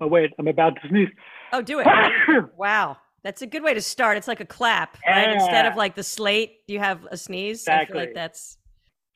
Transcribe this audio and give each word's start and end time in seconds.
Oh 0.00 0.08
wait, 0.08 0.32
I'm 0.38 0.48
about 0.48 0.74
to 0.82 0.88
sneeze. 0.88 1.08
Oh, 1.52 1.62
do 1.62 1.78
it. 1.78 1.86
wow. 2.56 2.96
That's 3.22 3.40
a 3.40 3.46
good 3.46 3.62
way 3.62 3.74
to 3.74 3.80
start. 3.80 4.16
It's 4.16 4.26
like 4.26 4.40
a 4.40 4.44
clap, 4.44 4.98
right? 5.06 5.28
Yeah. 5.28 5.34
Instead 5.34 5.66
of 5.66 5.76
like 5.76 5.94
the 5.94 6.02
slate, 6.02 6.56
you 6.66 6.80
have 6.80 7.06
a 7.12 7.16
sneeze. 7.16 7.68
I 7.68 7.84
feel 7.84 7.96
like 7.96 8.08
Exactly. 8.08 8.12
that's 8.14 8.58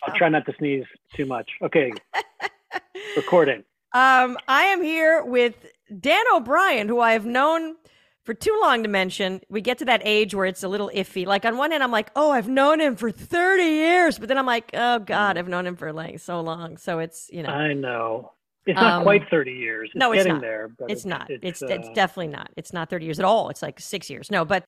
I'll 0.04 0.14
try 0.14 0.28
not 0.28 0.46
to 0.46 0.54
sneeze 0.58 0.84
too 1.16 1.26
much. 1.26 1.50
Okay, 1.62 1.92
recording. 3.16 3.64
Um, 3.92 4.38
I 4.46 4.64
am 4.66 4.82
here 4.82 5.24
with 5.24 5.66
Dan 6.00 6.22
O'Brien, 6.32 6.86
who 6.86 7.00
I 7.00 7.12
have 7.14 7.26
known 7.26 7.74
for 8.26 8.34
too 8.34 8.56
long 8.60 8.82
to 8.82 8.88
mention. 8.88 9.40
We 9.48 9.60
get 9.62 9.78
to 9.78 9.86
that 9.86 10.02
age 10.04 10.34
where 10.34 10.44
it's 10.46 10.62
a 10.62 10.68
little 10.68 10.90
iffy. 10.94 11.24
Like 11.24 11.44
on 11.44 11.56
one 11.56 11.70
hand, 11.70 11.82
I'm 11.82 11.92
like, 11.92 12.10
oh, 12.16 12.32
I've 12.32 12.48
known 12.48 12.80
him 12.80 12.96
for 12.96 13.10
30 13.10 13.62
years, 13.62 14.18
but 14.18 14.28
then 14.28 14.36
I'm 14.36 14.46
like, 14.46 14.70
oh 14.74 14.98
God, 14.98 15.38
I've 15.38 15.48
known 15.48 15.66
him 15.66 15.76
for 15.76 15.92
like 15.92 16.18
so 16.18 16.40
long. 16.40 16.76
So 16.76 16.98
it's 16.98 17.30
you 17.32 17.42
know, 17.42 17.48
I 17.48 17.72
know 17.72 18.32
it's 18.66 18.76
not 18.76 18.94
Um, 18.94 19.02
quite 19.04 19.22
30 19.30 19.52
years. 19.52 19.90
It's 19.94 19.98
no, 19.98 20.12
it's 20.12 20.18
getting 20.24 20.34
not. 20.34 20.42
there. 20.42 20.68
But 20.76 20.90
it's 20.90 21.04
not. 21.06 21.30
It's 21.30 21.62
it's 21.62 21.88
uh, 21.88 21.92
definitely 21.94 22.28
not. 22.28 22.50
It's 22.56 22.72
not 22.72 22.90
30 22.90 23.04
years 23.04 23.18
at 23.20 23.24
all. 23.24 23.48
It's 23.48 23.62
like 23.62 23.78
six 23.80 24.10
years. 24.10 24.30
No, 24.30 24.44
but 24.44 24.64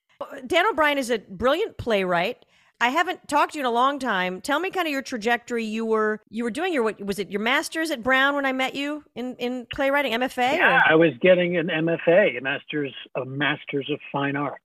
Dan 0.47 0.67
O'Brien 0.71 0.97
is 0.99 1.11
a 1.11 1.19
brilliant 1.19 1.77
playwright. 1.79 2.45
I 2.81 2.91
haven't 2.91 3.27
talked 3.29 3.53
to 3.55 3.59
you 3.59 3.63
in 3.63 3.67
a 3.67 3.71
long 3.73 3.99
time. 3.99 4.41
Tell 4.41 4.61
me 4.61 4.71
kind 4.71 4.87
of 4.87 4.93
your 4.93 5.03
trajectory. 5.03 5.65
You 5.65 5.85
were 5.85 6.21
you 6.31 6.45
were 6.45 6.51
doing 6.51 6.73
your 6.73 6.85
what 6.85 7.01
was 7.05 7.19
it 7.19 7.31
your 7.31 7.41
masters 7.41 7.91
at 7.91 8.03
Brown 8.03 8.35
when 8.37 8.47
I 8.47 8.53
met 8.53 8.75
you 8.75 9.05
in 9.17 9.35
in 9.37 9.67
playwriting 9.75 10.13
MFA? 10.13 10.53
or- 10.53 10.57
Yeah, 10.57 10.81
I 10.89 10.95
was 10.95 11.11
getting 11.21 11.57
an 11.57 11.69
MFA, 11.69 12.39
a 12.39 12.41
master's, 12.41 12.95
a 13.17 13.25
master's 13.25 13.91
of 13.93 13.99
fine 14.13 14.37
arts. 14.37 14.63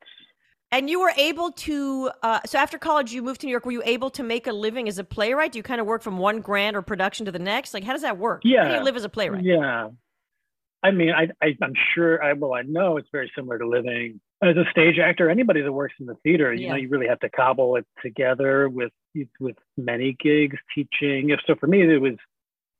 And 0.71 0.89
you 0.89 0.99
were 0.99 1.11
able 1.17 1.51
to, 1.51 2.09
uh, 2.23 2.39
so 2.47 2.57
after 2.57 2.79
college, 2.79 3.13
you 3.13 3.21
moved 3.21 3.41
to 3.41 3.45
New 3.45 3.51
York. 3.51 3.63
Were 3.63 3.71
you 3.71 3.83
able 3.85 4.09
to 4.09 4.23
make 4.23 4.47
a 4.47 4.51
living 4.51 4.87
as 4.87 4.97
a 4.97 5.03
playwright? 5.03 5.51
Do 5.51 5.59
you 5.59 5.63
kind 5.63 5.79
of 5.79 5.85
work 5.85 6.01
from 6.01 6.17
one 6.17 6.41
grant 6.41 6.75
or 6.75 6.81
production 6.81 7.27
to 7.27 7.31
the 7.31 7.37
next? 7.37 7.75
Like, 7.75 7.83
how 7.83 7.93
does 7.93 8.01
that 8.01 8.17
work? 8.17 8.41
How 8.43 8.49
do 8.49 8.55
Yeah. 8.55 8.77
you 8.79 8.83
live 8.83 8.95
as 8.95 9.03
a 9.03 9.09
playwright? 9.09 9.43
Yeah. 9.43 9.89
I 10.81 10.89
mean, 10.89 11.11
I, 11.11 11.27
I, 11.45 11.55
I'm 11.61 11.73
sure, 11.93 12.23
I, 12.23 12.33
well, 12.33 12.55
I 12.55 12.63
know 12.63 12.97
it's 12.97 13.07
very 13.11 13.31
similar 13.35 13.59
to 13.59 13.67
living 13.67 14.19
as 14.43 14.57
a 14.57 14.69
stage 14.71 14.99
actor. 14.99 15.29
Anybody 15.29 15.61
that 15.61 15.71
works 15.71 15.95
in 15.99 16.05
the 16.05 16.15
theater, 16.23 16.53
you 16.53 16.67
know, 16.69 16.75
you 16.75 16.89
really 16.89 17.07
have 17.07 17.19
to 17.21 17.29
cobble 17.29 17.75
it 17.77 17.85
together 18.01 18.67
with 18.69 18.91
with 19.39 19.55
many 19.77 20.15
gigs, 20.19 20.57
teaching. 20.75 21.29
If 21.29 21.39
so, 21.47 21.55
for 21.55 21.67
me, 21.67 21.81
it 21.81 22.01
was 22.01 22.15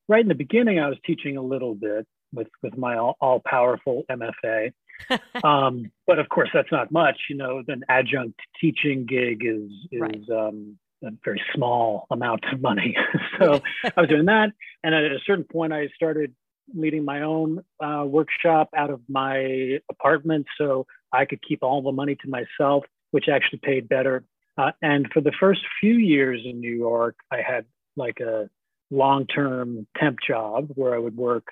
right 0.07 0.21
in 0.21 0.27
the 0.27 0.35
beginning. 0.35 0.79
I 0.79 0.89
was 0.89 0.97
teaching 1.05 1.37
a 1.37 1.41
little 1.41 1.75
bit 1.75 2.05
with 2.33 2.47
with 2.61 2.77
my 2.77 2.97
all, 2.97 3.15
all 3.21 3.41
powerful 3.45 4.03
MFA, 4.11 4.73
um, 5.43 5.91
but 6.07 6.19
of 6.19 6.29
course, 6.29 6.49
that's 6.53 6.71
not 6.71 6.91
much. 6.91 7.17
You 7.29 7.37
know, 7.37 7.63
an 7.67 7.83
adjunct 7.89 8.39
teaching 8.59 9.05
gig 9.05 9.43
is 9.45 9.71
is 9.91 10.01
Right. 10.01 10.29
um, 10.31 10.77
a 11.03 11.11
very 11.23 11.41
small 11.53 12.07
amount 12.11 12.43
of 12.51 12.61
money. 12.61 12.95
so 13.39 13.61
I 13.97 14.01
was 14.01 14.09
doing 14.09 14.25
that, 14.25 14.51
and 14.83 14.95
at 14.95 15.03
a 15.03 15.19
certain 15.25 15.45
point, 15.45 15.73
I 15.73 15.87
started 15.95 16.33
leading 16.73 17.03
my 17.03 17.21
own 17.23 17.63
uh, 17.83 18.05
workshop 18.07 18.69
out 18.75 18.89
of 18.89 19.01
my 19.09 19.79
apartment, 19.91 20.47
so 20.57 20.87
I 21.13 21.25
could 21.25 21.41
keep 21.47 21.59
all 21.61 21.81
the 21.81 21.91
money 21.91 22.15
to 22.15 22.29
myself, 22.29 22.83
which 23.11 23.29
actually 23.29 23.59
paid 23.59 23.87
better. 23.87 24.23
Uh, 24.57 24.71
and 24.81 25.07
for 25.13 25.21
the 25.21 25.31
first 25.39 25.61
few 25.79 25.93
years 25.93 26.41
in 26.43 26.59
New 26.59 26.75
York, 26.75 27.15
I 27.31 27.41
had 27.41 27.65
like 27.95 28.19
a 28.19 28.49
long-term 28.91 29.87
temp 29.97 30.17
job 30.25 30.69
where 30.75 30.93
I 30.93 30.99
would 30.99 31.15
work 31.15 31.45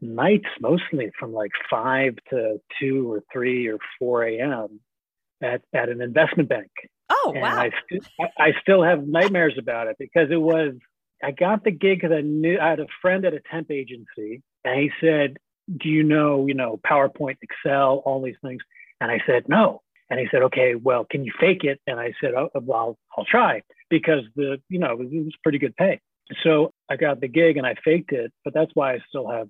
nights 0.00 0.48
mostly 0.60 1.10
from 1.18 1.32
like 1.32 1.50
five 1.70 2.16
to 2.30 2.60
two 2.80 3.12
or 3.12 3.22
three 3.32 3.68
or 3.68 3.78
four 3.98 4.24
a.m. 4.24 4.80
at 5.42 5.62
at 5.74 5.88
an 5.88 6.00
investment 6.00 6.48
bank. 6.48 6.70
Oh, 7.10 7.32
and 7.34 7.42
wow. 7.42 7.60
I, 7.60 7.70
st- 7.88 8.06
I 8.38 8.52
still 8.60 8.82
have 8.82 9.06
nightmares 9.06 9.54
about 9.58 9.86
it 9.88 9.96
because 9.98 10.28
it 10.30 10.40
was 10.40 10.74
I 11.22 11.32
got 11.32 11.64
the 11.64 11.70
gig 11.70 12.00
because 12.00 12.14
I 12.16 12.20
knew 12.20 12.58
I 12.60 12.70
had 12.70 12.80
a 12.80 12.86
friend 13.02 13.24
at 13.24 13.34
a 13.34 13.40
temp 13.50 13.70
agency 13.70 14.42
and 14.64 14.80
he 14.80 14.90
said, 15.00 15.38
"Do 15.68 15.88
you 15.88 16.02
know 16.02 16.46
you 16.46 16.54
know 16.54 16.80
PowerPoint, 16.86 17.38
Excel, 17.42 18.02
all 18.04 18.22
these 18.22 18.36
things?" 18.42 18.62
And 19.00 19.10
I 19.10 19.20
said, 19.26 19.48
"No." 19.48 19.82
And 20.10 20.18
he 20.18 20.26
said, 20.30 20.42
"Okay, 20.42 20.74
well, 20.74 21.04
can 21.04 21.24
you 21.24 21.32
fake 21.38 21.64
it?" 21.64 21.80
And 21.86 22.00
I 22.00 22.12
said, 22.20 22.32
"Oh, 22.34 22.50
well, 22.54 22.98
I'll 23.16 23.24
try 23.24 23.62
because 23.90 24.22
the 24.36 24.60
you 24.68 24.78
know 24.78 24.92
it 24.92 24.98
was, 24.98 25.08
it 25.12 25.24
was 25.24 25.36
pretty 25.42 25.58
good 25.58 25.76
pay." 25.76 26.00
So 26.42 26.72
I 26.90 26.96
got 26.96 27.20
the 27.20 27.28
gig 27.28 27.56
and 27.56 27.66
I 27.66 27.74
faked 27.84 28.12
it, 28.12 28.32
but 28.44 28.54
that's 28.54 28.70
why 28.74 28.94
I 28.94 28.98
still 29.08 29.28
have 29.28 29.48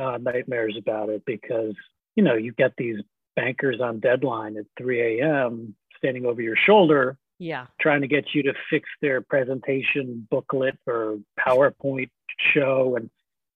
uh, 0.00 0.18
nightmares 0.18 0.76
about 0.78 1.08
it 1.08 1.22
because 1.26 1.74
you 2.16 2.22
know 2.22 2.34
you 2.34 2.52
get 2.52 2.72
these 2.76 2.96
bankers 3.36 3.80
on 3.80 4.00
deadline 4.00 4.56
at 4.56 4.64
3 4.78 5.20
a.m. 5.20 5.74
standing 5.98 6.26
over 6.26 6.42
your 6.42 6.56
shoulder 6.56 7.16
yeah. 7.40 7.66
trying 7.80 8.02
to 8.02 8.06
get 8.06 8.26
you 8.34 8.44
to 8.44 8.52
fix 8.68 8.88
their 9.00 9.22
presentation 9.22 10.28
booklet 10.30 10.78
or 10.86 11.18
PowerPoint 11.44 12.10
show 12.54 12.96
and 12.96 13.10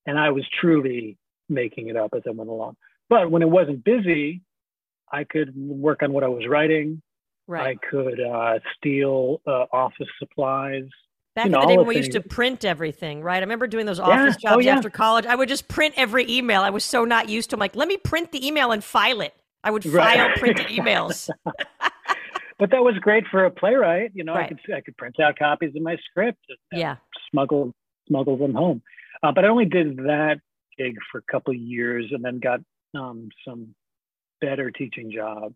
and 0.07 0.19
I 0.19 0.31
was 0.31 0.45
truly 0.61 1.17
making 1.49 1.89
it 1.89 1.97
up 1.97 2.11
as 2.15 2.23
I 2.27 2.31
went 2.31 2.51
along. 2.51 2.77
But 3.09 3.31
when 3.31 3.41
it 3.41 3.49
wasn't 3.49 3.85
busy, 3.85 4.43
I 5.13 5.25
could 5.25 5.53
work 5.57 6.03
on 6.03 6.13
what 6.13 6.25
I 6.25 6.29
was 6.29 6.47
writing. 6.49 7.03
Right. 7.47 7.77
I 7.79 7.87
could 7.91 8.21
uh, 8.21 8.59
steal 8.77 9.41
uh, 9.47 9.67
office 9.73 10.09
supplies. 10.19 10.85
Back 11.37 11.47
you 11.47 11.51
know, 11.51 11.63
in 11.63 11.67
the 11.69 11.73
day 11.73 11.77
when 11.79 11.87
we 11.87 11.97
used 11.97 12.13
to 12.13 12.21
print 12.21 12.65
everything, 12.65 13.21
right? 13.23 13.37
I 13.37 13.41
remember 13.41 13.67
doing 13.67 13.87
those 13.87 13.99
Yeah. 13.99 14.05
office 14.05 14.37
Oh, 14.47 14.51
jobs 14.51 14.65
yeah. 14.65 14.77
after 14.77 14.89
college. 14.89 15.27
I 15.27 15.35
would 15.35 15.49
just 15.49 15.69
print 15.69 15.95
every 15.97 16.31
email. 16.31 16.63
I 16.63 16.71
was 16.71 16.85
so 16.85 17.05
not 17.05 17.29
used 17.29 17.51
to. 17.51 17.57
I'm 17.57 17.61
like, 17.61 17.75
let 17.77 17.89
me 17.89 17.97
print 17.97 18.33
the 18.33 18.47
email 18.47 18.71
and 18.73 18.83
file 18.83 19.21
it. 19.21 19.35
I 19.63 19.71
would 19.71 19.85
Right. 19.85 20.17
file 20.17 20.31
printed 20.37 20.67
emails. 20.67 21.29
But 22.57 22.71
that 22.71 22.85
was 22.85 22.95
great 23.01 23.25
for 23.33 23.45
a 23.45 23.51
playwright. 23.51 24.13
You 24.15 24.23
know, 24.23 24.33
Right. 24.35 24.45
I 24.45 24.49
could 24.49 24.75
I 24.75 24.81
could 24.81 24.97
print 24.97 25.19
out 25.19 25.37
copies 25.37 25.75
of 25.75 25.83
my 25.83 25.97
script 26.09 26.39
and 26.49 26.81
yeah. 26.81 26.97
smuggle 27.31 27.75
smuggle 28.07 28.37
them 28.37 28.55
home. 28.55 28.81
Uh, 29.25 29.33
but 29.33 29.45
I 29.45 29.49
only 29.49 29.65
did 29.65 29.97
that 29.97 30.37
gig 30.79 30.95
for 31.11 31.19
a 31.19 31.23
couple 31.33 31.53
of 31.53 31.59
years 31.61 32.07
and 32.13 32.25
then 32.25 32.39
got 32.39 32.61
um, 32.95 33.29
some 33.47 33.75
better 34.45 34.71
teaching 34.71 35.11
jobs. 35.13 35.55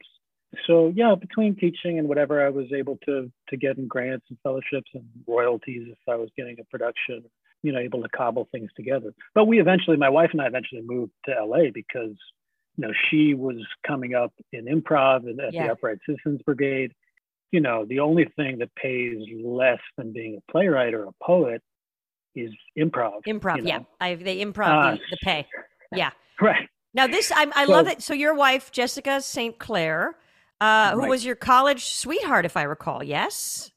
So 0.66 0.92
yeah, 0.96 1.14
between 1.14 1.56
teaching 1.56 1.98
and 1.98 2.08
whatever 2.08 2.44
I 2.44 2.48
was 2.48 2.66
able 2.72 2.98
to 3.06 3.30
to 3.50 3.56
get 3.56 3.76
in 3.76 3.86
grants 3.86 4.26
and 4.30 4.38
fellowships 4.42 4.90
and 4.94 5.04
royalties 5.26 5.88
if 5.90 5.98
I 6.08 6.16
was 6.16 6.30
getting 6.36 6.56
a 6.60 6.64
production, 6.64 7.22
you 7.62 7.72
know, 7.72 7.78
able 7.78 8.02
to 8.02 8.08
cobble 8.08 8.48
things 8.50 8.70
together. 8.76 9.12
But 9.34 9.44
we 9.46 9.60
eventually, 9.60 9.96
my 9.98 10.08
wife 10.08 10.30
and 10.32 10.40
I 10.40 10.46
eventually 10.46 10.82
moved 10.84 11.12
to 11.26 11.32
LA 11.44 11.64
because 11.74 12.16
you 12.76 12.86
know 12.86 12.92
she 13.10 13.34
was 13.34 13.56
coming 13.86 14.14
up 14.14 14.32
in 14.52 14.64
improv 14.66 15.26
and 15.28 15.38
at 15.40 15.52
Yeah. 15.52 15.66
the 15.66 15.72
Upright 15.72 15.98
Citizens 16.06 16.40
Brigade. 16.46 16.92
You 17.52 17.60
know, 17.60 17.84
the 17.86 18.00
only 18.00 18.26
thing 18.36 18.58
that 18.58 18.74
pays 18.74 19.16
less 19.42 19.80
than 19.96 20.12
being 20.12 20.36
a 20.38 20.52
playwright 20.52 20.92
or 20.94 21.04
a 21.04 21.12
poet 21.22 21.62
is 22.34 22.50
improv. 22.78 23.20
Improv. 23.26 23.56
you 23.56 23.62
know? 23.62 23.68
Yeah. 23.68 23.78
I, 24.00 24.14
they 24.16 24.44
improv 24.44 24.66
Ah, 24.68 24.90
the, 24.92 24.98
the 25.10 25.16
pay. 25.22 25.46
Yeah. 25.94 26.10
Right. 26.40 26.68
Now 26.94 27.06
this, 27.06 27.30
I, 27.32 27.46
I 27.54 27.66
So- 27.66 27.72
love 27.72 27.86
it. 27.88 28.02
So 28.02 28.14
your 28.14 28.34
wife, 28.34 28.70
Jessica 28.72 29.20
St. 29.20 29.58
Clair, 29.58 30.16
uh, 30.60 30.92
who 30.92 31.00
Right. 31.00 31.08
was 31.10 31.24
your 31.24 31.36
college 31.36 31.84
sweetheart, 31.86 32.44
if 32.44 32.56
I 32.56 32.62
recall. 32.62 33.02
Yes. 33.04 33.70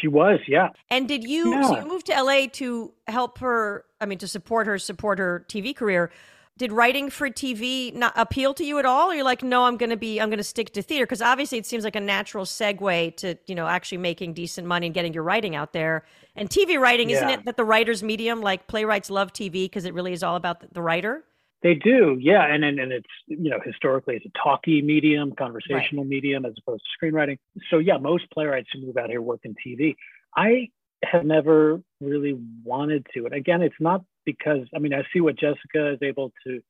She 0.00 0.08
was, 0.08 0.40
yeah. 0.48 0.68
And 0.90 1.06
did 1.06 1.22
you? 1.24 1.62
So 1.62 1.78
you 1.78 1.86
moved 1.86 2.06
to 2.06 2.12
LA 2.14 2.46
to 2.54 2.92
help 3.06 3.38
her. 3.38 3.84
I 4.00 4.06
mean, 4.06 4.18
to 4.18 4.26
support 4.28 4.66
her, 4.66 4.78
support 4.78 5.18
her 5.18 5.44
TV 5.48 5.76
career. 5.76 6.10
Did 6.56 6.72
writing 6.72 7.10
for 7.10 7.28
TV 7.28 7.92
not 7.94 8.12
appeal 8.16 8.54
to 8.54 8.64
you 8.64 8.78
at 8.78 8.86
all? 8.86 9.10
Or 9.10 9.14
you're 9.14 9.24
like, 9.24 9.42
no, 9.42 9.64
I'm 9.64 9.76
going 9.76 9.90
to 9.90 9.96
be, 9.96 10.20
I'm 10.20 10.30
going 10.30 10.38
to 10.38 10.44
stick 10.44 10.72
to 10.74 10.82
theater 10.82 11.04
because 11.04 11.20
obviously 11.20 11.58
it 11.58 11.66
seems 11.66 11.82
like 11.84 11.96
a 11.96 12.00
natural 12.00 12.44
segue 12.44 13.16
to 13.18 13.36
you 13.46 13.54
know 13.56 13.66
actually 13.66 13.98
making 13.98 14.34
decent 14.34 14.66
money 14.66 14.86
and 14.86 14.94
getting 14.94 15.12
your 15.12 15.22
writing 15.24 15.54
out 15.54 15.72
there. 15.72 16.04
And 16.34 16.48
TV 16.48 16.78
writing, 16.80 17.10
isn't 17.10 17.28
it 17.28 17.44
that 17.44 17.56
the 17.56 17.64
writer's 17.64 18.02
medium? 18.02 18.40
Like 18.40 18.66
playwrights 18.68 19.10
love 19.10 19.32
TV 19.32 19.64
because 19.64 19.84
it 19.84 19.94
really 19.94 20.12
is 20.12 20.22
all 20.22 20.36
about 20.36 20.72
the 20.72 20.80
writer. 20.82 21.24
They 21.64 21.74
do, 21.74 22.18
yeah, 22.20 22.44
and, 22.44 22.62
and 22.62 22.78
and 22.78 22.92
it's 22.92 23.08
you 23.26 23.48
know 23.48 23.58
historically 23.64 24.16
it's 24.16 24.26
a 24.26 24.38
talky 24.38 24.82
medium, 24.82 25.32
conversational 25.34 26.04
medium 26.04 26.44
as 26.44 26.52
opposed 26.58 26.82
to 26.84 27.06
screenwriting. 27.06 27.38
So 27.70 27.78
yeah, 27.78 27.96
most 27.96 28.30
playwrights 28.30 28.68
who 28.70 28.82
move 28.82 28.98
out 28.98 29.08
here 29.08 29.22
work 29.22 29.40
in 29.44 29.54
TV. 29.66 29.96
I 30.36 30.68
have 31.02 31.24
never 31.24 31.80
really 32.02 32.38
wanted 32.62 33.06
to, 33.14 33.24
and 33.24 33.32
again, 33.32 33.62
it's 33.62 33.74
not 33.80 34.04
because 34.26 34.68
I 34.76 34.78
mean 34.78 34.92
I 34.92 35.04
see 35.10 35.22
what 35.22 35.36
Jessica 35.36 35.92
is 35.92 36.00
able 36.02 36.34
to 36.46 36.60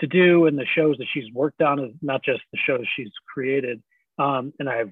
to 0.00 0.06
do 0.06 0.46
and 0.46 0.58
the 0.58 0.64
shows 0.64 0.96
that 0.96 1.06
she's 1.12 1.30
worked 1.34 1.60
on, 1.60 1.78
is 1.78 1.92
not 2.00 2.24
just 2.24 2.40
the 2.50 2.58
shows 2.66 2.86
she's 2.96 3.12
created, 3.30 3.82
um, 4.18 4.54
and 4.58 4.70
I 4.70 4.78
have 4.78 4.90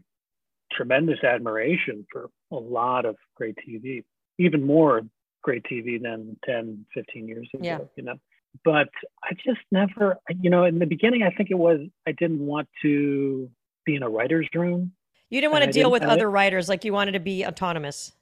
tremendous 0.71 1.25
admiration 1.25 2.07
for 2.13 2.29
a 2.53 2.57
lot 2.57 3.07
of 3.07 3.17
great 3.35 3.57
TV, 3.67 4.05
even 4.39 4.63
more 4.63 5.07
great 5.43 5.65
TV 5.65 6.03
than 6.03 6.37
10, 6.45 6.85
15 6.93 7.29
years 7.29 7.49
ago. 7.55 7.65
Yeah. 7.65 7.79
You 7.97 8.03
know, 8.03 8.19
but 8.65 8.89
I 9.23 9.35
just 9.35 9.61
never, 9.71 10.19
you 10.41 10.51
know, 10.51 10.65
in 10.65 10.79
the 10.79 10.87
beginning, 10.87 11.23
I 11.23 11.31
think 11.31 11.51
it 11.51 11.59
was 11.59 11.81
I 12.07 12.13
didn't 12.13 12.45
want 12.45 12.69
to 12.83 13.51
be 13.85 13.95
in 13.95 14.03
a 14.03 14.09
writer's 14.09 14.49
room. 14.55 14.93
You 15.31 15.41
didn't 15.41 15.53
want 15.53 15.65
to 15.65 15.69
I 15.69 15.73
deal 15.73 15.91
with 15.91 16.03
other 16.03 16.31
writers, 16.31 16.69
like 16.69 16.85
you 16.85 16.93
wanted 16.93 17.13
to 17.13 17.21
be 17.21 17.45
autonomous. 17.45 18.13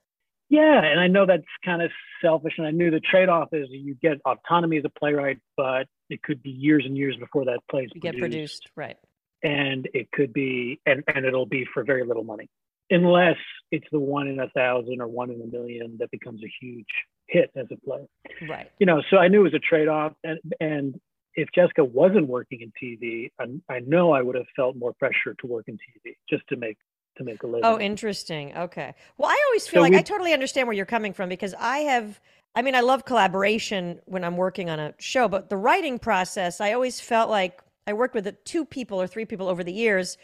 Yeah, 0.49 0.83
and 0.83 1.01
I 1.01 1.09
know 1.09 1.27
that's 1.27 1.43
kind 1.65 1.83
of 1.83 1.91
selfish, 2.23 2.55
and 2.59 2.67
I 2.67 2.71
knew 2.71 2.91
the 2.91 3.01
trade-off 3.01 3.49
is 3.53 3.67
you 3.71 3.97
get 4.01 4.21
autonomy 4.25 4.77
as 4.79 4.85
a 4.85 4.91
playwright, 4.99 5.39
but 5.57 5.87
it 6.09 6.23
could 6.23 6.41
be 6.43 6.51
years 6.51 6.85
and 6.87 6.97
years 6.97 7.17
before 7.17 7.45
that 7.47 7.59
play 7.71 7.83
is 7.83 7.91
You 7.95 8.01
get 8.01 8.17
produced, 8.19 8.71
right? 8.77 8.97
and 9.43 9.89
it 9.93 10.11
could 10.13 10.33
be, 10.33 10.81
and 10.87 11.03
and 11.15 11.25
it'll 11.25 11.47
be 11.47 11.67
for 11.75 11.85
very 11.85 12.05
little 12.05 12.25
money. 12.25 12.49
unless 12.91 13.37
it's 13.73 13.87
the 13.91 13.99
one 13.99 14.29
in 14.29 14.39
a 14.41 14.49
thousand 14.51 15.01
or 15.01 15.09
one 15.09 15.31
in 15.31 15.41
a 15.43 15.47
million 15.47 15.97
that 15.99 16.11
becomes 16.11 16.43
a 16.45 16.53
huge 16.61 16.87
hit 17.29 17.51
as 17.57 17.67
a 17.71 17.77
play. 17.77 18.07
Right. 18.49 18.71
You 18.79 18.87
know, 18.87 19.03
so 19.11 19.17
I 19.19 19.29
knew 19.29 19.41
it 19.41 19.45
was 19.45 19.55
a 19.55 19.59
trade 19.59 19.89
off. 19.89 20.13
And, 20.25 20.39
and 20.61 21.01
if 21.35 21.49
Jessica 21.55 21.85
wasn't 21.85 22.29
working 22.29 22.61
in 22.61 22.73
TV, 22.83 23.31
I, 23.39 23.75
I 23.75 23.81
know 23.81 24.13
I 24.13 24.23
would 24.23 24.37
have 24.37 24.47
felt 24.55 24.77
more 24.77 24.93
pressure 24.95 25.35
to 25.41 25.47
work 25.47 25.67
in 25.69 25.75
TV 25.75 26.15
just 26.29 26.47
to 26.49 26.57
make 26.57 26.79
to 27.19 27.25
make 27.25 27.43
a 27.45 27.47
living. 27.47 27.65
Oh, 27.65 27.81
interesting. 27.81 28.55
Okay. 28.55 28.95
Well, 29.17 29.31
I 29.31 29.45
always 29.49 29.67
feel 29.67 29.79
so 29.79 29.83
like 29.83 29.93
we, 29.93 29.99
I 29.99 30.03
totally 30.03 30.35
understand 30.35 30.69
where 30.69 30.77
you're 30.77 30.85
coming 30.85 31.15
from 31.15 31.31
because 31.31 31.55
I 31.59 31.79
have 31.79 32.21
I 32.55 32.63
mean, 32.63 32.75
I 32.75 32.81
love 32.81 33.05
collaboration 33.05 34.01
when 34.07 34.25
I'm 34.25 34.39
working 34.39 34.71
on 34.71 34.81
a 34.81 34.95
show, 34.99 35.29
but 35.29 35.51
the 35.51 35.59
writing 35.59 35.99
process, 35.99 36.59
I 36.59 36.73
always 36.73 36.99
felt 37.01 37.29
like 37.29 37.63
I 37.87 37.93
worked 37.93 38.15
with 38.15 38.33
two 38.45 38.65
people 38.65 39.01
or 39.01 39.07
three 39.07 39.27
people 39.27 39.49
over 39.49 39.63
the 39.63 39.73
years. 39.73 40.17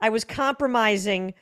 I 0.00 0.08
was 0.08 0.24
compromising 0.24 1.34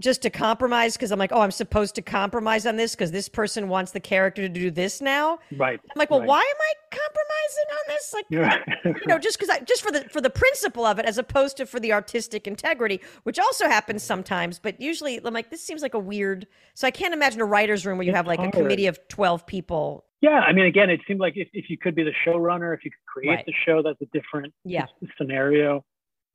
just 0.00 0.22
to 0.22 0.30
compromise 0.30 0.96
because 0.96 1.12
I'm 1.12 1.18
like, 1.18 1.32
oh, 1.32 1.40
I'm 1.40 1.50
supposed 1.50 1.94
to 1.96 2.02
compromise 2.02 2.66
on 2.66 2.76
this 2.76 2.94
because 2.94 3.12
this 3.12 3.28
person 3.28 3.68
wants 3.68 3.92
the 3.92 4.00
character 4.00 4.42
to 4.42 4.48
do 4.48 4.70
this 4.70 5.00
now. 5.00 5.38
Right. 5.56 5.78
I'm 5.82 5.98
like, 5.98 6.10
well, 6.10 6.20
right. 6.20 6.28
why 6.28 6.38
am 6.40 6.56
I 6.60 6.96
compromising 6.96 7.68
on 7.72 7.84
this? 7.88 8.14
Like, 8.14 9.00
you 9.02 9.06
know, 9.06 9.18
just 9.18 9.38
because 9.38 9.50
I 9.50 9.60
just 9.60 9.82
for 9.82 9.92
the 9.92 10.08
for 10.08 10.20
the 10.20 10.30
principle 10.30 10.84
of 10.84 10.98
it, 10.98 11.04
as 11.04 11.18
opposed 11.18 11.56
to 11.58 11.66
for 11.66 11.78
the 11.78 11.92
artistic 11.92 12.46
integrity, 12.46 13.00
which 13.22 13.38
also 13.38 13.66
happens 13.66 14.02
sometimes. 14.02 14.58
But 14.58 14.80
usually, 14.80 15.24
I'm 15.24 15.34
like, 15.34 15.50
this 15.50 15.62
seems 15.62 15.82
like 15.82 15.94
a 15.94 15.98
weird. 15.98 16.46
So 16.74 16.86
I 16.86 16.90
can't 16.90 17.14
imagine 17.14 17.40
a 17.40 17.44
writer's 17.44 17.84
room 17.86 17.98
where 17.98 18.06
you 18.06 18.14
have 18.14 18.26
like 18.26 18.40
a 18.40 18.50
committee 18.50 18.86
of 18.86 18.98
twelve 19.08 19.46
people. 19.46 20.04
Yeah, 20.20 20.40
I 20.40 20.52
mean, 20.52 20.66
again, 20.66 20.90
it 20.90 21.00
seemed 21.08 21.20
like 21.20 21.32
if, 21.36 21.48
if 21.54 21.70
you 21.70 21.78
could 21.78 21.94
be 21.94 22.02
the 22.02 22.12
showrunner, 22.26 22.74
if 22.74 22.84
you 22.84 22.90
could 22.90 23.06
create 23.06 23.36
right. 23.36 23.46
the 23.46 23.54
show, 23.64 23.82
that's 23.82 24.00
a 24.02 24.18
different 24.18 24.52
yeah. 24.64 24.84
scenario. 25.16 25.84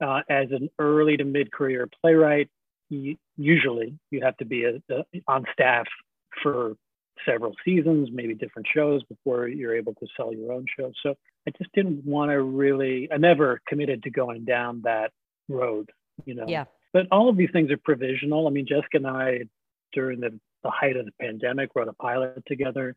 Uh, 0.04 0.20
as 0.30 0.48
an 0.52 0.68
early 0.78 1.16
to 1.16 1.24
mid 1.24 1.50
career 1.54 1.88
playwright, 2.02 2.50
you, 2.90 3.18
usually 3.38 3.98
you 4.12 4.22
have 4.24 4.38
to 4.38 4.46
be 4.46 4.64
a, 4.66 4.82
a, 4.94 5.04
on 5.28 5.46
staff 5.54 5.86
for 6.44 6.76
several 7.26 7.54
seasons, 7.64 8.10
maybe 8.12 8.34
different 8.36 8.68
shows 8.74 9.04
before 9.04 9.48
you're 9.48 9.76
able 9.76 9.94
to 9.96 10.08
sell 10.18 10.34
your 10.34 10.52
own 10.52 10.66
show. 10.78 10.92
So 11.02 11.16
I 11.48 11.52
just 11.58 11.72
didn't 11.74 12.06
want 12.06 12.32
to 12.32 12.42
really, 12.42 13.10
I 13.12 13.18
never 13.18 13.62
committed 13.68 14.04
to 14.04 14.10
going 14.10 14.46
down 14.46 14.82
that 14.84 15.12
road, 15.48 15.92
you 16.26 16.36
know. 16.36 16.46
Yeah. 16.48 16.66
But 16.94 17.08
all 17.12 17.30
of 17.30 17.38
these 17.38 17.50
things 17.52 17.72
are 17.72 17.78
provisional. 17.78 18.48
I 18.48 18.52
mean, 18.52 18.66
Jessica 18.68 18.98
and 18.98 19.08
I, 19.08 19.42
during 19.94 20.20
the, 20.20 20.40
the 20.64 20.70
height 20.70 20.98
of 20.98 21.06
the 21.06 21.12
pandemic, 21.22 21.70
wrote 21.76 21.88
a 21.88 21.94
pilot 21.94 22.44
together. 22.48 22.96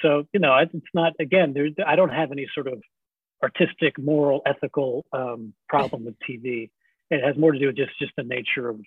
So, 0.00 0.26
you 0.32 0.40
know, 0.40 0.56
it's 0.56 0.86
not, 0.94 1.12
again, 1.20 1.52
there, 1.52 1.68
I 1.86 1.96
don't 1.96 2.12
have 2.12 2.32
any 2.32 2.46
sort 2.54 2.66
of 2.66 2.82
artistic, 3.42 3.98
moral, 3.98 4.42
ethical 4.46 5.04
um, 5.12 5.52
problem 5.68 6.04
with 6.04 6.14
TV. 6.28 6.70
It 7.10 7.24
has 7.24 7.36
more 7.36 7.52
to 7.52 7.58
do 7.58 7.66
with 7.66 7.76
just, 7.76 7.98
just 7.98 8.12
the 8.16 8.22
nature 8.22 8.68
of 8.68 8.80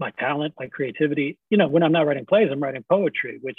my 0.00 0.10
talent, 0.18 0.54
my 0.58 0.66
creativity. 0.66 1.38
You 1.50 1.58
know, 1.58 1.68
when 1.68 1.82
I'm 1.82 1.92
not 1.92 2.06
writing 2.06 2.26
plays, 2.26 2.48
I'm 2.50 2.60
writing 2.60 2.84
poetry, 2.88 3.38
which 3.40 3.58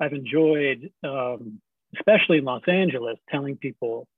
I've 0.00 0.12
enjoyed, 0.12 0.90
um, 1.04 1.60
especially 1.94 2.38
in 2.38 2.44
Los 2.44 2.62
Angeles, 2.66 3.18
telling 3.30 3.56
people, 3.56 4.08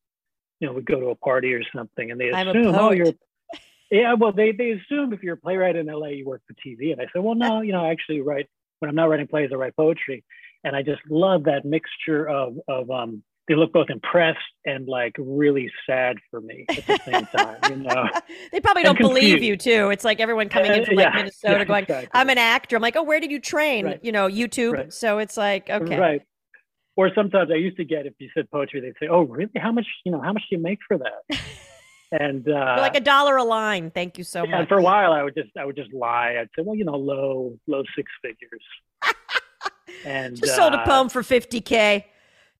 you 0.60 0.68
know, 0.68 0.72
we 0.72 0.82
go 0.82 1.00
to 1.00 1.08
a 1.08 1.16
party 1.16 1.52
or 1.52 1.62
something 1.74 2.10
and 2.10 2.18
they 2.20 2.30
assume, 2.30 2.74
oh, 2.74 2.92
you're, 2.92 3.12
yeah, 3.90 4.14
well, 4.14 4.32
they, 4.32 4.52
they 4.52 4.70
assume 4.70 5.12
if 5.12 5.22
you're 5.22 5.34
a 5.34 5.38
playwright 5.38 5.76
in 5.76 5.86
LA, 5.86 6.08
you 6.08 6.24
work 6.24 6.42
for 6.46 6.54
TV. 6.54 6.92
And 6.92 7.00
I 7.00 7.06
said, 7.12 7.22
well, 7.22 7.34
no, 7.34 7.60
you 7.60 7.72
know, 7.72 7.84
I 7.84 7.90
actually 7.90 8.20
write, 8.20 8.48
when 8.78 8.88
I'm 8.88 8.94
not 8.94 9.08
writing 9.10 9.26
plays, 9.26 9.50
I 9.52 9.56
write 9.56 9.76
poetry. 9.76 10.24
And 10.62 10.74
I 10.74 10.82
just 10.82 11.02
love 11.10 11.44
that 11.44 11.64
mixture 11.64 12.26
of, 12.26 12.56
of, 12.68 12.90
um, 12.90 13.22
they 13.48 13.54
look 13.54 13.72
both 13.72 13.90
impressed 13.90 14.38
and 14.64 14.88
like 14.88 15.14
really 15.18 15.70
sad 15.86 16.16
for 16.30 16.40
me 16.40 16.64
at 16.68 16.86
the 16.86 16.98
same 17.04 17.26
time. 17.26 17.56
You 17.68 17.76
know, 17.76 18.08
they 18.52 18.60
probably 18.60 18.82
don't 18.82 18.98
believe 18.98 19.42
you 19.42 19.56
too. 19.56 19.90
It's 19.90 20.04
like 20.04 20.20
everyone 20.20 20.48
coming 20.48 20.72
in 20.72 20.84
from 20.84 20.96
like 20.96 21.04
yeah, 21.04 21.16
Minnesota 21.16 21.58
yeah, 21.58 21.64
going, 21.64 21.82
exactly. 21.82 22.08
"I'm 22.12 22.30
an 22.30 22.38
actor." 22.38 22.76
I'm 22.76 22.82
like, 22.82 22.96
"Oh, 22.96 23.02
where 23.02 23.20
did 23.20 23.30
you 23.30 23.40
train?" 23.40 23.84
Right. 23.86 24.00
You 24.02 24.12
know, 24.12 24.28
YouTube. 24.28 24.72
Right. 24.72 24.92
So 24.92 25.18
it's 25.18 25.36
like, 25.36 25.68
okay, 25.68 25.98
right. 25.98 26.22
Or 26.96 27.10
sometimes 27.14 27.50
I 27.50 27.56
used 27.56 27.76
to 27.76 27.84
get 27.84 28.06
if 28.06 28.14
you 28.18 28.30
said 28.34 28.50
poetry, 28.50 28.80
they'd 28.80 28.94
say, 29.00 29.08
"Oh, 29.10 29.22
really? 29.22 29.50
How 29.56 29.72
much? 29.72 29.86
You 30.04 30.12
know, 30.12 30.20
how 30.22 30.32
much 30.32 30.42
do 30.48 30.56
you 30.56 30.62
make 30.62 30.78
for 30.86 30.98
that?" 30.98 31.38
And 32.12 32.48
uh, 32.48 32.76
like 32.78 32.94
a 32.94 33.00
dollar 33.00 33.36
a 33.38 33.42
line. 33.42 33.90
Thank 33.90 34.18
you 34.18 34.24
so 34.24 34.42
much. 34.42 34.50
And 34.54 34.68
for 34.68 34.78
a 34.78 34.82
while, 34.82 35.12
I 35.12 35.24
would 35.24 35.34
just 35.34 35.50
I 35.58 35.64
would 35.64 35.74
just 35.74 35.92
lie. 35.92 36.36
I'd 36.38 36.48
say, 36.56 36.62
"Well, 36.62 36.76
you 36.76 36.84
know, 36.84 36.94
low 36.94 37.58
low 37.66 37.82
six 37.96 38.08
figures." 38.22 38.62
and 40.04 40.36
just 40.36 40.54
sold 40.54 40.74
a 40.74 40.78
uh, 40.78 40.84
poem 40.84 41.08
for 41.08 41.24
fifty 41.24 41.60
k 41.60 42.06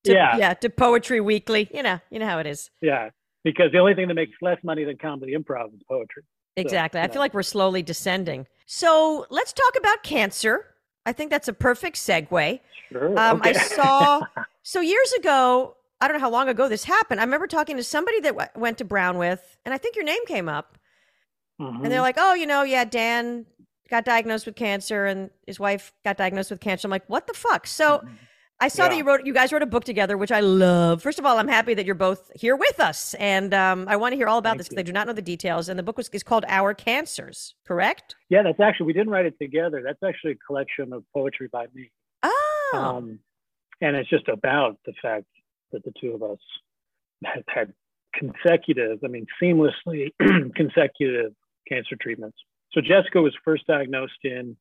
to, 0.05 0.13
yeah, 0.13 0.37
yeah, 0.37 0.55
to 0.55 0.71
Poetry 0.71 1.21
Weekly. 1.21 1.69
You 1.73 1.83
know, 1.83 2.01
you 2.11 2.19
know 2.19 2.27
how 2.27 2.39
it 2.39 2.47
is. 2.47 2.71
Yeah, 2.81 3.11
because 3.45 3.73
the 3.73 3.79
only 3.79 3.95
thing 3.95 4.09
that 4.09 4.15
makes 4.15 4.33
less 4.41 4.59
money 4.65 4.85
than 4.85 4.97
comedy 4.97 5.35
improv 5.35 5.75
is 5.75 5.81
poetry. 5.89 6.23
Exactly. 6.57 7.01
So, 7.01 7.05
I 7.05 7.09
feel 7.09 7.21
like 7.21 7.35
we're 7.35 7.43
slowly 7.43 7.83
descending. 7.83 8.47
So 8.67 9.27
let's 9.31 9.53
talk 9.53 9.75
about 9.79 10.03
cancer. 10.03 10.67
I 11.07 11.13
think 11.13 11.31
that's 11.31 11.49
a 11.49 11.53
perfect 11.53 11.97
segue. 11.97 12.61
Sure. 12.91 13.19
Um, 13.19 13.39
okay. 13.39 13.51
I 13.51 13.53
saw 13.53 14.23
so 14.63 14.81
years 14.81 15.13
ago. 15.19 15.77
I 16.01 16.09
don't 16.09 16.17
know 16.17 16.21
how 16.21 16.31
long 16.31 16.49
ago 16.49 16.69
this 16.69 16.85
happened. 16.85 17.21
I 17.21 17.25
remember 17.25 17.47
talking 17.47 17.77
to 17.77 17.85
somebody 17.85 18.21
that 18.21 18.37
w- 18.37 18.49
went 18.57 18.79
to 18.79 18.85
Brown 18.85 19.17
with, 19.17 19.57
and 19.65 19.73
I 19.73 19.79
think 19.79 19.97
your 19.97 20.05
name 20.05 20.27
came 20.27 20.49
up. 20.49 20.77
Mm-hmm. 21.59 21.85
And 21.85 21.93
they're 21.93 22.03
like, 22.03 22.17
"Oh, 22.19 22.35
you 22.35 22.47
know, 22.47 22.63
yeah, 22.63 22.85
Dan 22.85 23.47
got 23.89 24.05
diagnosed 24.05 24.45
with 24.45 24.57
cancer, 24.57 25.07
and 25.07 25.31
his 25.47 25.59
wife 25.59 25.93
got 26.05 26.17
diagnosed 26.17 26.51
with 26.51 26.61
cancer." 26.61 26.87
I'm 26.87 26.91
like, 26.91 27.09
"What 27.09 27.27
the 27.27 27.35
fuck?" 27.35 27.67
So. 27.67 27.99
Mm-hmm 27.99 28.15
I 28.61 28.69
saw 28.69 28.85
yeah. 28.85 28.89
that 28.91 28.97
you 28.97 29.05
wrote, 29.05 29.27
you 29.27 29.35
guys 29.35 29.53
wrote 29.53 29.63
a 29.63 29.67
book 29.67 29.85
together, 29.85 30.17
which 30.17 30.31
I 30.31 30.41
love. 30.41 31.03
First 31.03 31.19
of 31.19 31.27
all, 31.27 31.39
I'm 31.39 31.49
happy 31.49 31.75
that 31.75 31.85
you're 31.85 31.95
both 31.95 32.31
here 32.35 32.57
with 32.57 32.79
us, 32.81 33.15
and 33.15 33.53
um, 33.53 33.87
I 33.89 33.97
want 33.97 34.13
to 34.13 34.17
hear 34.17 34.29
all 34.29 34.39
about 34.39 34.51
Thank 34.51 34.59
this 34.59 34.69
because 34.69 34.81
I 34.81 34.85
do 34.85 34.93
not 34.93 35.07
know 35.07 35.13
the 35.13 35.23
details. 35.23 35.69
And 35.69 35.79
the 35.79 35.83
book 35.83 35.97
was 35.97 36.09
is 36.11 36.23
called 36.23 36.45
Our 36.49 36.73
Cancers, 36.73 37.55
correct? 37.67 38.15
Yeah, 38.29 38.43
that's 38.43 38.61
actually 38.61 38.87
we 38.87 38.93
didn't 38.93 39.11
write 39.11 39.27
it 39.27 39.35
together. 39.41 39.83
That's 39.85 40.03
actually 40.03 40.33
a 40.33 40.47
collection 40.47 40.93
of 40.93 41.05
poetry 41.13 41.49
by 41.53 41.67
me. 41.75 41.91
Oh, 42.23 42.71
um, 42.75 43.19
and 43.81 43.97
it's 43.97 44.09
just 44.09 44.29
about 44.29 44.79
the 44.87 44.95
fact 45.03 45.27
that 45.73 45.85
the 45.85 45.93
two 46.01 46.13
of 46.13 46.23
us 46.23 46.39
have 47.25 47.45
had 47.49 47.73
consecutive, 48.15 49.01
I 49.05 49.09
mean, 49.09 49.27
seamlessly 49.43 50.11
consecutive 50.55 51.33
cancer 51.69 51.97
treatments. 52.01 52.39
So 52.73 52.81
Jessica 52.81 53.21
was 53.21 53.35
first 53.45 53.67
diagnosed 53.67 54.25
in 54.25 54.57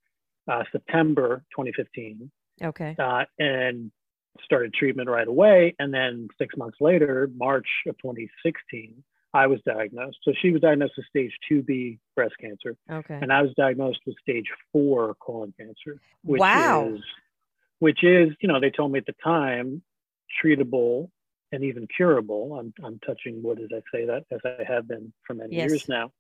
uh, 0.51 0.63
September 0.71 1.43
2015. 1.51 2.31
Okay. 2.61 2.95
Uh, 2.97 3.25
and 3.39 3.91
started 4.43 4.73
treatment 4.73 5.09
right 5.09 5.27
away. 5.27 5.75
And 5.79 5.93
then 5.93 6.27
six 6.37 6.55
months 6.57 6.77
later, 6.81 7.29
March 7.35 7.67
of 7.87 7.97
2016, 7.99 9.03
I 9.33 9.47
was 9.47 9.59
diagnosed. 9.65 10.17
So 10.23 10.33
she 10.41 10.51
was 10.51 10.61
diagnosed 10.61 10.93
with 10.97 11.05
stage 11.07 11.31
2B 11.51 11.99
breast 12.15 12.35
cancer. 12.39 12.75
Okay. 12.89 13.17
And 13.21 13.31
I 13.31 13.41
was 13.41 13.51
diagnosed 13.57 13.99
with 14.05 14.15
stage 14.21 14.45
four 14.71 15.15
colon 15.15 15.53
cancer. 15.57 15.99
Which 16.23 16.39
wow. 16.39 16.89
Is, 16.93 17.01
which 17.79 18.03
is, 18.03 18.29
you 18.39 18.47
know, 18.47 18.59
they 18.59 18.69
told 18.69 18.91
me 18.91 18.99
at 18.99 19.05
the 19.05 19.15
time, 19.23 19.81
treatable 20.43 21.09
and 21.51 21.63
even 21.63 21.87
curable. 21.95 22.57
I'm, 22.59 22.73
I'm 22.83 22.99
touching 23.05 23.43
wood 23.43 23.59
as 23.59 23.69
I 23.71 23.81
say 23.95 24.05
that, 24.05 24.23
as 24.31 24.39
I 24.45 24.63
have 24.71 24.87
been 24.87 25.13
for 25.25 25.33
many 25.33 25.55
yes. 25.55 25.69
years 25.69 25.89
now. 25.89 26.11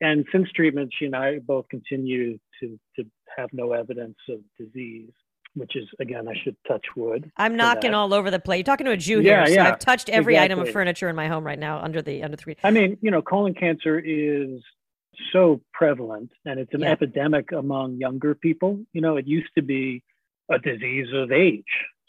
And 0.00 0.24
since 0.30 0.50
treatment, 0.52 0.92
she 0.96 1.06
and 1.06 1.16
I 1.16 1.40
both 1.40 1.68
continue 1.68 2.38
to, 2.60 2.78
to 2.96 3.04
have 3.36 3.48
no 3.52 3.72
evidence 3.72 4.16
of 4.28 4.38
disease 4.56 5.10
which 5.54 5.76
is 5.76 5.88
again, 6.00 6.28
I 6.28 6.34
should 6.42 6.56
touch 6.66 6.84
wood. 6.96 7.30
I'm 7.36 7.56
knocking 7.56 7.94
all 7.94 8.14
over 8.14 8.30
the 8.30 8.38
place. 8.38 8.58
You're 8.58 8.64
talking 8.64 8.86
to 8.86 8.92
a 8.92 8.96
Jew 8.96 9.20
yeah, 9.20 9.46
here, 9.46 9.56
yeah, 9.56 9.64
so 9.64 9.72
I've 9.72 9.78
touched 9.78 10.08
every 10.08 10.34
exactly. 10.34 10.44
item 10.52 10.66
of 10.66 10.72
furniture 10.72 11.08
in 11.08 11.16
my 11.16 11.28
home 11.28 11.44
right 11.44 11.58
now 11.58 11.80
under 11.80 12.02
the 12.02 12.22
under 12.22 12.36
three. 12.36 12.56
I 12.62 12.70
mean, 12.70 12.98
you 13.00 13.10
know, 13.10 13.22
colon 13.22 13.54
cancer 13.54 13.98
is 13.98 14.60
so 15.32 15.60
prevalent, 15.72 16.30
and 16.44 16.60
it's 16.60 16.72
an 16.74 16.80
Yeah. 16.80 16.92
epidemic 16.92 17.52
among 17.52 17.96
younger 17.96 18.34
people. 18.34 18.80
You 18.92 19.00
know, 19.00 19.16
it 19.16 19.26
used 19.26 19.52
to 19.56 19.62
be 19.62 20.02
a 20.50 20.58
disease 20.58 21.08
of 21.12 21.32
age, 21.32 21.64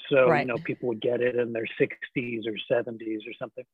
so 0.10 0.29
Right. 0.29 0.41
you 0.41 0.46
know, 0.46 0.58
people 0.58 0.89
would 0.89 1.01
get 1.01 1.22
it 1.22 1.36
in 1.36 1.53
their 1.53 1.67
60s 1.77 2.48
or 2.48 2.58
70s 2.67 3.27
or 3.27 3.34
something. 3.34 3.65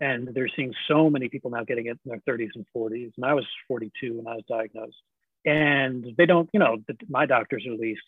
And 0.00 0.28
they're 0.28 0.48
seeing 0.54 0.72
so 0.86 1.10
many 1.10 1.28
people 1.28 1.50
now 1.50 1.64
getting 1.64 1.86
it 1.86 1.98
in 2.04 2.10
their 2.10 2.20
30s 2.20 2.50
and 2.54 2.64
40s. 2.72 3.12
And 3.16 3.24
I 3.24 3.34
was 3.34 3.44
42 3.66 4.14
when 4.14 4.28
I 4.28 4.36
was 4.36 4.44
diagnosed. 4.48 5.02
And 5.44 6.14
they 6.16 6.26
don't, 6.26 6.48
you 6.52 6.60
know, 6.60 6.78
the, 6.86 6.96
my 7.08 7.26
doctors 7.26 7.66
at 7.66 7.80
least 7.80 8.02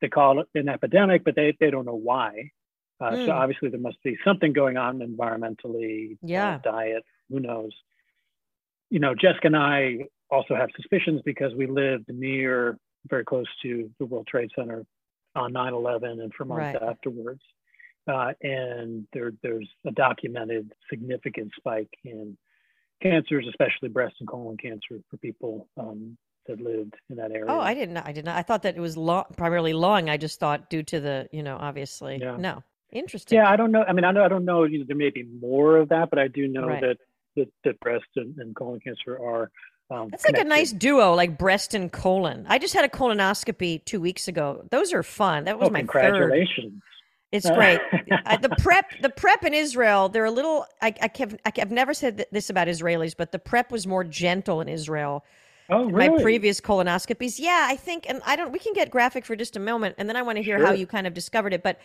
they 0.00 0.08
call 0.08 0.40
it 0.40 0.48
an 0.54 0.68
epidemic, 0.68 1.24
but 1.24 1.34
they, 1.34 1.56
they 1.60 1.70
don't 1.70 1.84
know 1.86 1.94
why. 1.94 2.50
Uh, 3.00 3.12
So 3.24 3.32
Mm. 3.32 3.34
obviously 3.34 3.68
there 3.70 3.80
must 3.80 4.02
be 4.02 4.16
something 4.24 4.52
going 4.52 4.76
on 4.76 4.98
environmentally, 4.98 6.12
uh, 6.14 6.16
Yeah. 6.22 6.58
diet, 6.62 7.04
who 7.30 7.40
knows. 7.40 7.72
You 8.90 9.00
know, 9.00 9.14
Jessica 9.14 9.46
and 9.48 9.56
I 9.56 10.06
also 10.30 10.54
have 10.54 10.70
suspicions 10.76 11.20
because 11.24 11.54
we 11.54 11.66
lived 11.66 12.08
near, 12.08 12.78
very 13.06 13.24
close 13.24 13.46
to 13.62 13.90
the 13.98 14.06
World 14.06 14.26
Trade 14.26 14.50
Center 14.56 14.84
on 15.34 15.52
9/11 15.52 16.20
and 16.20 16.32
for 16.34 16.44
months 16.44 16.74
Right. 16.80 16.82
afterwards. 16.82 17.42
Uh, 18.06 18.32
and 18.42 19.06
there, 19.12 19.32
there's 19.42 19.68
a 19.84 19.90
documented 19.90 20.72
significant 20.88 21.52
spike 21.56 21.90
in 22.04 22.36
cancers, 23.02 23.46
especially 23.46 23.90
breast 23.90 24.16
and 24.20 24.28
colon 24.28 24.56
cancer 24.56 25.00
for 25.10 25.18
people 25.18 25.68
um, 25.76 26.16
that 26.48 26.60
lived 26.60 26.94
in 27.08 27.16
that 27.16 27.30
area. 27.30 27.46
Oh, 27.48 27.60
I 27.60 27.74
didn't. 27.74 27.96
I 27.98 28.10
did 28.12 28.24
not. 28.24 28.36
I 28.36 28.42
thought 28.42 28.62
that 28.64 28.76
it 28.76 28.80
was 28.80 28.96
long, 28.96 29.24
primarily 29.36 29.72
lung. 29.72 30.08
I 30.10 30.16
just 30.16 30.40
thought 30.40 30.68
due 30.68 30.82
to 30.84 30.98
the, 31.00 31.28
you 31.32 31.42
know, 31.44 31.56
obviously. 31.60 32.18
Yeah. 32.20 32.36
No, 32.36 32.62
interesting. 32.90 33.36
Yeah, 33.38 33.48
I 33.50 33.56
don't 33.56 33.70
know. 33.70 33.84
I 33.86 33.92
mean, 33.92 34.04
I 34.04 34.10
know 34.10 34.24
I 34.24 34.28
don't 34.28 34.44
know. 34.44 34.64
You 34.64 34.80
know, 34.80 34.84
there 34.88 34.96
may 34.96 35.10
be 35.10 35.22
more 35.40 35.76
of 35.76 35.88
that, 35.90 36.10
but 36.10 36.18
I 36.18 36.26
do 36.28 36.48
know 36.48 36.66
Right. 36.66 36.80
that 36.80 36.96
that, 37.36 37.48
that 37.64 37.78
breast 37.80 38.06
and, 38.16 38.36
and 38.38 38.56
colon 38.56 38.80
cancer 38.80 39.16
are 39.16 39.50
Um, 39.90 40.08
That's 40.10 40.24
like 40.26 40.38
a 40.38 40.44
nice 40.44 40.72
duo, 40.72 41.14
like 41.14 41.38
breast 41.38 41.72
and 41.72 41.90
colon. 41.90 42.44
I 42.48 42.58
just 42.58 42.74
had 42.74 42.84
a 42.84 42.88
colonoscopy 42.88 43.84
two 43.84 44.00
weeks 44.00 44.28
ago. 44.28 44.64
Those 44.70 44.92
are 44.92 45.02
fun. 45.02 45.44
That 45.44 45.58
was 45.58 45.68
Oh, 45.68 45.70
my 45.72 45.80
third. 45.80 45.88
congratulations. 45.88 46.82
It's 47.30 47.46
Uh, 47.46 47.54
great. 47.54 47.80
I, 48.26 48.36
the 48.38 48.48
prep, 48.58 48.86
the 49.02 49.08
prep 49.10 49.44
in 49.44 49.54
Israel, 49.54 50.08
they're 50.08 50.24
a 50.24 50.30
little. 50.30 50.66
I, 50.82 50.88
I 51.00 51.08
can't, 51.08 51.38
I, 51.44 51.52
have 51.58 51.70
never 51.70 51.94
said 51.94 52.16
th- 52.18 52.28
this 52.32 52.50
about 52.50 52.68
Israelis, 52.68 53.14
but 53.16 53.32
the 53.32 53.38
prep 53.38 53.70
was 53.70 53.86
more 53.86 54.02
gentle 54.04 54.60
in 54.60 54.68
Israel. 54.68 55.24
Oh, 55.70 55.90
really? 55.90 56.16
My 56.16 56.22
previous 56.22 56.60
colonoscopies, 56.60 57.38
yeah, 57.38 57.66
I 57.68 57.76
think, 57.76 58.06
and 58.08 58.20
I 58.26 58.36
don't. 58.36 58.52
We 58.52 58.58
can 58.58 58.72
get 58.72 58.90
graphic 58.90 59.24
for 59.24 59.36
just 59.36 59.56
a 59.56 59.60
moment, 59.60 59.94
and 59.98 60.08
then 60.08 60.16
I 60.16 60.22
want 60.22 60.36
to 60.36 60.42
hear 60.42 60.64
how 60.64 60.72
you 60.72 60.86
kind 60.86 61.06
of 61.06 61.14
discovered 61.14 61.52
it. 61.52 61.62
But 61.62 61.78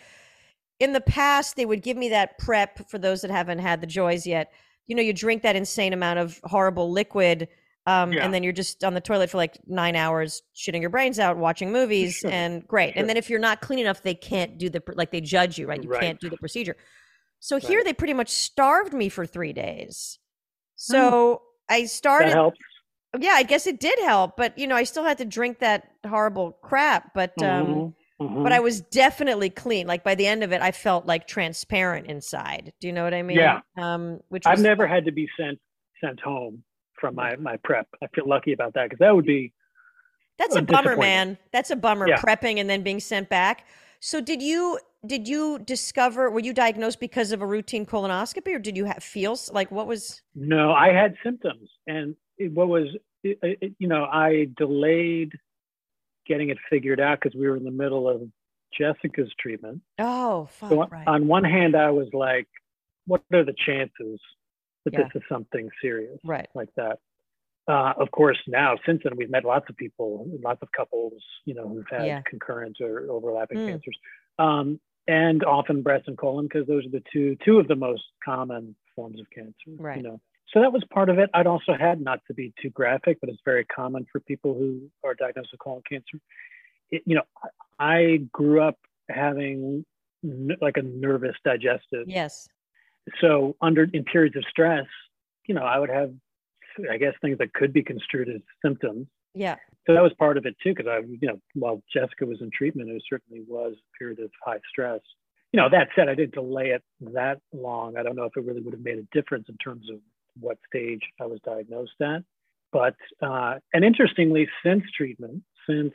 in 0.80 0.92
the 0.92 1.00
past, 1.00 1.56
they 1.56 1.66
would 1.66 1.82
give 1.82 1.96
me 1.96 2.08
that 2.10 2.38
prep 2.38 2.88
for 2.90 2.98
those 2.98 3.22
that 3.22 3.30
haven't 3.30 3.60
had 3.60 3.80
the 3.80 3.86
joys 3.86 4.26
yet. 4.26 4.52
You 4.86 4.96
know, 4.96 5.02
you 5.02 5.12
drink 5.12 5.42
that 5.42 5.56
insane 5.56 5.92
amount 5.92 6.18
of 6.18 6.40
horrible 6.44 6.90
liquid. 6.90 7.48
Um, 7.86 8.12
Yeah. 8.12 8.24
And 8.24 8.32
then 8.32 8.42
you're 8.42 8.52
just 8.54 8.82
on 8.82 8.94
the 8.94 9.00
toilet 9.00 9.28
for 9.28 9.36
like 9.36 9.58
nine 9.66 9.94
hours, 9.94 10.42
shitting 10.56 10.80
your 10.80 10.88
brains 10.90 11.18
out, 11.18 11.36
watching 11.36 11.70
movies, 11.70 12.16
Sure. 12.16 12.30
and 12.30 12.66
great. 12.66 12.94
Sure. 12.94 13.00
And 13.00 13.08
then 13.08 13.18
if 13.18 13.28
you're 13.28 13.38
not 13.38 13.60
clean 13.60 13.78
enough, 13.78 14.02
they 14.02 14.14
can't 14.14 14.56
do 14.56 14.70
the 14.70 14.82
like 14.94 15.10
they 15.10 15.20
judge 15.20 15.58
you, 15.58 15.66
right? 15.66 15.82
You 15.82 15.90
Right. 15.90 16.00
can't 16.00 16.20
do 16.20 16.30
the 16.30 16.38
procedure. 16.38 16.76
So 17.40 17.58
here 17.58 17.84
they 17.84 17.92
pretty 17.92 18.14
much 18.14 18.30
starved 18.30 18.94
me 18.94 19.10
for 19.10 19.26
three 19.26 19.52
days. 19.52 20.18
So 20.76 21.42
I 21.68 21.82
that 21.82 21.90
started. 21.90 22.34
Yeah, 23.18 23.32
I 23.34 23.42
guess 23.42 23.66
it 23.66 23.80
did 23.80 23.98
help, 24.00 24.36
but 24.36 24.56
you 24.58 24.66
know, 24.66 24.76
I 24.76 24.84
still 24.84 25.04
had 25.04 25.18
to 25.18 25.24
drink 25.24 25.58
that 25.60 25.88
horrible 26.06 26.52
crap. 26.62 27.14
But 27.14 27.40
um, 27.42 27.66
Mhm, 27.66 27.94
mhm. 28.20 28.42
but 28.42 28.52
I 28.52 28.60
was 28.60 28.80
definitely 28.80 29.50
clean. 29.50 29.86
Like 29.86 30.02
by 30.04 30.14
the 30.14 30.26
end 30.26 30.42
of 30.42 30.52
it, 30.52 30.60
I 30.62 30.72
felt 30.72 31.06
like 31.06 31.26
transparent 31.26 32.06
inside. 32.06 32.72
Do 32.80 32.86
you 32.86 32.92
know 32.92 33.04
what 33.04 33.14
I 33.14 33.22
mean? 33.22 33.38
Yeah. 33.38 33.60
Um, 33.76 34.20
which 34.28 34.44
was 34.46 34.58
I've 34.58 34.62
never 34.64 34.86
had 34.86 35.04
to 35.06 35.12
be 35.12 35.28
sent 35.38 35.58
sent 36.02 36.20
home 36.20 36.64
from 37.00 37.14
my 37.14 37.36
my 37.36 37.56
prep. 37.64 37.86
I 38.02 38.06
feel 38.14 38.28
lucky 38.28 38.52
about 38.52 38.74
that 38.74 38.84
because 38.84 38.98
that 39.00 39.14
would 39.14 39.26
be 39.26 39.52
That's 40.38 40.56
a 40.56 40.60
a 40.60 40.62
bummer, 40.62 40.96
man. 40.96 41.38
That's 41.52 41.70
a 41.70 41.76
bummer. 41.76 42.08
Yeah. 42.08 42.16
Prepping 42.16 42.58
and 42.58 42.68
then 42.68 42.82
being 42.82 43.00
sent 43.00 43.28
back. 43.28 43.64
So 44.00 44.20
did 44.20 44.42
you 44.42 44.78
did 45.06 45.28
you 45.28 45.58
discover? 45.58 46.30
Were 46.30 46.40
you 46.40 46.52
diagnosed 46.52 46.98
because 47.00 47.30
of 47.32 47.42
a 47.42 47.46
routine 47.46 47.86
colonoscopy, 47.86 48.54
or 48.54 48.58
did 48.58 48.76
you 48.76 48.84
have 48.86 49.02
feels 49.02 49.50
like 49.52 49.70
what 49.70 49.86
was? 49.86 50.22
no. 50.34 50.72
I 50.72 50.92
had 50.92 51.14
symptoms, 51.22 51.68
and 51.86 52.16
what 52.38 52.68
was 52.68 52.88
it, 53.22 53.38
it, 53.42 53.72
you 53.78 53.88
know 53.88 54.04
I 54.04 54.48
delayed 54.56 55.32
getting 56.26 56.48
it 56.50 56.58
figured 56.70 57.00
out 57.00 57.20
because 57.20 57.38
we 57.38 57.48
were 57.48 57.56
in 57.56 57.64
the 57.64 57.70
middle 57.70 58.08
of 58.08 58.22
Jessica's 58.78 59.30
treatment. 59.38 59.82
Oh, 59.98 60.46
fuck, 60.46 60.70
So 60.70 60.80
on- 60.82 60.88
right. 60.90 61.06
on 61.06 61.26
one 61.28 61.44
hand, 61.44 61.76
I 61.76 61.90
was 61.90 62.08
like, 62.12 62.48
"What 63.06 63.22
are 63.32 63.44
the 63.44 63.52
chances 63.54 64.20
that 64.84 64.94
Yeah. 64.94 65.04
this 65.04 65.22
is 65.22 65.22
something 65.28 65.68
serious 65.80 66.18
right. 66.24 66.48
like 66.54 66.70
that?" 66.76 66.98
Uh, 67.68 67.94
of 67.96 68.10
course, 68.10 68.38
now 68.46 68.76
since 68.84 69.02
then 69.04 69.16
we've 69.16 69.30
met 69.30 69.44
lots 69.44 69.68
of 69.70 69.76
people, 69.76 70.26
lots 70.42 70.60
of 70.62 70.70
couples, 70.72 71.22
you 71.46 71.54
know, 71.54 71.68
who've 71.68 71.88
had 71.88 72.06
Yeah. 72.06 72.22
concurrent 72.28 72.78
or 72.80 73.10
overlapping 73.10 73.58
Mm. 73.58 73.68
cancers, 73.68 73.98
um, 74.38 74.80
and 75.06 75.44
often 75.44 75.82
breast 75.82 76.08
and 76.08 76.18
colon 76.18 76.46
because 76.46 76.66
those 76.66 76.84
are 76.86 76.90
the 76.90 77.02
two 77.12 77.36
two 77.36 77.58
of 77.58 77.68
the 77.68 77.76
most 77.76 78.04
common 78.24 78.74
forms 78.94 79.20
of 79.20 79.28
cancer. 79.30 79.70
Right. 79.78 79.98
You 79.98 80.02
know, 80.02 80.20
so 80.54 80.60
that 80.60 80.72
was 80.72 80.82
part 80.92 81.08
of 81.10 81.18
it. 81.18 81.28
I'd 81.34 81.46
also 81.48 81.74
had 81.78 82.00
not 82.00 82.20
to 82.28 82.34
be 82.34 82.54
too 82.62 82.70
graphic, 82.70 83.18
but 83.20 83.28
it's 83.28 83.40
very 83.44 83.64
common 83.66 84.06
for 84.10 84.20
people 84.20 84.54
who 84.54 84.88
are 85.04 85.14
diagnosed 85.14 85.48
with 85.52 85.58
colon 85.60 85.82
cancer. 85.88 86.18
It, 86.90 87.02
you 87.04 87.16
know, 87.16 87.22
I 87.78 88.20
grew 88.32 88.62
up 88.62 88.78
having 89.10 89.84
n- 90.24 90.56
like 90.62 90.76
a 90.76 90.82
nervous 90.82 91.34
digestive 91.44 92.04
Yes. 92.06 92.48
so 93.20 93.54
under 93.60 93.86
in 93.92 94.04
periods 94.04 94.34
of 94.36 94.44
stress 94.48 94.86
you 95.46 95.54
know 95.54 95.62
i 95.62 95.78
would 95.78 95.90
have 95.90 96.10
i 96.90 96.96
guess 96.96 97.12
things 97.20 97.36
that 97.38 97.52
could 97.52 97.70
be 97.72 97.82
construed 97.82 98.28
as 98.30 98.40
symptoms 98.64 99.06
Yeah. 99.34 99.56
so 99.86 99.92
that 99.92 100.02
was 100.02 100.12
part 100.18 100.38
of 100.38 100.46
it 100.46 100.56
too 100.62 100.74
because 100.74 100.86
i 100.90 101.00
you 101.00 101.28
know 101.28 101.38
while 101.52 101.82
jessica 101.92 102.24
was 102.24 102.40
in 102.40 102.50
treatment 102.50 102.88
it 102.88 103.02
certainly 103.10 103.44
was 103.46 103.74
a 103.74 103.98
period 103.98 104.20
of 104.20 104.30
high 104.42 104.60
stress 104.70 105.00
you 105.52 105.60
know 105.60 105.68
that 105.68 105.88
said 105.94 106.08
i 106.08 106.14
didn't 106.14 106.32
delay 106.34 106.68
it 106.70 106.82
that 107.12 107.40
long 107.52 107.98
i 107.98 108.02
don't 108.02 108.16
know 108.16 108.24
if 108.24 108.32
it 108.36 108.44
really 108.44 108.62
would 108.62 108.72
have 108.72 108.82
made 108.82 108.96
a 108.98 109.06
difference 109.12 109.44
in 109.50 109.56
terms 109.58 109.90
of 109.90 109.98
what 110.40 110.58
stage 110.66 111.02
i 111.20 111.26
was 111.26 111.40
diagnosed 111.44 112.00
at. 112.00 112.22
But 112.72 112.96
uh, 113.22 113.54
and 113.72 113.84
interestingly 113.84 114.48
since 114.64 114.84
treatment 114.96 115.42
since 115.68 115.94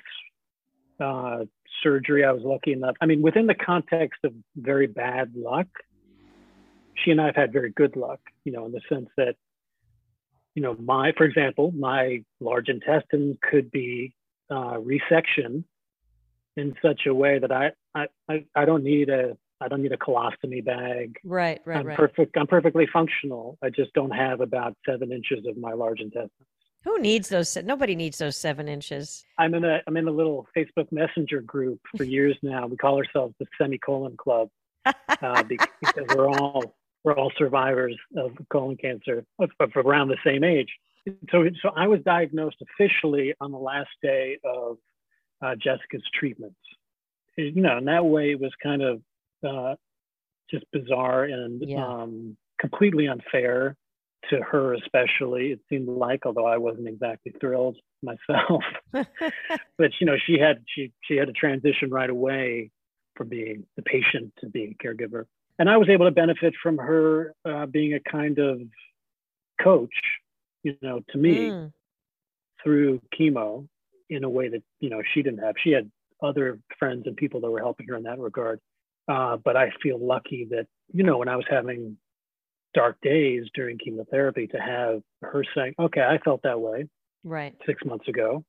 uh, 1.00 1.46
surgery 1.84 2.26
i 2.26 2.32
was 2.32 2.44
lucky 2.44 2.74
enough 2.74 2.96
i 3.00 3.06
mean 3.06 3.22
within 3.22 3.48
the 3.48 3.56
context 3.56 4.20
of 4.24 4.34
very 4.56 4.88
bad 4.88 5.34
luck 5.36 5.68
she 7.04 7.12
and 7.12 7.22
I 7.22 7.28
have 7.28 7.36
had 7.36 7.54
very 7.54 7.72
good 7.72 7.96
luck, 7.96 8.20
you 8.44 8.52
know, 8.52 8.66
in 8.66 8.72
the 8.72 8.82
sense 8.90 9.10
that, 9.18 9.36
you 10.56 10.62
know, 10.62 10.76
my, 10.80 11.14
for 11.18 11.24
example, 11.24 11.72
my 11.72 12.24
large 12.40 12.70
intestine 12.70 13.38
could 13.50 13.72
be 13.72 14.14
uh, 14.50 14.78
resectioned 14.78 15.64
in 16.58 16.76
such 16.82 17.02
a 17.06 17.14
way 17.14 17.40
that 17.40 17.52
I, 17.52 17.72
I, 17.96 18.08
I, 18.28 18.46
I 18.56 18.66
don't 18.66 18.84
need 18.84 19.10
a, 19.10 19.38
I 19.62 19.68
don't 19.68 19.82
need 19.82 19.92
a 19.92 19.98
colostomy 19.98 20.64
bag. 20.64 21.18
Right. 21.24 21.60
Right. 21.66 21.80
I'm 21.80 21.88
right. 21.88 21.98
perfect. 21.98 22.38
I'm 22.38 22.48
perfectly 22.48 22.88
functional. 22.92 23.58
I 23.64 23.70
just 23.70 23.94
don't 23.94 24.12
have 24.12 24.42
about 24.42 24.76
seven 24.88 25.12
inches 25.12 25.46
of 25.48 25.58
my 25.58 25.74
large 25.74 26.00
intestine. 26.00 26.30
Who 26.86 26.98
needs 27.00 27.28
those? 27.28 27.50
se- 27.50 27.64
Nobody 27.64 27.96
needs 27.96 28.18
those 28.20 28.38
seven 28.38 28.70
inches. 28.70 29.26
I'm 29.38 29.54
in 29.54 29.66
a, 29.66 29.82
I'm 29.86 29.98
in 29.98 30.08
a 30.08 30.12
little 30.12 30.48
Facebook 30.56 30.92
Messenger 30.92 31.42
group 31.42 31.80
for 31.98 32.04
years 32.06 32.38
now. 32.42 32.68
We 32.68 32.78
call 32.78 32.98
ourselves 32.98 33.36
the 33.40 33.46
Semicolon 33.60 34.16
Club 34.18 34.50
uh, 34.86 35.44
because 35.44 35.68
we're 36.16 36.30
all 36.30 36.76
we're 37.04 37.16
all 37.16 37.32
survivors 37.38 37.96
of 38.18 38.32
colon 38.52 38.78
cancer 38.78 39.26
of, 39.40 39.50
of 39.60 39.72
around 39.76 40.10
the 40.10 40.18
same 40.26 40.44
age. 40.44 40.70
So, 41.32 41.46
so 41.62 41.70
I 41.76 41.88
was 41.88 42.02
diagnosed 42.06 42.58
officially 42.62 43.34
on 43.40 43.52
the 43.52 43.58
last 43.58 43.90
day 44.02 44.38
of 44.44 44.78
uh, 45.42 45.56
Jessica's 45.56 46.04
treatments. 46.14 46.58
You 47.38 47.62
know, 47.62 47.78
in 47.78 47.86
that 47.86 48.06
way, 48.06 48.32
it 48.32 48.40
was 48.40 48.52
kind 48.62 48.82
of 48.82 49.02
uh, 49.44 49.76
just 50.50 50.66
bizarre 50.72 51.24
and 51.26 51.64
Yeah. 51.64 51.86
um, 51.86 52.38
completely 52.60 53.08
unfair 53.08 53.76
to 54.30 54.42
her, 54.42 54.74
especially. 54.74 55.52
It 55.52 55.60
seemed 55.70 55.88
like, 55.88 56.26
although 56.26 56.46
I 56.46 56.58
wasn't 56.58 56.88
exactly 56.88 57.34
thrilled 57.40 57.78
myself, 58.02 58.64
but 58.94 59.92
you 60.00 60.06
know, 60.08 60.18
she 60.26 60.38
had 60.40 60.64
she 60.68 60.92
she 61.04 61.16
had 61.16 61.28
to 61.28 61.34
transition 61.34 61.90
right 61.90 62.10
away 62.10 62.72
from 63.16 63.30
being 63.30 63.66
the 63.76 63.84
patient 63.84 64.34
to 64.40 64.48
being 64.48 64.76
a 64.80 64.84
caregiver 64.84 65.26
and 65.60 65.70
I 65.70 65.78
was 65.78 65.90
able 65.90 66.06
to 66.06 66.12
benefit 66.12 66.54
from 66.64 66.78
her 66.78 67.34
uh, 67.46 67.66
being 67.66 67.94
a 67.94 68.00
kind 68.00 68.40
of 68.40 68.62
coach, 69.62 69.94
you 70.64 70.76
know, 70.82 71.02
to 71.10 71.18
me 71.18 71.52
Mm, 71.52 71.72
through 72.64 73.02
chemo 73.18 73.68
in 74.10 74.24
a 74.24 74.30
way 74.30 74.50
that 74.50 74.64
you 74.80 74.90
know 74.90 75.02
she 75.14 75.22
didn't 75.22 75.40
have. 75.40 75.56
She 75.64 75.72
had 75.72 75.92
other 76.22 76.60
friends 76.78 77.04
and 77.06 77.16
people 77.16 77.42
that 77.42 77.52
were 77.52 77.60
helping 77.60 77.88
her 77.88 77.96
in 77.96 78.04
that 78.04 78.20
regard. 78.20 78.60
Uh, 79.08 79.38
but 79.38 79.58
I 79.58 79.72
feel 79.82 80.00
lucky 80.00 80.48
that 80.52 80.68
you 80.94 81.04
know 81.04 81.18
when 81.18 81.30
I 81.30 81.36
was 81.36 81.46
having 81.50 81.98
dark 82.74 82.98
days 83.02 83.46
during 83.56 83.78
chemotherapy 83.78 84.48
to 84.48 84.58
have 84.58 85.02
her 85.22 85.44
saying, 85.56 85.76
"Okay, 85.80 86.02
I 86.02 86.20
felt 86.20 86.42
that 86.44 86.60
way 86.60 86.88
right. 87.24 87.56
six 87.66 87.84
months 87.86 88.08
ago, 88.08 88.44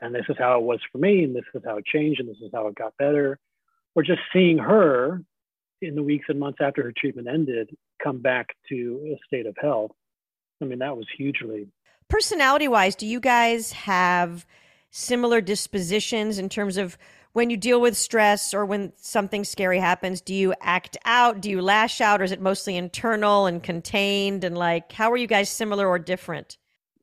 and 0.00 0.14
this 0.14 0.26
is 0.28 0.36
how 0.38 0.58
it 0.58 0.64
was 0.64 0.80
for 0.90 0.98
me, 0.98 1.24
and 1.24 1.34
this 1.34 1.44
is 1.54 1.62
how 1.64 1.76
it 1.78 1.86
changed, 1.86 2.20
and 2.20 2.28
this 2.28 2.40
is 2.40 2.50
how 2.52 2.66
it 2.68 2.74
got 2.74 2.96
better." 2.96 3.38
Or 3.94 4.02
just 4.02 4.22
seeing 4.32 4.58
her 4.58 5.22
in 5.82 5.94
the 5.94 6.02
weeks 6.02 6.26
and 6.28 6.38
months 6.38 6.58
after 6.62 6.82
her 6.82 6.92
treatment 6.96 7.28
ended 7.28 7.76
come 8.02 8.20
back 8.20 8.54
to 8.68 9.00
a 9.14 9.18
state 9.26 9.46
of 9.46 9.56
health. 9.60 9.90
I 10.60 10.64
mean, 10.64 10.78
that 10.78 10.96
was 10.96 11.06
hugely. 11.16 11.68
Personality 12.08 12.68
wise, 12.68 12.94
do 12.94 13.06
you 13.06 13.20
guys 13.20 13.72
have 13.72 14.46
similar 14.90 15.40
dispositions 15.40 16.38
in 16.38 16.48
terms 16.48 16.76
of 16.76 16.96
when 17.32 17.50
you 17.50 17.56
deal 17.56 17.80
with 17.80 17.96
stress 17.96 18.52
or 18.52 18.64
when 18.64 18.92
something 18.96 19.44
scary 19.44 19.78
happens? 19.78 20.20
Do 20.20 20.34
you 20.34 20.54
act 20.60 20.96
out? 21.04 21.40
Do 21.40 21.50
you 21.50 21.62
lash 21.62 22.00
out? 22.00 22.20
Or 22.20 22.24
is 22.24 22.32
it 22.32 22.40
mostly 22.40 22.76
internal 22.76 23.46
and 23.46 23.62
contained? 23.62 24.44
And 24.44 24.56
like, 24.56 24.92
how 24.92 25.10
are 25.10 25.16
you 25.16 25.26
guys 25.26 25.48
similar 25.48 25.86
or 25.88 25.98
different? 25.98 26.58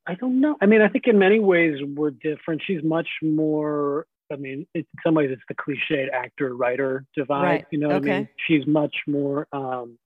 I 0.07 0.15
don't 0.15 0.39
know. 0.39 0.55
I 0.61 0.65
mean, 0.65 0.81
I 0.81 0.87
think 0.87 1.05
in 1.07 1.19
many 1.19 1.39
ways 1.39 1.77
we're 1.95 2.11
different. 2.11 2.61
She's 2.65 2.83
much 2.83 3.07
more. 3.21 4.05
I 4.31 4.35
mean, 4.35 4.67
in 4.75 4.85
some 5.03 5.15
ways 5.15 5.29
it's 5.31 5.41
the 5.47 5.55
cliched 5.55 6.11
actor 6.13 6.55
writer 6.55 7.05
divide. 7.15 7.43
Right. 7.43 7.65
You 7.71 7.79
know 7.79 7.87
what 7.87 7.97
I 7.97 7.99
mean? 7.99 8.29
She's 8.47 8.65
much 8.67 8.95
more 9.07 9.47
um, 9.51 9.97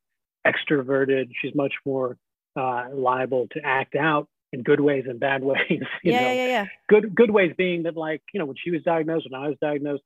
extroverted. 0.48 1.30
She's 1.42 1.54
much 1.54 1.74
more 1.86 2.18
uh, 2.56 2.86
liable 2.94 3.48
to 3.52 3.60
act 3.64 3.96
out 3.96 4.28
in 4.54 4.62
good 4.62 4.80
ways 4.80 5.06
and 5.08 5.20
bad 5.20 5.44
ways. 5.44 5.60
You 5.70 5.80
yeah, 6.04 6.22
know? 6.22 6.28
yeah, 6.28 6.34
yeah, 6.34 6.48
yeah. 6.48 6.66
good 6.88 7.14
good 7.14 7.32
ways 7.32 7.54
being 7.58 7.84
that 7.84 7.98
like 7.98 8.22
you 8.34 8.40
know 8.40 8.46
when 8.46 8.56
she 8.64 8.72
was 8.72 8.82
diagnosed 8.84 9.28
when 9.30 9.42
i 9.42 9.48
was 9.48 9.58
diagnosed 9.60 10.04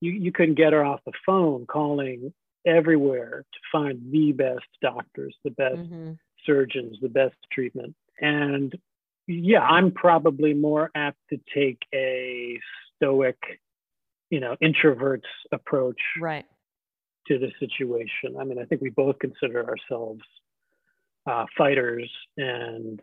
you, 0.00 0.12
you 0.12 0.32
couldn't 0.32 0.56
get 0.56 0.72
her 0.72 0.84
off 0.84 1.00
the 1.06 1.12
phone 1.24 1.66
calling 1.66 2.32
everywhere 2.66 3.44
to 3.52 3.58
find 3.70 4.00
the 4.10 4.32
best 4.32 4.66
doctors 4.82 5.34
the 5.44 5.50
best 5.50 5.76
hmm 5.76 6.12
surgeons 6.46 6.96
the 7.02 7.08
best 7.08 7.34
treatment 7.52 7.94
and 8.20 8.74
yeah 9.26 9.60
i'm 9.60 9.90
probably 9.90 10.54
more 10.54 10.90
apt 10.94 11.18
to 11.28 11.38
take 11.52 11.78
a 11.92 12.58
stoic 12.94 13.36
you 14.30 14.38
know 14.40 14.56
introvert's 14.60 15.26
approach 15.52 16.00
Right. 16.20 16.46
to 17.26 17.38
the 17.38 17.50
situation 17.58 18.36
i 18.40 18.44
mean 18.44 18.58
i 18.58 18.64
think 18.64 18.80
we 18.80 18.90
both 18.90 19.18
consider 19.18 19.68
ourselves 19.68 20.22
uh, 21.26 21.44
fighters 21.56 22.10
and 22.36 23.02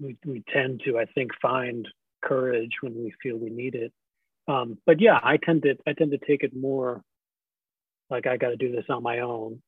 we, 0.00 0.16
we 0.24 0.42
tend 0.52 0.82
to, 0.86 0.98
I 0.98 1.04
think, 1.14 1.30
find 1.40 1.86
courage 2.22 2.72
when 2.80 2.94
we 2.94 3.12
feel 3.22 3.36
we 3.36 3.50
need 3.50 3.74
it. 3.74 3.92
Um, 4.50 4.78
but 4.84 5.00
yeah, 5.00 5.18
I 5.22 5.36
tend 5.36 5.62
to 5.62 5.76
I 5.86 5.92
tend 5.92 6.10
to 6.10 6.18
take 6.18 6.42
it 6.42 6.54
more 6.56 7.02
like 8.08 8.26
I 8.26 8.36
got 8.36 8.48
to 8.48 8.56
do 8.56 8.72
this 8.72 8.86
on 8.88 9.02
my 9.02 9.20
own, 9.20 9.62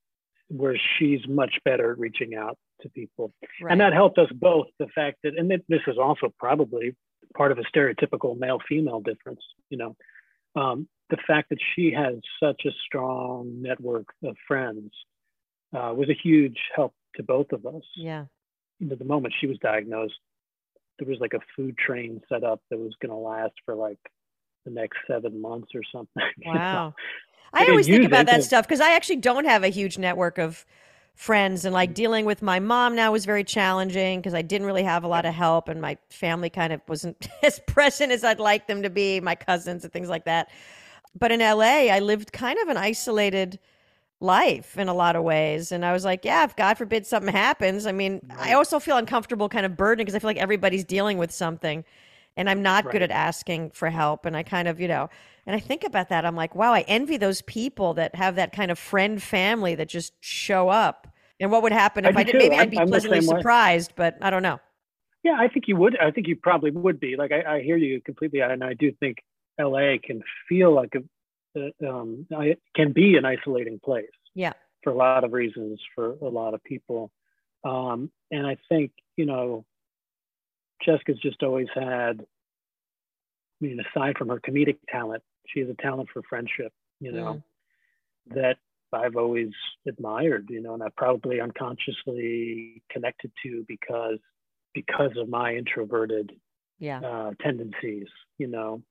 where 0.48 0.76
she's 0.98 1.20
much 1.28 1.54
better 1.64 1.92
at 1.92 1.98
reaching 1.98 2.34
out 2.34 2.58
to 2.80 2.88
people, 2.88 3.32
right. 3.62 3.70
and 3.70 3.80
that 3.80 3.92
helped 3.92 4.18
us 4.18 4.28
both. 4.34 4.66
The 4.80 4.88
fact 4.94 5.18
that, 5.22 5.34
and 5.36 5.50
this 5.50 5.80
is 5.86 5.98
also 5.98 6.32
probably 6.38 6.96
part 7.36 7.52
of 7.52 7.58
a 7.58 7.62
stereotypical 7.62 8.36
male 8.36 8.58
female 8.68 9.00
difference, 9.00 9.40
you 9.70 9.78
know, 9.78 9.96
um, 10.60 10.88
the 11.10 11.18
fact 11.26 11.50
that 11.50 11.58
she 11.74 11.92
has 11.92 12.14
such 12.42 12.62
a 12.66 12.70
strong 12.84 13.62
network 13.62 14.06
of 14.24 14.36
friends 14.48 14.90
uh, 15.72 15.92
was 15.94 16.08
a 16.08 16.18
huge 16.20 16.58
help 16.74 16.92
to 17.16 17.22
both 17.22 17.52
of 17.52 17.64
us. 17.66 17.82
Yeah. 17.94 18.24
You 18.80 18.88
know, 18.88 18.96
the 18.96 19.04
moment 19.04 19.34
she 19.40 19.46
was 19.46 19.58
diagnosed, 19.58 20.14
there 20.98 21.08
was 21.08 21.18
like 21.20 21.34
a 21.34 21.40
food 21.54 21.78
train 21.78 22.20
set 22.28 22.42
up 22.42 22.60
that 22.70 22.78
was 22.78 22.94
going 23.00 23.10
to 23.10 23.16
last 23.16 23.54
for 23.64 23.74
like 23.74 23.98
the 24.64 24.70
next 24.70 24.98
seven 25.06 25.40
months 25.40 25.68
or 25.74 25.82
something. 25.92 26.22
Wow. 26.46 26.94
I 27.54 27.66
always 27.66 27.86
think 27.86 28.06
about 28.06 28.26
that 28.26 28.42
stuff 28.44 28.66
because 28.66 28.80
I 28.80 28.94
actually 28.94 29.16
don't 29.16 29.44
have 29.44 29.62
a 29.62 29.68
huge 29.68 29.98
network 29.98 30.38
of 30.38 30.64
friends 31.14 31.66
and 31.66 31.74
like 31.74 31.90
mm-hmm. 31.90 31.94
dealing 31.94 32.24
with 32.24 32.40
my 32.40 32.58
mom 32.58 32.96
now 32.96 33.12
was 33.12 33.26
very 33.26 33.44
challenging 33.44 34.20
because 34.20 34.32
I 34.32 34.40
didn't 34.40 34.66
really 34.66 34.82
have 34.82 35.04
a 35.04 35.08
lot 35.08 35.26
of 35.26 35.34
help 35.34 35.68
and 35.68 35.80
my 35.80 35.98
family 36.08 36.48
kind 36.48 36.72
of 36.72 36.80
wasn't 36.88 37.28
as 37.42 37.60
present 37.66 38.10
as 38.10 38.24
I'd 38.24 38.40
like 38.40 38.66
them 38.66 38.82
to 38.82 38.90
be, 38.90 39.20
my 39.20 39.34
cousins 39.34 39.84
and 39.84 39.92
things 39.92 40.08
like 40.08 40.24
that. 40.24 40.50
But 41.14 41.30
in 41.30 41.40
LA, 41.40 41.92
I 41.92 41.98
lived 41.98 42.32
kind 42.32 42.58
of 42.58 42.68
an 42.68 42.78
isolated 42.78 43.58
life 44.20 44.78
in 44.78 44.88
a 44.88 44.94
lot 44.94 45.16
of 45.16 45.24
ways. 45.24 45.72
And 45.72 45.84
I 45.84 45.92
was 45.92 46.04
like, 46.04 46.24
yeah, 46.24 46.44
if 46.44 46.56
God 46.56 46.78
forbid 46.78 47.06
something 47.06 47.32
happens, 47.32 47.86
I 47.86 47.92
mean, 47.92 48.20
right. 48.28 48.50
I 48.50 48.52
also 48.54 48.78
feel 48.78 48.96
uncomfortable 48.96 49.48
kind 49.48 49.66
of 49.66 49.76
burdened 49.76 50.06
because 50.06 50.14
I 50.14 50.20
feel 50.20 50.28
like 50.28 50.38
everybody's 50.38 50.84
dealing 50.84 51.18
with 51.18 51.32
something 51.32 51.84
and 52.36 52.48
I'm 52.48 52.62
not 52.62 52.84
right. 52.84 52.92
good 52.92 53.02
at 53.02 53.10
asking 53.10 53.70
for 53.70 53.90
help. 53.90 54.26
And 54.26 54.36
I 54.36 54.42
kind 54.42 54.68
of, 54.68 54.80
you 54.80 54.88
know, 54.88 55.08
and 55.46 55.56
I 55.56 55.60
think 55.60 55.84
about 55.84 56.08
that. 56.08 56.24
I'm 56.24 56.36
like, 56.36 56.54
wow, 56.54 56.72
I 56.72 56.82
envy 56.82 57.16
those 57.16 57.42
people 57.42 57.94
that 57.94 58.14
have 58.14 58.36
that 58.36 58.52
kind 58.52 58.70
of 58.70 58.78
friend 58.78 59.22
family 59.22 59.74
that 59.74 59.88
just 59.88 60.14
show 60.20 60.68
up. 60.68 61.08
And 61.40 61.50
what 61.50 61.62
would 61.62 61.72
happen 61.72 62.04
if 62.04 62.16
I, 62.16 62.20
I 62.20 62.24
did? 62.24 62.36
Maybe 62.36 62.54
i 62.54 62.60
would 62.60 62.70
be 62.70 62.78
I'm 62.78 62.86
pleasantly 62.86 63.20
surprised, 63.20 63.90
way. 63.92 63.94
but 63.96 64.18
I 64.20 64.30
don't 64.30 64.42
know. 64.42 64.60
Yeah, 65.24 65.36
I 65.38 65.48
think 65.48 65.66
you 65.68 65.76
would. 65.76 65.98
I 65.98 66.10
think 66.10 66.26
you 66.28 66.36
probably 66.36 66.70
would 66.70 67.00
be. 67.00 67.16
Like, 67.16 67.32
I, 67.32 67.56
I 67.56 67.62
hear 67.62 67.76
you 67.76 68.00
completely, 68.00 68.40
and 68.40 68.62
I 68.62 68.74
do 68.74 68.92
think 68.98 69.18
LA 69.60 69.94
can 70.02 70.22
feel 70.48 70.74
like 70.74 70.92
a 70.94 71.02
um, 71.86 72.26
it 72.30 72.60
can 72.74 72.92
be 72.92 73.16
an 73.16 73.24
isolating 73.24 73.78
place. 73.84 74.06
Yeah. 74.34 74.52
For 74.82 74.90
a 74.90 74.96
lot 74.96 75.24
of 75.24 75.32
reasons, 75.32 75.80
for 75.94 76.16
a 76.22 76.28
lot 76.28 76.54
of 76.54 76.64
people, 76.64 77.12
um, 77.64 78.10
and 78.30 78.46
I 78.46 78.56
think 78.68 78.92
you 79.16 79.26
know, 79.26 79.64
Jessica's 80.84 81.18
just 81.22 81.42
always 81.42 81.68
had. 81.74 82.20
I 82.20 83.64
mean, 83.64 83.78
aside 83.80 84.18
from 84.18 84.28
her 84.28 84.40
comedic 84.40 84.78
talent, 84.88 85.22
she 85.46 85.60
has 85.60 85.68
a 85.68 85.82
talent 85.82 86.08
for 86.12 86.22
friendship. 86.28 86.72
You 87.00 87.12
know, 87.12 87.42
mm. 88.30 88.34
that 88.34 88.56
I've 88.92 89.16
always 89.16 89.50
admired. 89.86 90.48
You 90.50 90.62
know, 90.62 90.74
and 90.74 90.82
I 90.82 90.88
probably 90.96 91.40
unconsciously 91.40 92.82
connected 92.90 93.32
to 93.44 93.64
because 93.68 94.18
because 94.74 95.12
of 95.16 95.28
my 95.28 95.54
introverted 95.54 96.32
yeah. 96.78 97.00
uh, 97.00 97.30
tendencies. 97.40 98.08
You 98.38 98.48
know, 98.48 98.82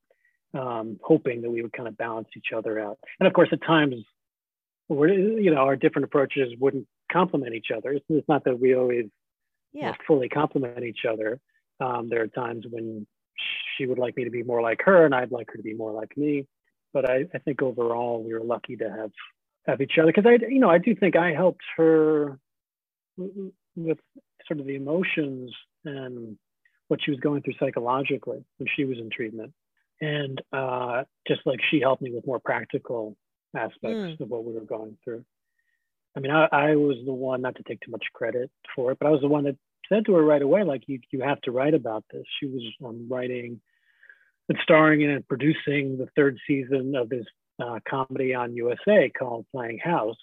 um, 0.53 0.99
hoping 1.03 1.41
that 1.41 1.49
we 1.49 1.61
would 1.61 1.73
kind 1.73 1.87
of 1.87 1.97
balance 1.97 2.29
each 2.35 2.53
other 2.55 2.79
out. 2.79 2.99
And 3.19 3.27
of 3.27 3.33
course, 3.33 3.49
at 3.51 3.61
times, 3.61 3.95
we're, 4.89 5.09
you 5.09 5.51
know, 5.51 5.61
our 5.61 5.75
different 5.75 6.05
approaches 6.05 6.53
wouldn't 6.59 6.87
complement 7.11 7.55
each 7.55 7.71
other. 7.75 7.91
It's, 7.93 8.05
it's 8.09 8.27
not 8.27 8.43
that 8.45 8.59
we 8.59 8.75
always 8.75 9.05
yeah. 9.73 9.81
you 9.81 9.87
know, 9.87 9.95
fully 10.07 10.29
complement 10.29 10.83
each 10.83 11.05
other. 11.09 11.39
Um, 11.81 12.09
there 12.09 12.21
are 12.21 12.27
times 12.27 12.65
when 12.69 13.07
she 13.75 13.85
would 13.85 13.99
like 13.99 14.15
me 14.15 14.23
to 14.25 14.29
be 14.29 14.43
more 14.43 14.61
like 14.61 14.81
her, 14.85 15.05
and 15.05 15.15
I'd 15.15 15.31
like 15.31 15.47
her 15.49 15.57
to 15.57 15.63
be 15.63 15.73
more 15.73 15.91
like 15.91 16.15
me. 16.15 16.47
But 16.93 17.09
I, 17.09 17.25
I 17.33 17.39
think 17.39 17.61
overall, 17.61 18.23
we 18.23 18.33
were 18.33 18.43
lucky 18.43 18.75
to 18.77 18.89
have 18.89 19.11
have 19.67 19.81
each 19.81 19.97
other 19.99 20.11
because 20.13 20.25
I, 20.25 20.43
you 20.47 20.59
know, 20.59 20.69
I 20.69 20.79
do 20.79 20.95
think 20.95 21.15
I 21.15 21.33
helped 21.33 21.63
her 21.77 22.39
with 23.17 23.99
sort 24.47 24.59
of 24.59 24.65
the 24.65 24.75
emotions 24.75 25.53
and 25.85 26.37
what 26.87 26.99
she 27.03 27.11
was 27.11 27.19
going 27.19 27.41
through 27.41 27.53
psychologically 27.59 28.43
when 28.57 28.67
she 28.75 28.85
was 28.85 28.97
in 28.97 29.09
treatment 29.09 29.53
and 30.01 30.41
uh, 30.51 31.03
just 31.27 31.41
like 31.45 31.59
she 31.69 31.79
helped 31.79 32.01
me 32.01 32.11
with 32.11 32.25
more 32.25 32.39
practical 32.39 33.15
aspects 33.55 33.81
mm. 33.83 34.19
of 34.19 34.29
what 34.29 34.43
we 34.43 34.53
were 34.53 34.61
going 34.61 34.97
through. 35.03 35.23
I 36.17 36.19
mean, 36.19 36.31
I, 36.31 36.47
I, 36.51 36.75
was 36.75 36.97
the 37.05 37.13
one 37.13 37.41
not 37.41 37.55
to 37.55 37.63
take 37.63 37.79
too 37.81 37.91
much 37.91 38.03
credit 38.13 38.51
for 38.75 38.91
it, 38.91 38.97
but 38.99 39.07
I 39.07 39.11
was 39.11 39.21
the 39.21 39.29
one 39.29 39.45
that 39.45 39.55
said 39.91 40.05
to 40.05 40.13
her 40.13 40.23
right 40.23 40.41
away, 40.41 40.63
like, 40.63 40.83
you 40.87 40.99
you 41.11 41.21
have 41.21 41.41
to 41.41 41.51
write 41.51 41.73
about 41.73 42.03
this. 42.11 42.23
She 42.39 42.47
was 42.47 42.63
um, 42.85 43.07
writing 43.09 43.59
and 44.49 44.57
starring 44.63 45.01
in 45.01 45.09
and 45.09 45.27
producing 45.27 45.97
the 45.97 46.07
third 46.15 46.37
season 46.47 46.95
of 46.95 47.09
this 47.09 47.25
uh, 47.61 47.79
comedy 47.87 48.33
on 48.33 48.55
USA 48.55 49.09
called 49.09 49.45
Playing 49.51 49.79
House, 49.79 50.17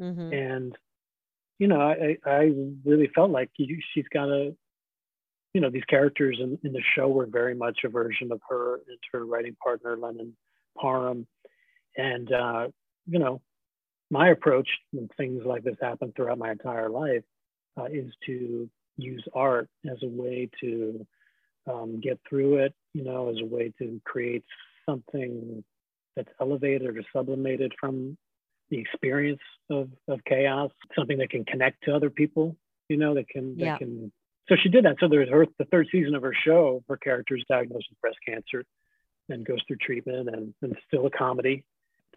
mm-hmm. 0.00 0.32
and 0.32 0.76
you 1.62 1.68
know, 1.68 1.80
I, 1.80 2.16
I 2.26 2.50
really 2.84 3.08
felt 3.14 3.30
like 3.30 3.50
you, 3.56 3.78
she's 3.94 4.08
got 4.12 4.28
a, 4.28 4.52
you 5.54 5.60
know, 5.60 5.70
these 5.70 5.84
characters 5.84 6.38
in, 6.40 6.58
in 6.64 6.72
the 6.72 6.82
show 6.96 7.06
were 7.06 7.26
very 7.26 7.54
much 7.54 7.78
a 7.84 7.88
version 7.88 8.32
of 8.32 8.40
her 8.48 8.80
and 8.88 8.98
her 9.12 9.24
writing 9.24 9.54
partner, 9.62 9.96
Lennon 9.96 10.36
Parham. 10.76 11.24
And, 11.96 12.32
uh, 12.32 12.66
you 13.06 13.20
know, 13.20 13.40
my 14.10 14.30
approach 14.30 14.68
when 14.90 15.08
things 15.16 15.44
like 15.46 15.62
this 15.62 15.76
happen 15.80 16.12
throughout 16.16 16.38
my 16.38 16.50
entire 16.50 16.90
life 16.90 17.22
uh, 17.78 17.84
is 17.84 18.12
to 18.26 18.68
use 18.96 19.24
art 19.34 19.68
as 19.90 19.98
a 20.02 20.08
way 20.08 20.50
to 20.60 21.06
um, 21.70 22.00
get 22.00 22.18
through 22.28 22.58
it, 22.58 22.74
you 22.92 23.04
know, 23.04 23.30
as 23.30 23.36
a 23.40 23.44
way 23.44 23.72
to 23.78 24.00
create 24.04 24.44
something 24.88 25.64
that's 26.16 26.28
elevated 26.40 26.96
or 26.96 27.02
sublimated 27.14 27.72
from 27.78 28.16
the 28.70 28.78
experience 28.78 29.40
of, 29.70 29.88
of 30.08 30.20
chaos, 30.24 30.70
something 30.96 31.18
that 31.18 31.30
can 31.30 31.44
connect 31.44 31.84
to 31.84 31.94
other 31.94 32.10
people, 32.10 32.56
you 32.88 32.96
know, 32.96 33.14
that 33.14 33.28
can, 33.28 33.58
yeah. 33.58 33.72
that 33.72 33.78
can 33.78 34.12
so 34.48 34.56
she 34.62 34.68
did 34.68 34.84
that. 34.84 34.96
So 35.00 35.08
there's 35.08 35.28
her 35.30 35.46
the 35.58 35.64
third 35.66 35.88
season 35.92 36.14
of 36.14 36.22
her 36.22 36.34
show. 36.44 36.82
Her 36.88 36.96
character 36.96 37.36
is 37.36 37.44
diagnosed 37.48 37.86
with 37.90 38.00
breast 38.00 38.18
cancer, 38.26 38.64
and 39.28 39.46
goes 39.46 39.60
through 39.66 39.76
treatment, 39.76 40.28
and, 40.28 40.52
and 40.62 40.76
still 40.86 41.06
a 41.06 41.10
comedy. 41.10 41.64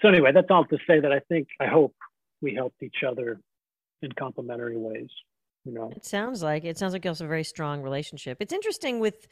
So 0.01 0.09
anyway, 0.09 0.31
that's 0.33 0.49
all 0.49 0.65
to 0.65 0.77
say 0.87 0.99
that 0.99 1.11
I 1.11 1.19
think 1.19 1.47
I 1.59 1.67
hope 1.67 1.95
we 2.41 2.53
helped 2.53 2.81
each 2.83 3.03
other 3.07 3.39
in 4.01 4.11
complementary 4.11 4.77
ways. 4.77 5.09
You 5.65 5.73
know, 5.73 5.91
it 5.95 6.05
sounds 6.05 6.43
like 6.43 6.63
it 6.63 6.77
sounds 6.77 6.93
like 6.93 7.03
you 7.03 7.09
have 7.09 7.21
a 7.21 7.27
very 7.27 7.43
strong 7.43 7.81
relationship. 7.81 8.37
It's 8.39 8.53
interesting 8.53 8.99
with 8.99 9.27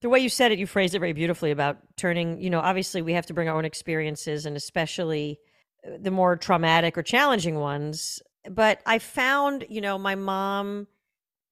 the 0.00 0.08
way 0.08 0.18
you 0.18 0.28
said 0.28 0.52
it. 0.52 0.58
You 0.58 0.66
phrased 0.66 0.94
it 0.94 1.00
very 1.00 1.12
beautifully 1.12 1.50
about 1.50 1.78
turning. 1.96 2.40
You 2.40 2.50
know, 2.50 2.60
obviously 2.60 3.02
we 3.02 3.12
have 3.12 3.26
to 3.26 3.34
bring 3.34 3.48
our 3.48 3.56
own 3.56 3.64
experiences, 3.64 4.46
and 4.46 4.56
especially 4.56 5.38
uh, 5.86 5.98
the 6.00 6.10
more 6.10 6.36
traumatic 6.36 6.96
or 6.96 7.02
challenging 7.02 7.56
ones. 7.56 8.20
But 8.50 8.80
I 8.86 8.98
found, 8.98 9.66
you 9.68 9.82
know, 9.82 9.98
my 9.98 10.14
mom 10.14 10.86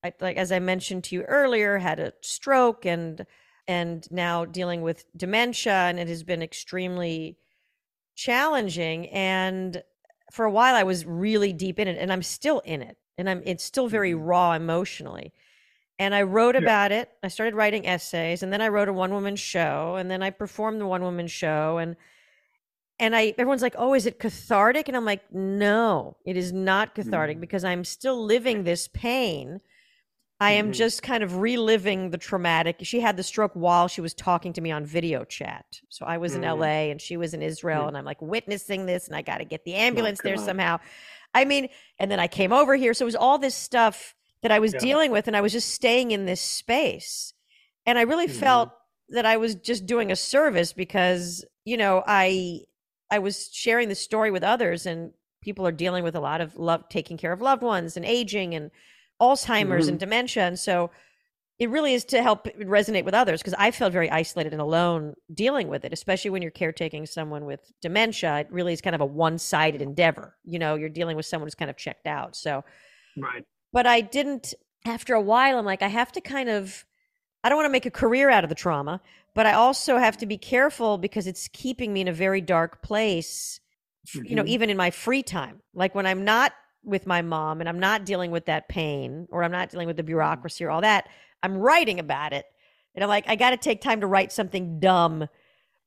I, 0.05 0.13
like 0.21 0.37
as 0.37 0.53
I 0.53 0.59
mentioned 0.59 1.05
to 1.05 1.17
you 1.17 1.23
earlier, 1.23 1.79
had 1.79 2.01
a 2.01 2.13
stroke 2.21 2.87
and 2.87 3.27
and 3.67 4.11
now 4.11 4.45
dealing 4.45 4.83
with 4.83 5.05
dementia, 5.17 5.73
and 5.73 5.99
it 5.99 6.09
has 6.09 6.23
been 6.23 6.43
extremely 6.43 7.37
challenging. 8.15 9.09
And 9.09 9.83
for 10.33 10.47
a 10.47 10.51
while, 10.51 10.75
I 10.75 10.85
was 10.85 11.05
really 11.05 11.53
deep 11.53 11.79
in 11.79 11.89
it, 11.89 11.99
and 11.99 12.13
I'm 12.13 12.23
still 12.23 12.61
in 12.61 12.81
it, 12.81 12.97
and 13.19 13.29
I'm 13.29 13.43
it's 13.45 13.65
still 13.65 13.89
very 13.89 14.13
mm-hmm. 14.13 14.25
raw 14.25 14.53
emotionally. 14.53 15.33
And 15.99 16.15
I 16.15 16.23
wrote 16.23 16.55
yeah. 16.55 16.61
about 16.61 16.93
it. 16.93 17.11
I 17.25 17.29
started 17.29 17.57
writing 17.57 17.87
essays, 17.87 18.43
and 18.43 18.53
then 18.53 18.61
I 18.61 18.69
wrote 18.69 18.89
a 18.89 18.93
one 18.93 19.11
woman 19.11 19.35
show, 19.35 19.97
and 19.97 20.09
then 20.11 20.23
I 20.23 20.31
performed 20.31 20.81
the 20.81 20.87
one 20.87 21.03
woman 21.03 21.27
show, 21.27 21.79
and 21.79 21.97
and 23.01 23.15
I 23.15 23.35
everyone's 23.37 23.63
like, 23.63 23.75
"Oh, 23.77 23.95
is 23.95 24.07
it 24.07 24.21
cathartic?" 24.21 24.89
And 24.89 24.97
I'm 24.97 25.05
like, 25.05 25.33
"No, 25.33 26.17
it 26.25 26.37
is 26.37 26.53
not 26.53 26.95
cathartic 26.95 27.39
mm. 27.39 27.41
because 27.41 27.65
I'm 27.65 27.85
still 27.85 28.25
living 28.25 28.65
this 28.65 28.89
pain." 28.89 29.61
I 30.41 30.53
am 30.53 30.67
mm-hmm. 30.67 30.73
just 30.73 31.03
kind 31.03 31.25
of 31.25 31.39
reliving 31.39 32.11
the 32.11 32.19
traumatic. 32.19 32.77
She 32.83 33.01
had 33.01 33.17
the 33.17 33.25
stroke 33.25 33.51
while 33.55 33.89
she 33.89 34.01
was 34.01 34.15
talking 34.15 34.53
to 34.53 34.61
me 34.61 34.71
on 34.71 34.85
video 34.85 35.25
chat. 35.25 35.81
So 35.89 36.07
I 36.07 36.19
was 36.19 36.35
mm-hmm. 36.35 36.45
in 36.45 36.59
LA 36.61 36.91
and 36.93 37.01
she 37.01 37.17
was 37.17 37.35
in 37.35 37.43
Israel, 37.43 37.81
mm-hmm. 37.81 37.89
and 37.89 37.99
I'm 37.99 38.05
like 38.05 38.23
witnessing 38.23 38.87
this, 38.87 39.09
and 39.09 39.17
I 39.17 39.23
got 39.23 39.39
to 39.39 39.45
get 39.45 39.65
the 39.65 39.75
ambulance 39.75 40.21
oh, 40.23 40.29
there 40.29 40.39
on. 40.39 40.45
somehow. 40.45 40.79
I 41.35 41.45
mean, 41.45 41.69
and 41.99 42.11
then 42.11 42.21
I 42.21 42.27
came 42.27 42.53
over 42.53 42.75
here. 42.77 42.95
So 42.95 43.05
it 43.05 43.07
was 43.07 43.17
all 43.17 43.39
this 43.39 43.55
stuff 43.55 44.15
that 44.43 44.51
I 44.51 44.59
was 44.59 44.73
yeah. 44.75 44.81
dealing 44.81 45.11
with, 45.11 45.27
and 45.27 45.37
I 45.37 45.41
was 45.41 45.53
just 45.53 45.71
staying 45.71 46.11
in 46.11 46.27
this 46.27 46.41
space. 46.41 47.33
And 47.87 47.99
I 47.99 48.03
really 48.03 48.29
felt 48.29 48.69
mm-hmm. 48.69 49.15
that 49.17 49.27
I 49.27 49.37
was 49.37 49.55
just 49.55 49.87
doing 49.87 50.13
a 50.13 50.17
service 50.17 50.73
because, 50.73 51.45
you 51.65 51.77
know, 51.77 52.03
I 52.07 52.61
I 53.11 53.19
was 53.19 53.51
sharing 53.53 53.89
the 53.89 53.95
story 53.95 54.31
with 54.31 54.43
others, 54.43 54.87
and 54.87 55.13
people 55.41 55.67
are 55.67 55.73
dealing 55.73 56.05
with 56.05 56.15
a 56.15 56.21
lot 56.21 56.41
of 56.41 56.57
love, 56.57 56.89
taking 56.89 57.17
care 57.17 57.33
of 57.33 57.41
loved 57.41 57.63
ones 57.63 57.97
and 57.97 58.05
aging 58.05 58.55
and 58.55 58.71
Alzheimer's 59.21 59.85
mm-hmm. 59.85 59.91
and 59.91 60.01
dementia. 60.01 60.47
And 60.47 60.59
so 60.59 60.91
it 61.59 61.71
really 61.71 61.95
is 61.95 62.05
to 62.07 62.23
help 62.23 62.47
resonate 62.61 63.05
with 63.05 63.15
others 63.15 63.41
because 63.41 63.55
I 63.59 63.71
felt 63.71 63.93
very 63.93 64.11
isolated 64.11 64.53
and 64.53 64.63
alone 64.63 65.15
dealing 65.33 65.69
with 65.69 65.85
it, 65.85 65.93
especially 65.93 66.31
when 66.31 66.41
you're 66.41 66.51
caretaking 66.51 67.07
someone 67.07 67.45
with 67.45 67.61
dementia. 67.83 68.41
It 68.41 68.49
really 68.51 68.73
is 68.73 68.81
kind 68.81 68.95
of 68.95 69.01
a 69.01 69.07
one 69.07 69.39
sided 69.39 69.83
endeavor. 69.83 70.37
You 70.45 70.59
know, 70.59 70.77
you're 70.77 70.89
dealing 70.89 71.17
with 71.17 71.27
someone 71.27 71.47
who's 71.47 71.57
kind 71.57 71.71
of 71.71 71.77
checked 71.77 72.07
out. 72.07 72.37
So, 72.37 72.65
right. 73.17 73.45
But 73.73 73.87
I 73.87 74.01
didn't, 74.01 74.55
after 74.85 75.15
a 75.15 75.21
while, 75.21 75.59
I'm 75.59 75.65
like, 75.65 75.83
I 75.83 75.89
have 75.89 76.13
to 76.13 76.21
kind 76.21 76.49
of 76.49 76.85
I 77.45 77.49
don't 77.49 77.57
want 77.57 77.67
to 77.67 77.73
make 77.73 77.87
a 77.87 77.91
career 77.91 78.31
out 78.31 78.45
of 78.45 78.51
the 78.51 78.57
trauma, 78.57 79.01
but 79.35 79.47
I 79.47 79.53
also 79.53 79.97
have 79.99 80.17
to 80.19 80.27
be 80.27 80.37
careful 80.37 80.99
because 80.99 81.27
it's 81.27 81.49
keeping 81.49 81.93
me 81.93 82.01
in 82.01 82.09
a 82.09 82.13
very 82.13 82.41
dark 82.41 82.83
place, 82.83 83.61
mm-hmm. 84.09 84.27
you 84.27 84.35
know, 84.35 84.43
mm-hmm. 84.43 84.51
even 84.51 84.71
in 84.71 84.77
my 84.77 84.91
free 84.91 85.23
time. 85.23 85.63
Like 85.75 85.95
when 85.95 86.07
I'm 86.07 86.25
not 86.25 86.53
with 86.85 87.07
my 87.07 87.23
mom 87.23 87.61
and 87.61 87.69
I'm 87.69 87.79
not 87.79 88.05
dealing 88.05 88.31
with 88.31 88.47
that 88.47 88.69
pain 88.69 89.29
or 89.31 89.45
I'm 89.45 89.53
not 89.53 89.71
dealing 89.71 89.87
with 89.87 89.97
the 89.97 90.03
mm-hmm. 90.03 90.09
bureaucracy 90.09 90.65
or 90.65 90.71
all 90.71 90.81
that, 90.81 91.09
I'm 91.43 91.57
writing 91.57 92.01
about 92.01 92.33
it. 92.33 92.47
And 92.95 93.05
I'm 93.05 93.09
like, 93.09 93.29
I 93.29 93.37
got 93.37 93.51
to 93.51 93.57
take 93.57 93.81
time 93.81 94.01
to 94.01 94.07
write 94.07 94.33
something 94.33 94.81
dumb 94.81 95.29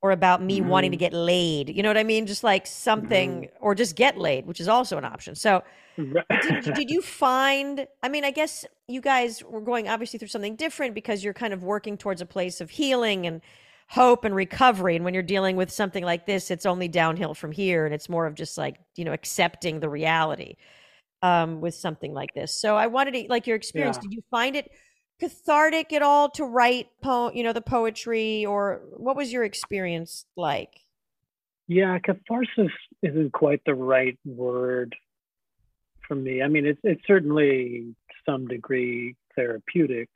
or 0.01 0.11
about 0.11 0.41
me 0.41 0.59
mm-hmm. 0.59 0.69
wanting 0.69 0.91
to 0.91 0.97
mm-hmm. 0.97 1.01
get 1.01 1.13
laid. 1.13 1.69
You 1.69 1.83
know 1.83 1.89
what 1.89 1.97
I 1.97 2.03
mean? 2.03 2.25
Just 2.25 2.43
like 2.43 2.65
something, 2.65 3.43
mm-hmm. 3.43 3.65
or 3.65 3.75
just 3.75 3.95
get 3.95 4.17
laid, 4.17 4.45
which 4.45 4.59
is 4.59 4.67
also 4.67 4.97
an 4.97 5.05
option. 5.05 5.35
So, 5.35 5.63
did, 5.97 6.73
did, 6.73 6.89
you 6.89 7.01
find? 7.01 7.87
I 8.01 8.09
mean, 8.09 8.25
I 8.25 8.31
guess 8.31 8.65
you 8.87 9.01
guys 9.01 9.43
were 9.43 9.61
going 9.61 9.87
obviously 9.87 10.17
through 10.17 10.29
something 10.29 10.55
different 10.55 10.95
because 10.95 11.23
you're 11.23 11.33
kind 11.33 11.53
of 11.53 11.63
working 11.63 11.97
towards 11.97 12.21
a 12.21 12.25
place 12.25 12.61
of 12.61 12.69
healing 12.69 13.27
and 13.27 13.41
hope 13.89 14.25
and 14.25 14.33
recovery. 14.33 14.95
And 14.95 15.05
when 15.05 15.13
you're 15.13 15.21
dealing 15.21 15.55
with 15.55 15.69
something 15.69 16.03
like 16.03 16.25
this, 16.25 16.49
it's 16.49 16.65
only 16.65 16.87
downhill 16.87 17.33
from 17.33 17.51
here, 17.51 17.85
and 17.85 17.93
it's 17.93 18.09
more 18.09 18.25
of 18.25 18.33
just 18.33 18.57
like 18.57 18.77
you 18.95 19.05
know 19.05 19.13
accepting 19.13 19.79
the 19.79 19.89
reality 19.89 20.55
um, 21.21 21.61
with 21.61 21.75
something 21.75 22.13
like 22.13 22.33
this. 22.33 22.59
So, 22.59 22.75
I 22.75 22.87
wanted 22.87 23.13
to 23.13 23.25
like 23.29 23.45
your 23.45 23.55
experience. 23.55 23.97
Yeah. 23.97 24.03
Did 24.03 24.13
you 24.13 24.23
find 24.31 24.55
it? 24.55 24.71
Cathartic 25.21 25.93
at 25.93 26.01
all 26.01 26.31
to 26.31 26.43
write 26.43 26.89
po- 27.03 27.31
you 27.31 27.43
know 27.43 27.53
the 27.53 27.61
poetry 27.61 28.43
or 28.43 28.81
what 28.97 29.15
was 29.15 29.31
your 29.31 29.43
experience 29.43 30.25
like? 30.35 30.79
Yeah 31.67 31.99
catharsis 31.99 32.73
isn't 33.03 33.31
quite 33.31 33.61
the 33.65 33.75
right 33.75 34.17
word 34.25 34.95
for 36.07 36.15
me. 36.15 36.41
I 36.41 36.47
mean 36.47 36.65
it's 36.65 36.79
it's 36.83 37.05
certainly 37.05 37.93
some 38.25 38.47
degree 38.47 39.15
therapeutic 39.35 40.09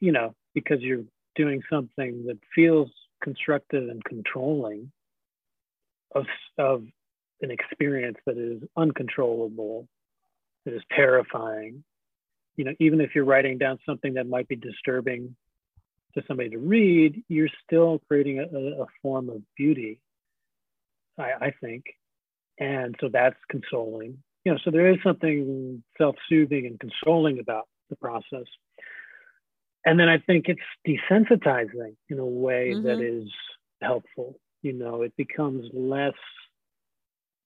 you 0.00 0.12
know 0.12 0.34
because 0.54 0.80
you're 0.80 1.04
doing 1.36 1.62
something 1.68 2.24
that 2.26 2.38
feels 2.54 2.90
constructive 3.22 3.90
and 3.90 4.02
controlling 4.02 4.90
of 6.14 6.24
of 6.56 6.84
an 7.42 7.50
experience 7.50 8.16
that 8.24 8.38
is 8.38 8.62
uncontrollable 8.78 9.86
that 10.64 10.74
is 10.74 10.82
terrifying 10.96 11.84
you 12.56 12.64
know, 12.64 12.72
even 12.80 13.00
if 13.00 13.14
you're 13.14 13.24
writing 13.24 13.58
down 13.58 13.78
something 13.86 14.14
that 14.14 14.26
might 14.26 14.48
be 14.48 14.56
disturbing 14.56 15.34
to 16.14 16.22
somebody 16.26 16.50
to 16.50 16.58
read, 16.58 17.22
you're 17.28 17.48
still 17.64 18.00
creating 18.08 18.38
a, 18.40 18.82
a 18.82 18.86
form 19.00 19.28
of 19.30 19.42
beauty, 19.56 20.00
I, 21.18 21.46
I 21.46 21.52
think. 21.60 21.84
And 22.58 22.94
so 23.00 23.08
that's 23.10 23.36
consoling. 23.50 24.18
You 24.44 24.52
know, 24.52 24.58
so 24.64 24.70
there 24.70 24.90
is 24.90 24.98
something 25.02 25.82
self-soothing 25.96 26.66
and 26.66 26.78
consoling 26.78 27.38
about 27.38 27.68
the 27.90 27.96
process. 27.96 28.46
And 29.84 29.98
then 29.98 30.08
I 30.08 30.18
think 30.18 30.46
it's 30.48 30.60
desensitizing 30.86 31.96
in 32.08 32.18
a 32.18 32.26
way 32.26 32.72
mm-hmm. 32.74 32.86
that 32.86 33.00
is 33.00 33.28
helpful. 33.80 34.38
You 34.62 34.74
know, 34.74 35.02
it 35.02 35.12
becomes 35.16 35.66
less 35.72 36.12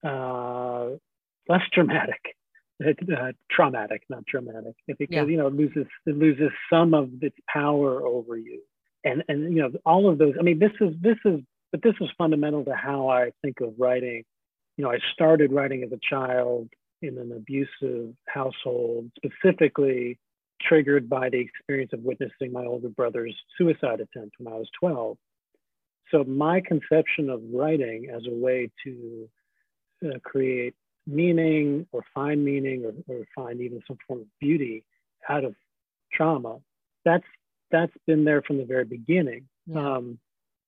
uh, 0.04 0.88
less 1.48 1.62
dramatic 1.72 2.36
uh, 2.84 3.32
traumatic, 3.50 4.02
not 4.08 4.26
traumatic, 4.26 4.74
because 4.86 5.06
yeah. 5.10 5.24
you 5.24 5.36
know 5.36 5.46
it 5.46 5.54
loses 5.54 5.86
it 6.06 6.16
loses 6.16 6.50
some 6.70 6.94
of 6.94 7.10
its 7.22 7.36
power 7.48 8.06
over 8.06 8.36
you, 8.36 8.60
and 9.04 9.24
and 9.28 9.54
you 9.54 9.62
know 9.62 9.70
all 9.84 10.08
of 10.08 10.18
those. 10.18 10.34
I 10.38 10.42
mean, 10.42 10.58
this 10.58 10.72
is 10.80 10.94
this 11.00 11.18
is 11.24 11.40
but 11.72 11.82
this 11.82 11.94
is 12.00 12.08
fundamental 12.16 12.64
to 12.64 12.74
how 12.74 13.08
I 13.08 13.32
think 13.42 13.60
of 13.60 13.74
writing. 13.78 14.24
You 14.76 14.84
know, 14.84 14.90
I 14.90 14.98
started 15.12 15.52
writing 15.52 15.82
as 15.82 15.92
a 15.92 16.00
child 16.08 16.68
in 17.02 17.18
an 17.18 17.32
abusive 17.32 18.14
household, 18.26 19.10
specifically 19.16 20.18
triggered 20.60 21.08
by 21.08 21.28
the 21.28 21.38
experience 21.38 21.92
of 21.92 22.00
witnessing 22.00 22.52
my 22.52 22.64
older 22.64 22.88
brother's 22.88 23.36
suicide 23.58 24.00
attempt 24.00 24.36
when 24.38 24.52
I 24.52 24.56
was 24.56 24.68
12. 24.80 25.16
So 26.10 26.24
my 26.24 26.60
conception 26.60 27.30
of 27.30 27.42
writing 27.52 28.08
as 28.14 28.22
a 28.26 28.34
way 28.34 28.70
to 28.84 29.28
uh, 30.04 30.18
create 30.24 30.74
meaning 31.06 31.86
or 31.92 32.04
find 32.14 32.44
meaning 32.44 32.84
or, 32.84 33.14
or 33.14 33.24
find 33.34 33.60
even 33.60 33.82
some 33.86 33.98
form 34.06 34.20
of 34.20 34.26
beauty 34.40 34.84
out 35.28 35.44
of 35.44 35.54
trauma 36.12 36.58
that's 37.04 37.24
that's 37.70 37.92
been 38.06 38.24
there 38.24 38.42
from 38.42 38.58
the 38.58 38.64
very 38.64 38.84
beginning. 38.84 39.48
Yeah. 39.66 39.96
um, 39.96 40.18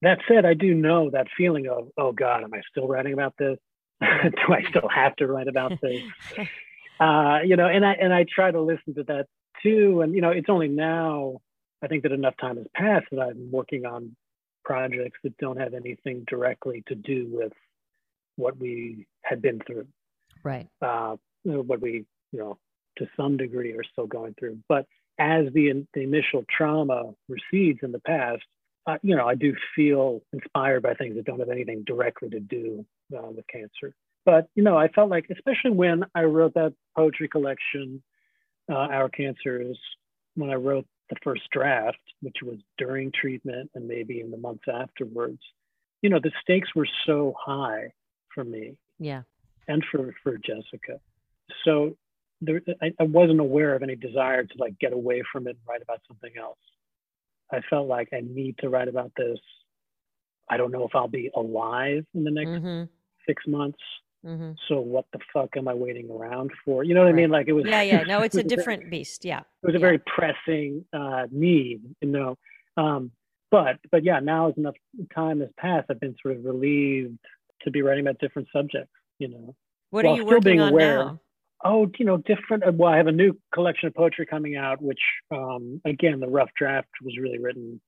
that 0.03 0.19
said 0.29 0.45
i 0.45 0.55
do 0.55 0.75
know 0.75 1.11
that 1.11 1.27
feeling 1.37 1.69
of 1.69 1.89
oh 1.99 2.13
god 2.13 2.45
am 2.45 2.55
i 2.55 2.61
still 2.71 2.87
writing 2.89 3.13
about 3.13 3.35
this? 3.39 3.59
Do 4.01 4.55
i 4.55 4.63
still 4.71 4.89
have 4.89 5.17
to 5.17 5.27
write 5.27 5.49
about 5.49 5.73
this? 5.83 6.03
Uh, 7.01 7.39
you 7.45 7.57
know 7.57 7.67
and 7.67 7.85
i 7.85 7.93
and 7.93 8.13
i 8.15 8.25
try 8.33 8.51
to 8.51 8.61
listen 8.61 8.95
to 8.95 9.03
that 9.05 9.27
too. 9.63 10.03
And 10.03 10.15
you 10.15 10.21
know 10.21 10.31
it's 10.31 10.49
only 10.49 10.69
now 10.69 11.41
i 11.83 11.89
think 11.89 12.05
that 12.05 12.13
enough 12.13 12.35
time 12.41 12.57
has 12.57 12.67
passed 12.75 13.07
that 13.11 13.21
i'm 13.21 13.51
working 13.51 13.87
on 13.87 14.15
projects 14.65 15.19
that 15.25 15.37
don't 15.39 15.59
have 15.59 15.75
anything 15.75 16.25
directly 16.29 16.85
to 16.87 16.95
do 16.95 17.27
with 17.31 17.53
what 18.37 18.57
we 18.57 19.07
had 19.23 19.43
been 19.43 19.61
through 19.67 19.87
right? 20.43 20.69
Uh, 20.81 21.17
what 21.45 21.81
we, 21.81 22.05
you 22.33 22.39
know, 22.39 22.59
to 22.99 23.09
some 23.17 23.37
degree 23.37 23.73
are 23.73 23.85
still 23.93 24.07
going 24.07 24.35
through. 24.39 24.59
But 24.69 24.87
as 25.19 25.47
the, 25.53 25.87
the 25.95 26.03
initial 26.03 26.45
trauma 26.55 27.15
recedes 27.29 27.81
in 27.83 27.93
the 27.93 28.01
past, 28.01 28.43
uh, 28.87 28.99
you 29.03 29.17
know, 29.17 29.27
I 29.27 29.35
do 29.35 29.55
feel 29.75 30.23
inspired 30.33 30.83
by 30.83 30.95
things 30.95 31.17
that 31.17 31.25
don't 31.25 31.41
have 31.41 31.51
anything 31.51 31.85
directly 31.87 32.31
to 32.31 32.41
do 32.41 32.85
uh, 33.17 33.29
with 33.29 33.47
cancer. 33.49 33.95
But 34.25 34.49
you 34.55 34.63
know, 34.63 34.77
I 34.77 34.89
felt 34.89 35.11
like, 35.11 35.27
especially 35.31 35.71
when 35.71 36.05
I 36.15 36.25
wrote 36.25 36.55
that 36.55 36.75
poetry 36.97 37.29
collection, 37.29 38.03
uh, 38.71 38.75
Our 38.75 39.09
Cancers, 39.09 39.79
when 40.35 40.51
I 40.51 40.55
wrote 40.55 40.87
the 41.11 41.17
first 41.23 41.43
draft, 41.51 41.99
which 42.21 42.37
was 42.43 42.59
during 42.77 43.11
treatment 43.13 43.71
and 43.75 43.89
maybe 43.89 44.21
in 44.21 44.31
the 44.31 44.37
months 44.37 44.65
afterwards, 44.73 45.41
you 46.03 46.11
know, 46.11 46.21
the 46.23 46.33
stakes 46.43 46.69
were 46.75 46.89
so 47.07 47.35
high 47.39 47.93
for 48.35 48.45
me. 48.45 48.77
Yeah 48.99 49.23
and 49.69 49.85
for 49.93 50.15
for 50.23 50.37
Jessica. 50.39 51.01
So 51.65 51.97
there, 52.41 52.61
I, 52.83 52.93
I 52.99 53.05
wasn't 53.05 53.41
aware 53.41 53.75
of 53.75 53.83
any 53.83 53.97
desire 53.97 54.45
to 54.45 54.59
like 54.59 54.79
get 54.79 54.93
away 54.93 55.23
from 55.31 55.47
it 55.47 55.51
and 55.51 55.59
write 55.69 55.83
about 55.83 56.01
something 56.09 56.33
else. 56.41 56.59
I 57.53 57.61
felt 57.71 57.89
like 57.89 58.09
I 58.13 58.21
need 58.21 58.57
to 58.59 58.69
write 58.69 58.89
about 58.89 59.13
this. 59.17 59.39
I 60.51 60.57
don't 60.57 60.71
know 60.71 60.85
if 60.85 60.95
I'll 60.95 61.09
be 61.09 61.31
alive 61.35 62.05
in 62.15 62.25
the 62.25 62.31
next 62.31 62.51
mm-hmm. 62.51 62.85
six 63.27 63.47
months. 63.47 63.79
Mm-hmm. 64.25 64.53
So 64.69 64.81
what 64.81 65.05
the 65.13 65.21
fuck 65.33 65.51
am 65.57 65.69
I 65.69 65.75
waiting 65.75 66.11
around 66.11 66.51
for? 66.65 66.83
You 66.83 66.95
know 66.95 67.01
what 67.01 67.07
right. 67.07 67.15
I 67.15 67.17
mean? 67.17 67.31
Like 67.31 67.49
it 67.49 67.53
was. 67.53 67.65
Yeah, 67.67 67.83
yeah. 67.83 68.03
No, 68.03 68.21
it's 68.23 68.37
a 68.37 68.43
different 68.43 68.91
beast. 68.91 69.25
Yeah. 69.25 69.41
It 69.41 69.67
was 69.67 69.75
a 69.75 69.79
yeah. 69.79 69.81
very 69.81 69.99
pressing 69.99 70.85
uh, 70.93 71.27
need, 71.31 71.83
you 72.01 72.09
know. 72.09 72.37
Um, 72.77 73.13
but 73.51 73.77
but 73.91 74.05
yeah, 74.05 74.21
now 74.21 74.49
as 74.49 74.57
enough 74.57 74.75
time 75.15 75.41
has 75.41 75.51
passed, 75.59 75.87
I've 75.91 76.01
been 76.01 76.17
sort 76.23 76.37
of 76.37 76.45
relieved 76.45 77.19
to 77.63 77.71
be 77.71 77.83
writing 77.83 78.07
about 78.07 78.19
different 78.19 78.49
subjects 78.53 78.93
you 79.19 79.29
know. 79.29 79.55
What 79.91 80.05
are 80.05 80.17
you 80.17 80.25
working 80.25 80.61
on 80.61 80.73
aware, 80.73 80.99
now? 80.99 81.21
Oh, 81.65 81.91
you 81.99 82.05
know, 82.05 82.19
different. 82.19 82.65
Uh, 82.65 82.73
well, 82.73 82.93
I 82.93 82.99
have 82.99 83.07
a 83.07 83.13
new 83.13 83.39
collection 83.53 83.89
of 83.89 83.95
poetry 83.95 84.27
coming 84.27 84.57
out, 84.57 84.81
which, 84.81 85.01
um, 85.31 85.81
again, 85.85 86.21
the 86.21 86.29
rough 86.29 86.51
draft 86.57 86.89
was 87.03 87.17
really 87.19 87.39
written 87.39 87.81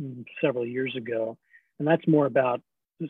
mm, 0.00 0.24
several 0.42 0.66
years 0.66 0.94
ago, 0.96 1.36
and 1.78 1.86
that's 1.86 2.06
more 2.06 2.26
about 2.26 2.60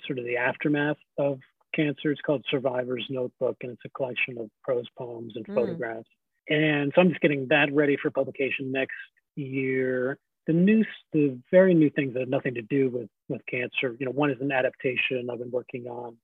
sort 0.07 0.19
of 0.19 0.25
the 0.25 0.39
aftermath 0.39 0.97
of 1.19 1.39
cancer. 1.75 2.11
It's 2.11 2.21
called 2.21 2.45
Survivor's 2.51 3.07
Notebook, 3.11 3.57
and 3.63 3.73
it's 3.73 3.83
a 3.85 3.91
collection 3.91 4.39
of 4.39 4.49
prose 4.63 4.87
poems 4.97 5.35
and 5.37 5.47
mm. 5.47 5.55
photographs. 5.55 6.09
And 6.49 6.91
so 6.95 7.01
I'm 7.01 7.09
just 7.11 7.21
getting 7.21 7.47
that 7.51 7.73
ready 7.73 7.97
for 8.01 8.11
publication 8.11 8.73
next 8.73 8.97
year. 9.37 10.19
The 10.47 10.53
new, 10.53 10.85
the 11.13 11.39
very 11.53 11.73
new 11.73 11.91
things 11.91 12.15
that 12.15 12.21
have 12.21 12.29
nothing 12.29 12.55
to 12.55 12.63
do 12.63 12.91
with 12.91 13.09
with 13.29 13.43
cancer. 13.49 13.97
You 14.01 14.07
know, 14.07 14.13
one 14.13 14.31
is 14.31 14.41
an 14.41 14.51
adaptation 14.51 15.29
I've 15.31 15.39
been 15.39 15.53
working 15.53 15.87
on 15.87 16.17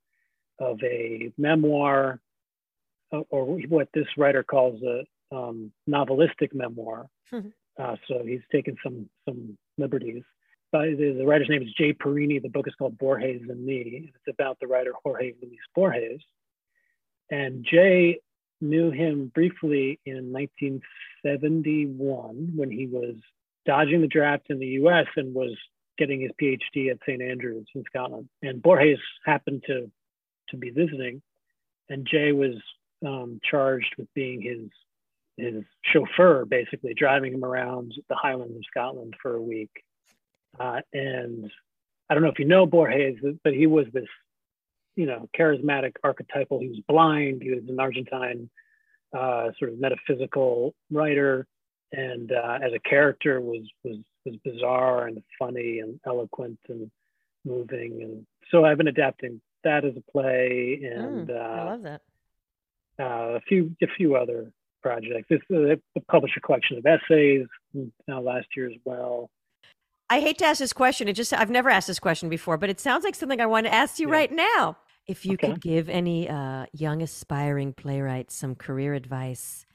of 0.58 0.82
a 0.82 1.32
memoir, 1.38 2.20
uh, 3.12 3.20
or 3.30 3.58
what 3.68 3.88
this 3.94 4.08
writer 4.16 4.42
calls 4.42 4.82
a 4.82 5.04
um, 5.34 5.72
novelistic 5.88 6.52
memoir. 6.52 7.08
Mm-hmm. 7.32 7.48
Uh, 7.80 7.94
so 8.08 8.24
he's 8.24 8.40
taken 8.50 8.76
some 8.82 9.08
some 9.24 9.56
liberties. 9.76 10.24
But 10.70 10.98
the, 10.98 11.14
the, 11.16 11.24
writer's 11.24 11.48
name 11.48 11.62
is 11.62 11.72
Jay 11.78 11.94
Parini. 11.94 12.42
The 12.42 12.50
book 12.50 12.68
is 12.68 12.74
called 12.74 12.98
Borges 12.98 13.48
and 13.48 13.64
Me. 13.64 14.12
It's 14.14 14.28
about 14.28 14.58
the 14.60 14.66
writer 14.66 14.92
Jorge 15.02 15.32
Luis 15.40 15.58
Borges. 15.74 16.20
And 17.30 17.64
Jay 17.64 18.20
knew 18.60 18.90
him 18.90 19.30
briefly 19.34 19.98
in 20.04 20.30
1971 20.32 22.52
when 22.54 22.70
he 22.70 22.86
was 22.86 23.14
dodging 23.64 24.02
the 24.02 24.08
draft 24.08 24.50
in 24.50 24.58
the 24.58 24.80
US 24.82 25.06
and 25.16 25.34
was 25.34 25.56
getting 25.96 26.20
his 26.20 26.32
PhD 26.40 26.90
at 26.90 26.98
St. 27.06 27.22
Andrews 27.22 27.66
in 27.74 27.82
Scotland. 27.84 28.28
And 28.42 28.62
Borges 28.62 29.00
happened 29.24 29.64
to 29.66 29.90
to 30.50 30.56
be 30.56 30.70
visiting, 30.70 31.22
and 31.88 32.06
Jay 32.06 32.32
was 32.32 32.54
um, 33.06 33.40
charged 33.48 33.94
with 33.98 34.08
being 34.14 34.42
his 34.42 34.70
his 35.36 35.62
chauffeur, 35.84 36.44
basically 36.44 36.94
driving 36.94 37.32
him 37.32 37.44
around 37.44 37.94
the 38.08 38.16
Highlands 38.16 38.56
of 38.56 38.64
Scotland 38.68 39.14
for 39.22 39.36
a 39.36 39.42
week. 39.42 39.70
Uh, 40.58 40.80
and 40.92 41.48
I 42.10 42.14
don't 42.14 42.24
know 42.24 42.30
if 42.30 42.40
you 42.40 42.44
know 42.44 42.66
Borges, 42.66 43.18
but 43.44 43.52
he 43.52 43.68
was 43.68 43.86
this, 43.92 44.08
you 44.96 45.06
know, 45.06 45.28
charismatic 45.38 45.92
archetypal. 46.02 46.58
He 46.58 46.68
was 46.68 46.80
blind. 46.88 47.42
He 47.42 47.50
was 47.50 47.62
an 47.68 47.78
Argentine 47.78 48.50
uh, 49.16 49.50
sort 49.58 49.72
of 49.72 49.78
metaphysical 49.78 50.74
writer. 50.90 51.46
and 51.92 52.32
uh, 52.32 52.58
as 52.62 52.72
a 52.72 52.88
character 52.88 53.40
was 53.40 53.66
was 53.84 53.98
was 54.24 54.36
bizarre 54.44 55.06
and 55.06 55.22
funny 55.38 55.78
and 55.78 56.00
eloquent 56.06 56.58
and 56.68 56.90
moving, 57.44 58.02
and 58.02 58.26
so 58.50 58.64
I've 58.64 58.76
been 58.76 58.88
adapting 58.88 59.40
that 59.64 59.84
as 59.84 59.94
a 59.96 60.12
play, 60.12 60.80
and 60.82 61.28
Mm, 61.28 61.36
I 61.36 61.62
uh, 61.62 61.64
love 61.66 61.82
that. 61.82 62.00
uh, 63.00 63.36
a 63.36 63.40
few 63.48 63.74
a 63.82 63.86
few 63.96 64.16
other 64.16 64.52
projects. 64.82 65.28
This 65.28 65.40
uh, 65.54 65.76
published 66.10 66.36
a 66.36 66.40
collection 66.40 66.78
of 66.78 66.86
essays 66.86 67.46
now 68.06 68.20
last 68.20 68.46
year 68.56 68.66
as 68.68 68.76
well. 68.84 69.30
I 70.10 70.20
hate 70.20 70.38
to 70.38 70.46
ask 70.46 70.58
this 70.58 70.72
question. 70.72 71.08
It 71.08 71.14
just 71.14 71.32
I've 71.32 71.50
never 71.50 71.68
asked 71.70 71.86
this 71.88 71.98
question 71.98 72.28
before, 72.28 72.56
but 72.56 72.70
it 72.70 72.80
sounds 72.80 73.04
like 73.04 73.14
something 73.14 73.40
I 73.40 73.46
want 73.46 73.66
to 73.66 73.74
ask 73.74 73.98
you 73.98 74.08
Yeah. 74.08 74.14
right 74.14 74.32
now. 74.32 74.76
If 75.06 75.24
you 75.24 75.34
Okay. 75.34 75.48
could 75.48 75.60
give 75.60 75.88
any 75.88 76.28
uh, 76.28 76.66
young 76.72 77.02
aspiring 77.02 77.72
playwrights 77.72 78.34
some 78.34 78.54
career 78.54 78.94
advice, 78.94 79.66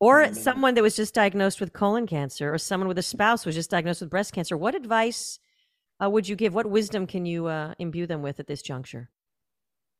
or 0.00 0.22
Oh, 0.22 0.24
man. 0.24 0.34
someone 0.34 0.74
that 0.74 0.82
was 0.82 0.96
just 0.96 1.14
diagnosed 1.14 1.60
with 1.60 1.72
colon 1.72 2.06
cancer, 2.06 2.52
or 2.52 2.58
someone 2.58 2.88
with 2.88 2.98
a 2.98 3.02
spouse 3.02 3.44
who 3.44 3.48
was 3.48 3.54
just 3.54 3.70
diagnosed 3.70 4.00
with 4.00 4.10
breast 4.10 4.32
cancer, 4.32 4.56
what 4.56 4.74
advice 4.74 5.38
uh, 6.02 6.10
would 6.10 6.28
you 6.28 6.36
give? 6.36 6.54
What 6.54 6.66
wisdom 6.66 7.06
can 7.06 7.26
you 7.26 7.46
uh, 7.46 7.74
imbue 7.78 8.06
them 8.06 8.22
with 8.22 8.38
at 8.40 8.46
this 8.46 8.62
juncture? 8.62 9.08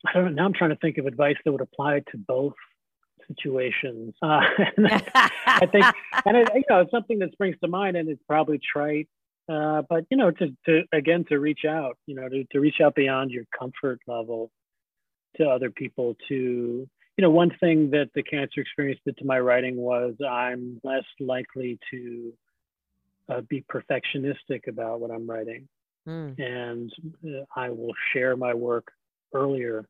I 0.06 0.12
don't 0.12 0.24
know. 0.24 0.30
now 0.30 0.44
I'm 0.44 0.52
trying 0.52 0.70
to 0.70 0.76
think 0.76 0.98
of 0.98 1.06
advice 1.06 1.36
that 1.44 1.52
would 1.52 1.60
apply 1.60 2.00
to 2.10 2.18
both 2.18 2.54
situations. 3.26 4.14
Uh, 4.22 4.26
I, 5.46 5.66
think, 5.72 5.84
and 6.24 6.36
it, 6.36 6.48
you 6.54 6.62
know, 6.68 6.80
it's 6.80 6.90
something 6.90 7.18
that 7.20 7.32
springs 7.32 7.56
to 7.62 7.68
mind, 7.68 7.96
and 7.96 8.08
it's 8.08 8.22
probably 8.28 8.60
trite, 8.72 9.08
uh, 9.48 9.82
but 9.88 10.04
you 10.10 10.16
know, 10.16 10.30
to, 10.30 10.56
to 10.66 10.82
again 10.92 11.24
to 11.28 11.38
reach 11.38 11.64
out, 11.68 11.96
you 12.06 12.14
know, 12.14 12.28
to, 12.28 12.44
to 12.52 12.60
reach 12.60 12.80
out 12.84 12.94
beyond 12.94 13.30
your 13.30 13.44
comfort 13.58 14.00
level 14.06 14.50
to 15.38 15.48
other 15.48 15.70
people. 15.70 16.16
To 16.28 16.34
you 16.34 17.22
know, 17.22 17.30
one 17.30 17.52
thing 17.58 17.90
that 17.92 18.10
the 18.14 18.22
cancer 18.22 18.60
experience 18.60 19.00
did 19.06 19.16
to 19.18 19.24
my 19.24 19.38
writing 19.38 19.76
was 19.76 20.14
I'm 20.20 20.80
less 20.84 21.04
likely 21.20 21.78
to 21.90 22.32
uh, 23.30 23.40
be 23.48 23.64
perfectionistic 23.72 24.68
about 24.68 25.00
what 25.00 25.10
I'm 25.10 25.28
writing 25.28 25.68
Mm, 26.06 26.38
and 26.38 26.92
uh, 27.24 27.44
I 27.54 27.70
will 27.70 27.92
share 28.12 28.36
my 28.36 28.54
work 28.54 28.86
earlier 29.34 29.86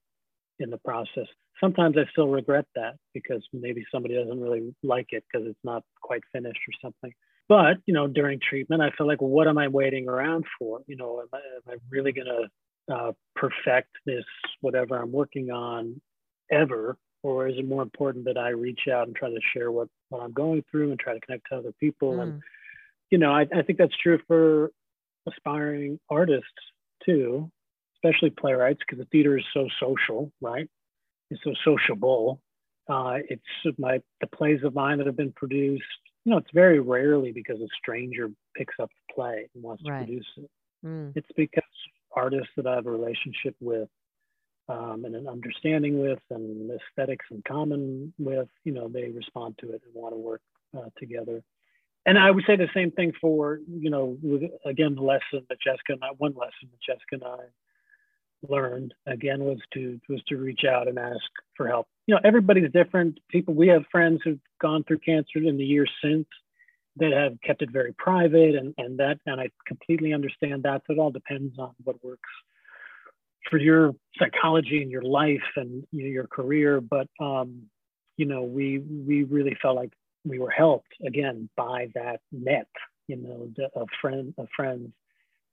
in 0.58 0.70
the 0.70 0.78
process. 0.78 1.26
Sometimes 1.60 1.96
I 1.96 2.10
still 2.10 2.28
regret 2.28 2.66
that 2.74 2.96
because 3.14 3.46
maybe 3.52 3.84
somebody 3.92 4.14
doesn't 4.14 4.40
really 4.40 4.74
like 4.82 5.08
it 5.10 5.24
because 5.30 5.46
it's 5.46 5.58
not 5.64 5.82
quite 6.02 6.22
finished 6.32 6.60
or 6.68 6.88
something. 6.88 7.12
But 7.48 7.78
you 7.86 7.94
know, 7.94 8.06
during 8.06 8.40
treatment, 8.40 8.82
I 8.82 8.90
feel 8.96 9.06
like, 9.06 9.22
what 9.22 9.46
am 9.46 9.58
I 9.58 9.68
waiting 9.68 10.08
around 10.08 10.44
for? 10.58 10.80
You 10.86 10.96
know, 10.96 11.20
am 11.20 11.28
I, 11.32 11.36
am 11.36 11.62
I 11.68 11.74
really 11.90 12.12
going 12.12 12.26
to 12.26 12.94
uh, 12.94 13.12
perfect 13.34 13.90
this 14.04 14.24
whatever 14.60 14.96
I'm 14.96 15.12
working 15.12 15.50
on 15.50 16.00
ever, 16.50 16.96
or 17.22 17.48
is 17.48 17.56
it 17.58 17.66
more 17.66 17.82
important 17.82 18.24
that 18.26 18.38
I 18.38 18.50
reach 18.50 18.82
out 18.92 19.06
and 19.06 19.16
try 19.16 19.28
to 19.28 19.40
share 19.54 19.70
what 19.70 19.88
what 20.08 20.22
I'm 20.22 20.32
going 20.32 20.64
through 20.70 20.90
and 20.90 20.98
try 20.98 21.14
to 21.14 21.20
connect 21.20 21.46
to 21.50 21.58
other 21.58 21.72
people 21.78 22.20
and 22.20 22.34
mm. 22.34 22.40
you 23.10 23.18
know, 23.18 23.32
I, 23.32 23.42
I 23.54 23.62
think 23.62 23.78
that's 23.78 23.96
true 24.02 24.18
for 24.26 24.70
aspiring 25.26 25.98
artists 26.10 26.44
too, 27.04 27.50
especially 27.96 28.30
playwrights, 28.30 28.80
because 28.80 28.98
the 28.98 29.08
theater 29.10 29.36
is 29.38 29.44
so 29.52 29.68
social, 29.80 30.32
right? 30.40 30.68
It's 31.30 31.42
so 31.42 31.54
sociable. 31.64 32.40
Uh, 32.88 33.18
it's 33.28 33.78
my 33.78 34.00
the 34.20 34.26
plays 34.28 34.62
of 34.62 34.74
mine 34.74 34.98
that 34.98 35.06
have 35.06 35.16
been 35.16 35.32
produced. 35.32 35.84
You 36.24 36.32
know, 36.32 36.38
it's 36.38 36.50
very 36.52 36.80
rarely 36.80 37.32
because 37.32 37.60
a 37.60 37.68
stranger 37.80 38.30
picks 38.56 38.74
up 38.80 38.90
the 38.90 39.14
play 39.14 39.48
and 39.54 39.62
wants 39.62 39.82
Right. 39.86 40.00
to 40.00 40.04
produce 40.04 40.26
it. 40.36 40.50
Mm. 40.84 41.12
It's 41.16 41.28
because 41.36 41.62
artists 42.14 42.52
that 42.56 42.66
I 42.66 42.74
have 42.76 42.86
a 42.86 42.90
relationship 42.90 43.54
with 43.60 43.88
um, 44.68 45.04
and 45.04 45.14
an 45.14 45.28
understanding 45.28 46.00
with 46.00 46.18
and 46.30 46.70
aesthetics 46.70 47.26
in 47.30 47.42
common 47.46 48.12
with, 48.18 48.48
you 48.64 48.72
know, 48.72 48.88
they 48.88 49.10
respond 49.10 49.56
to 49.60 49.70
it 49.72 49.82
and 49.84 49.94
want 49.94 50.14
to 50.14 50.18
work 50.18 50.42
uh, 50.76 50.88
together. 50.98 51.42
And 52.06 52.16
I 52.16 52.30
would 52.30 52.44
say 52.46 52.54
the 52.54 52.68
same 52.72 52.92
thing 52.92 53.12
for, 53.20 53.58
you 53.68 53.90
know, 53.90 54.16
again, 54.64 54.94
the 54.94 55.02
lesson 55.02 55.44
that 55.48 55.60
Jessica 55.60 55.92
and 55.92 56.04
I, 56.04 56.10
one 56.16 56.34
lesson 56.34 56.70
that 56.70 56.80
Jessica 56.86 57.14
and 57.14 57.24
I 57.24 57.44
learned 58.48 58.94
again 59.06 59.42
was 59.42 59.58
to 59.74 60.00
was 60.08 60.22
to 60.28 60.36
reach 60.36 60.62
out 60.64 60.86
and 60.86 60.98
ask 60.98 61.24
for 61.56 61.66
help. 61.66 61.88
You 62.06 62.14
know, 62.14 62.20
everybody's 62.22 62.70
different. 62.70 63.18
People, 63.28 63.54
we 63.54 63.68
have 63.68 63.82
friends 63.90 64.20
who've 64.22 64.38
gone 64.60 64.84
through 64.84 65.00
cancer 65.00 65.38
in 65.38 65.56
the 65.56 65.64
years 65.64 65.90
since 66.02 66.26
that 66.98 67.12
have 67.12 67.40
kept 67.42 67.62
it 67.62 67.70
very 67.70 67.92
private 67.92 68.54
and, 68.54 68.72
and 68.78 68.98
that 68.98 69.18
and 69.26 69.40
I 69.40 69.50
completely 69.66 70.14
understand 70.14 70.62
that. 70.62 70.82
So 70.86 70.92
it 70.92 70.98
all 70.98 71.10
depends 71.10 71.58
on 71.58 71.72
what 71.82 72.02
works 72.04 72.30
for 73.50 73.58
your 73.58 73.94
psychology 74.18 74.82
and 74.82 74.90
your 74.90 75.02
life 75.02 75.42
and 75.56 75.84
your 75.90 76.26
career. 76.26 76.80
But 76.80 77.08
um, 77.20 77.64
you 78.16 78.26
know, 78.26 78.44
we 78.44 78.78
we 78.78 79.24
really 79.24 79.56
felt 79.60 79.76
like 79.76 79.92
we 80.26 80.38
were 80.38 80.50
helped 80.50 80.92
again 81.04 81.48
by 81.56 81.88
that 81.94 82.20
net, 82.32 82.68
you 83.06 83.16
know, 83.16 83.46
the- 83.56 83.70
of 83.74 83.88
friend 84.00 84.34
of 84.38 84.48
friends, 84.50 84.92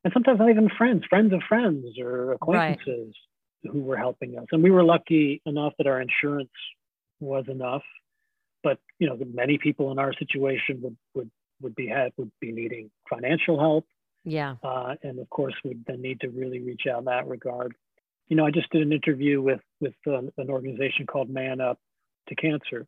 and 0.03 0.13
sometimes 0.13 0.39
not 0.39 0.49
even 0.49 0.69
friends, 0.69 1.05
friends 1.05 1.31
of 1.33 1.41
friends 1.43 1.97
or 1.99 2.33
acquaintances 2.33 3.15
who 3.63 3.81
were 3.81 3.97
helping 3.97 4.37
us. 4.37 4.45
And 4.51 4.61
we 4.63 4.71
were 4.71 4.83
lucky 4.83 5.41
enough 5.45 5.73
that 5.77 5.87
our 5.87 6.01
insurance 6.01 6.51
was 7.19 7.47
enough. 7.47 7.83
But 8.63 8.79
you 8.99 9.07
know, 9.07 9.17
many 9.33 9.57
people 9.57 9.91
in 9.91 9.99
our 9.99 10.13
situation 10.13 10.81
would 10.81 10.97
would 11.13 11.31
would 11.61 11.75
be 11.75 11.87
had 11.87 12.11
would 12.17 12.31
be 12.41 12.51
needing 12.51 12.91
financial 13.09 13.59
help 13.59 13.85
Yeah. 14.25 14.55
uh, 14.63 14.95
and 15.03 15.19
of 15.19 15.29
course 15.29 15.53
would 15.63 15.85
then 15.85 16.01
need 16.01 16.19
to 16.21 16.29
really 16.29 16.59
reach 16.59 16.87
out 16.87 16.99
in 16.99 17.05
that 17.05 17.27
regard. 17.27 17.75
You 18.27 18.35
know, 18.37 18.45
I 18.45 18.51
just 18.51 18.69
did 18.71 18.81
an 18.81 18.91
interview 18.93 19.41
with 19.41 19.61
with 19.79 19.95
an, 20.05 20.31
an 20.37 20.49
organization 20.49 21.05
called 21.05 21.29
Man 21.29 21.61
Up 21.61 21.79
to 22.27 22.35
Cancer, 22.35 22.87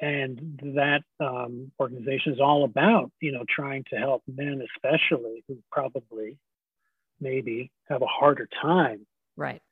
and 0.00 0.58
that 0.74 1.02
um, 1.20 1.70
organization 1.78 2.32
is 2.32 2.40
all 2.40 2.64
about 2.64 3.10
you 3.20 3.32
know 3.32 3.44
trying 3.48 3.84
to 3.90 3.96
help 3.96 4.22
men, 4.26 4.62
especially 4.76 5.44
who 5.48 5.58
probably 5.70 6.38
maybe 7.20 7.70
have 7.88 8.02
a 8.02 8.06
harder 8.06 8.48
time 8.62 9.06
Right. 9.36 9.62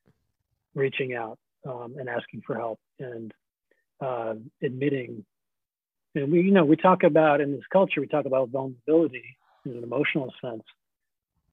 reaching 0.75 1.15
out 1.15 1.39
um, 1.67 1.97
and 1.99 2.09
asking 2.09 2.43
for 2.47 2.55
help 2.57 2.79
and 2.99 3.33
uh, 4.01 4.35
admitting. 4.63 5.25
And 6.15 6.33
we, 6.33 6.41
you 6.43 6.53
know, 6.53 6.65
we 6.65 6.77
talk 6.77 7.03
about 7.03 7.41
in 7.41 7.53
this 7.53 7.67
culture, 7.73 8.01
we 8.01 8.07
talk 8.07 8.25
about 8.25 8.49
vulnerability 8.49 9.37
in 9.67 9.73
an 9.73 9.83
emotional 9.83 10.33
sense. 10.43 10.63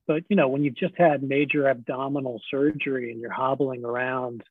But 0.08 0.24
you 0.30 0.36
know, 0.36 0.48
when 0.48 0.64
you've 0.64 0.78
just 0.78 0.94
had 0.98 1.24
major 1.24 1.68
abdominal 1.68 2.42
surgery 2.50 3.12
and 3.12 3.20
you're 3.20 3.32
hobbling 3.32 3.84
around 3.84 4.44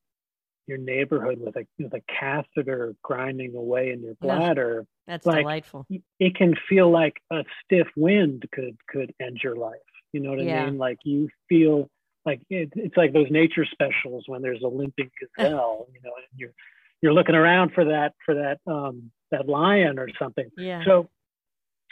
your 0.66 0.78
neighborhood 0.78 1.38
with 1.40 1.56
a 1.56 1.66
with 1.78 1.92
a 1.94 2.00
catheter 2.08 2.94
grinding 3.02 3.54
away 3.54 3.90
in 3.90 4.00
your 4.02 4.16
Yeah. 4.22 4.38
bladder, 4.38 4.86
That's 5.06 5.26
Like- 5.26 5.40
delightful. 5.40 5.86
it 6.18 6.34
can 6.34 6.54
feel 6.68 6.90
like 6.90 7.20
a 7.30 7.44
stiff 7.62 7.88
wind 7.96 8.46
could 8.52 8.76
could 8.88 9.14
end 9.20 9.40
your 9.42 9.56
life. 9.56 9.80
You 10.12 10.20
know 10.20 10.30
what 10.30 10.40
I 10.40 10.64
mean? 10.66 10.78
Like 10.78 10.98
you 11.04 11.28
feel 11.48 11.90
like 12.24 12.40
it, 12.48 12.70
it's 12.76 12.96
like 12.96 13.12
those 13.12 13.30
nature 13.30 13.66
specials 13.66 14.24
when 14.26 14.40
there's 14.40 14.62
a 14.62 14.68
limping 14.68 15.10
gazelle. 15.36 15.88
you 15.92 16.00
know, 16.02 16.12
and 16.16 16.26
you're 16.36 16.54
you're 17.02 17.12
looking 17.12 17.34
around 17.34 17.72
for 17.74 17.84
that 17.84 18.14
for 18.24 18.34
that 18.34 18.60
um, 18.66 19.10
that 19.30 19.46
lion 19.48 19.98
or 19.98 20.08
something. 20.18 20.50
Yeah. 20.56 20.82
So 20.86 21.10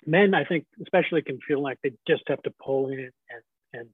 men, 0.07 0.35
I 0.35 0.45
think, 0.45 0.65
especially 0.83 1.23
can 1.23 1.39
feel 1.47 1.61
like 1.63 1.79
they 1.83 1.93
just 2.09 2.23
have 2.29 2.43
to 2.45 2.51
pull 2.65 2.89
in 2.89 3.11
and 3.31 3.43
and 3.75 3.89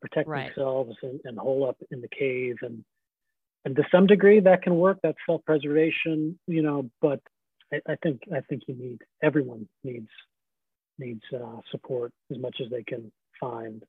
protect 0.00 0.28
Right. 0.28 0.54
themselves 0.54 0.96
and, 1.02 1.20
and 1.24 1.38
hole 1.38 1.66
up 1.68 1.76
in 1.90 2.00
the 2.00 2.08
cave 2.08 2.56
and 2.62 2.84
and 3.64 3.74
to 3.76 3.82
some 3.90 4.06
degree 4.06 4.40
that 4.40 4.62
can 4.62 4.76
work. 4.76 4.98
That's 5.02 5.18
self-preservation, 5.26 6.38
you 6.46 6.62
know. 6.62 6.90
But 7.00 7.20
I, 7.72 7.80
I 7.88 7.96
think 8.02 8.22
I 8.34 8.40
think 8.40 8.62
you 8.66 8.74
need 8.74 9.00
everyone 9.22 9.68
needs 9.82 10.08
needs 10.98 11.22
uh, 11.34 11.60
support 11.70 12.12
as 12.30 12.38
much 12.38 12.56
as 12.64 12.70
they 12.70 12.82
can 12.82 13.10
find. 13.40 13.82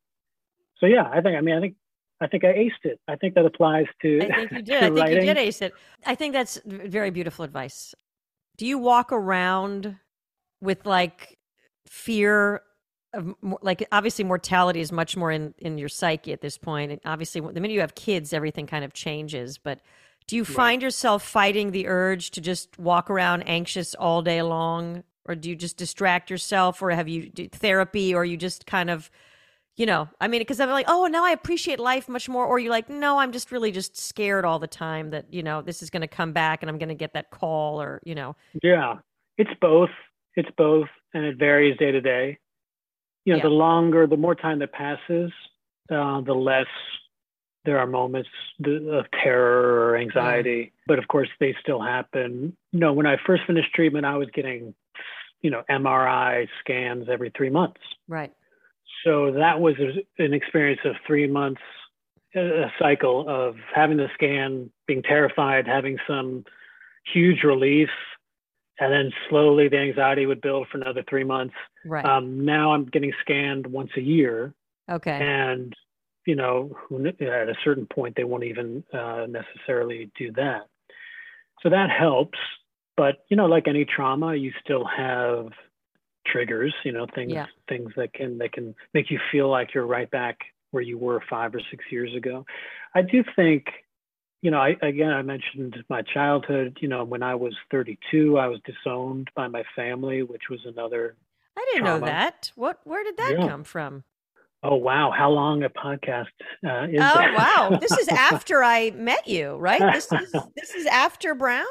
So 0.80 0.86
yeah, 0.86 1.10
I 1.12 1.22
think 1.22 1.38
I 1.38 1.42
mean 1.42 1.56
I 1.56 1.62
think 1.62 1.76
I 2.22 2.28
think 2.28 2.44
I 2.46 2.54
aced 2.54 2.86
it. 2.86 3.00
I 3.08 3.16
think 3.16 3.36
that 3.36 3.46
applies 3.46 3.88
to. 4.02 4.22
I 4.22 4.34
think 4.36 4.52
you 4.52 4.62
did. 4.62 4.84
I 4.84 4.90
think 4.90 5.10
you 5.10 5.22
did 5.22 5.38
ace 5.38 5.62
it. 5.62 5.74
I 6.06 6.16
think 6.16 6.34
that's 6.34 6.60
very 6.66 7.10
beautiful 7.10 7.44
advice. 7.44 7.94
Do 8.58 8.66
you 8.66 8.78
walk 8.78 9.12
around 9.12 9.98
with 10.62 10.86
like 10.86 11.38
fear 11.88 12.62
of 13.15 13.36
like 13.62 13.88
obviously 13.91 14.23
mortality 14.23 14.80
is 14.80 14.91
much 14.91 15.15
more 15.17 15.32
in 15.32 15.54
in 15.58 15.78
your 15.78 15.89
psyche 15.89 16.32
at 16.34 16.41
this 16.41 16.58
point 16.58 16.91
and 16.91 17.01
obviously 17.06 17.41
the 17.41 17.60
minute 17.62 17.71
you 17.71 17.80
have 17.80 17.95
kids 17.95 18.34
everything 18.34 18.67
kind 18.67 18.86
of 18.86 18.93
changes 18.93 19.58
but 19.58 19.80
do 20.28 20.36
you 20.36 20.43
Right. 20.43 20.56
find 20.56 20.82
yourself 20.82 21.23
fighting 21.23 21.71
the 21.71 21.88
urge 21.88 22.32
to 22.32 22.41
just 22.41 22.78
walk 22.80 23.10
around 23.10 23.43
anxious 23.43 23.95
all 23.95 24.21
day 24.21 24.41
long 24.41 25.04
or 25.25 25.36
do 25.36 25.49
you 25.49 25.56
just 25.56 25.78
distract 25.78 26.30
yourself 26.30 26.82
or 26.82 26.91
have 26.91 27.08
you 27.08 27.30
do 27.30 27.47
therapy 27.49 28.13
or 28.13 28.25
you 28.25 28.38
just 28.38 28.65
kind 28.65 28.89
of 28.89 29.10
you 29.75 29.86
know 29.86 30.08
i 30.21 30.28
mean 30.28 30.41
because 30.41 30.60
i'm 30.60 30.69
like 30.69 30.86
oh 30.88 31.08
now 31.08 31.25
i 31.25 31.32
appreciate 31.32 31.80
life 31.80 32.08
much 32.08 32.30
more 32.30 32.45
or 32.45 32.60
you're 32.60 32.71
like 32.71 32.89
no 32.89 33.19
i'm 33.19 33.32
just 33.32 33.51
really 33.51 33.71
just 33.71 33.97
scared 33.97 34.45
all 34.45 34.60
the 34.60 34.67
time 34.67 35.10
that 35.10 35.25
you 35.34 35.43
know 35.43 35.62
this 35.62 35.82
is 35.84 35.89
going 35.89 36.01
to 36.01 36.08
come 36.08 36.32
back 36.34 36.62
and 36.63 36.69
i'm 36.69 36.78
going 36.78 36.89
to 36.89 36.95
get 36.95 37.13
that 37.13 37.30
call 37.30 37.82
or 37.82 38.01
you 38.06 38.15
know 38.15 38.36
Yeah, 38.63 38.95
it's 39.38 39.51
both. 39.60 39.89
It's 40.36 40.49
both, 40.58 40.88
and 41.13 41.23
it 41.25 41.38
varies 41.38 41.78
day 41.78 41.91
to 41.91 42.01
day. 42.01 42.39
You 43.26 43.34
know, 43.34 43.38
Yeah. 43.38 43.44
the 43.44 43.50
longer, 43.50 44.08
the 44.08 44.18
more 44.18 44.36
time 44.36 44.60
that 44.60 44.72
passes, 44.72 45.32
uh, 45.90 46.22
the 46.22 46.34
less 46.34 46.68
there 47.66 47.80
are 47.80 47.88
moments 47.88 48.30
of 48.64 49.10
terror 49.12 49.90
or 49.90 49.98
anxiety. 49.98 50.72
But 50.86 51.00
of 51.00 51.08
course, 51.08 51.30
they 51.40 51.56
still 51.60 51.82
happen. 51.82 52.56
You 52.72 52.80
know, 52.80 52.94
when 52.94 53.08
I 53.08 53.18
first 53.18 53.44
finished 53.46 53.74
treatment, 53.74 54.06
I 54.06 54.18
was 54.18 54.30
getting, 54.30 54.76
you 55.42 55.50
know, 55.50 55.64
MRI 55.68 56.48
scans 56.60 57.10
every 57.10 57.32
three 57.36 57.50
months. 57.50 57.82
Right. 58.08 58.32
So 59.04 59.32
that 59.32 59.60
was 59.60 59.76
an 60.20 60.34
experience 60.34 60.82
of 60.86 60.96
three 61.08 61.28
months, 61.28 61.62
a 62.36 62.72
cycle 62.80 63.28
of 63.28 63.56
having 63.74 63.98
the 63.98 64.10
scan, 64.14 64.70
being 64.88 65.02
terrified, 65.02 65.68
having 65.68 65.98
some 66.08 66.46
huge 67.12 67.44
relief, 67.44 67.90
and 68.80 68.92
then 68.92 69.12
slowly 69.30 69.68
the 69.70 69.78
anxiety 69.78 70.26
would 70.26 70.42
build 70.42 70.68
for 70.70 70.78
another 70.78 71.04
three 71.10 71.24
months. 71.24 71.56
Right. 71.86 72.06
Um, 72.06 72.46
now 72.46 72.74
I'm 72.74 72.86
getting 72.86 73.14
scanned 73.22 73.68
once 73.68 73.92
a 73.98 74.02
year, 74.02 74.54
okay. 74.90 75.20
and 75.22 75.74
you 76.26 76.36
know, 76.36 76.76
who 76.90 77.06
at 77.06 77.22
a 77.22 77.56
certain 77.64 77.86
point 77.86 78.16
they 78.16 78.24
won't 78.24 78.44
even 78.44 78.84
uh, 78.94 79.28
necessarily 79.30 80.12
do 80.18 80.32
that. 80.34 80.62
So 81.62 81.70
that 81.70 81.90
helps, 81.90 82.40
but 82.98 83.26
you 83.30 83.38
know, 83.38 83.46
like 83.46 83.68
any 83.68 83.86
trauma, 83.86 84.36
you 84.36 84.52
still 84.64 84.86
have 84.86 85.50
triggers. 86.28 86.74
You 86.84 86.92
know, 86.92 87.06
things 87.14 87.32
Yeah. 87.32 87.46
things 87.70 87.92
that 87.96 88.14
can 88.14 88.38
that 88.40 88.54
can 88.54 88.76
make 88.94 89.10
you 89.12 89.20
feel 89.32 89.50
like 89.50 89.74
you're 89.74 89.86
right 89.88 90.10
back 90.10 90.38
where 90.72 90.84
you 90.84 90.98
were 90.98 91.22
five 91.30 91.56
or 91.56 91.62
six 91.72 91.86
years 91.90 92.14
ago. 92.16 92.46
I 92.94 93.02
do 93.02 93.24
think, 93.36 93.66
you 94.45 94.51
know, 94.51 94.60
I 94.60 94.75
again 94.84 95.10
I 95.10 95.23
mentioned 95.23 95.75
my 95.89 96.03
childhood. 96.03 96.77
You 96.79 96.88
know, 96.88 97.03
when 97.03 97.23
I 97.23 97.34
was 97.34 97.55
32, 97.71 98.38
I 98.38 98.45
was 98.45 98.60
disowned 98.63 99.31
by 99.36 99.47
my 99.47 99.63
family, 99.75 100.21
which 100.21 100.43
was 100.51 100.60
another. 100.67 101.15
I 101.58 101.65
didn't 101.71 101.86
know 101.86 101.99
that. 102.05 102.51
What? 102.55 102.79
Where 102.84 103.03
did 103.03 103.17
that 103.17 103.38
Yeah. 103.39 103.47
come 103.47 103.63
from? 103.63 104.03
Oh 104.62 104.75
wow, 104.75 105.10
how 105.10 105.31
long 105.31 105.63
a 105.63 105.69
podcast 105.71 106.27
uh, 106.63 106.86
is 106.88 107.01
Oh 107.01 107.15
that? 107.15 107.34
wow! 107.36 107.77
This 107.81 107.97
is 107.97 108.08
after 108.08 108.63
I 108.63 108.91
met 108.91 109.27
you, 109.27 109.55
right? 109.55 109.93
This 109.93 110.12
is 110.12 110.31
this 110.55 110.75
is 110.75 110.86
after 110.86 111.34
Brown. 111.34 111.65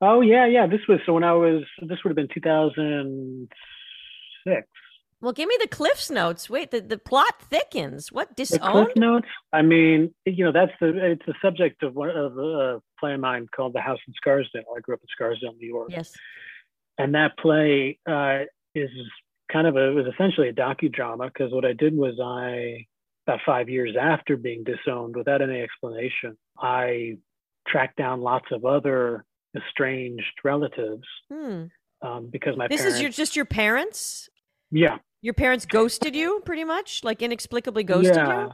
Oh 0.00 0.22
yeah, 0.22 0.46
yeah. 0.46 0.66
This 0.66 0.80
was 0.88 1.00
so 1.04 1.12
when 1.12 1.24
I 1.24 1.34
was. 1.34 1.62
This 1.82 1.98
would 2.04 2.08
have 2.10 2.16
been 2.16 2.28
2006. 2.32 4.66
Well, 5.20 5.32
give 5.32 5.48
me 5.48 5.56
the 5.60 5.66
Cliff's 5.68 6.10
notes. 6.10 6.48
Wait, 6.48 6.70
the, 6.70 6.80
the 6.80 6.96
plot 6.98 7.42
thickens. 7.42 8.12
What 8.12 8.28
The 8.30 8.34
disowned? 8.44 8.72
Cliff 8.72 8.96
Notes. 8.96 9.26
I 9.52 9.62
mean, 9.62 10.14
you 10.24 10.44
know, 10.44 10.52
that's 10.52 10.70
the. 10.80 10.88
It's 11.12 11.26
the 11.26 11.34
subject 11.42 11.82
of 11.82 11.94
one 11.96 12.10
of 12.10 12.38
a 12.38 12.80
play 13.00 13.14
of 13.14 13.20
mine 13.20 13.46
called 13.54 13.72
The 13.72 13.80
House 13.80 13.98
in 14.06 14.14
Scarsdale. 14.14 14.62
I 14.76 14.80
grew 14.80 14.94
up 14.94 15.00
in 15.02 15.08
Scarsdale, 15.10 15.54
New 15.58 15.66
York, 15.66 15.88
Yes. 15.90 16.14
and 16.98 17.14
that 17.16 17.36
play 17.36 17.98
uh, 18.08 18.40
is 18.76 18.90
kind 19.50 19.66
of 19.66 19.76
a. 19.76 19.88
It 19.90 19.94
was 19.94 20.06
essentially 20.06 20.48
a 20.50 20.52
docudrama 20.52 21.32
because 21.32 21.52
what 21.52 21.64
I 21.64 21.72
did 21.72 21.96
was 21.96 22.20
I 22.22 22.86
about 23.26 23.40
five 23.44 23.68
years 23.68 23.96
after 24.00 24.36
being 24.36 24.62
disowned 24.64 25.16
without 25.16 25.42
any 25.42 25.60
explanation, 25.60 26.38
I 26.58 27.18
tracked 27.66 27.96
down 27.96 28.20
lots 28.20 28.46
of 28.52 28.64
other 28.64 29.24
estranged 29.56 30.22
relatives 30.44 31.02
Hmm. 31.30 31.64
um, 32.02 32.28
because 32.30 32.56
my 32.56 32.68
This 32.68 32.82
parents. 32.82 32.96
is 32.96 33.02
your 33.02 33.10
just 33.10 33.34
your 33.36 33.44
parents. 33.44 34.28
Yeah. 34.70 34.98
Your 35.20 35.34
parents 35.34 35.66
ghosted 35.66 36.14
you, 36.14 36.40
pretty 36.44 36.64
much, 36.64 37.02
like 37.02 37.22
inexplicably 37.22 37.82
ghosted 37.82 38.16
you. 38.16 38.52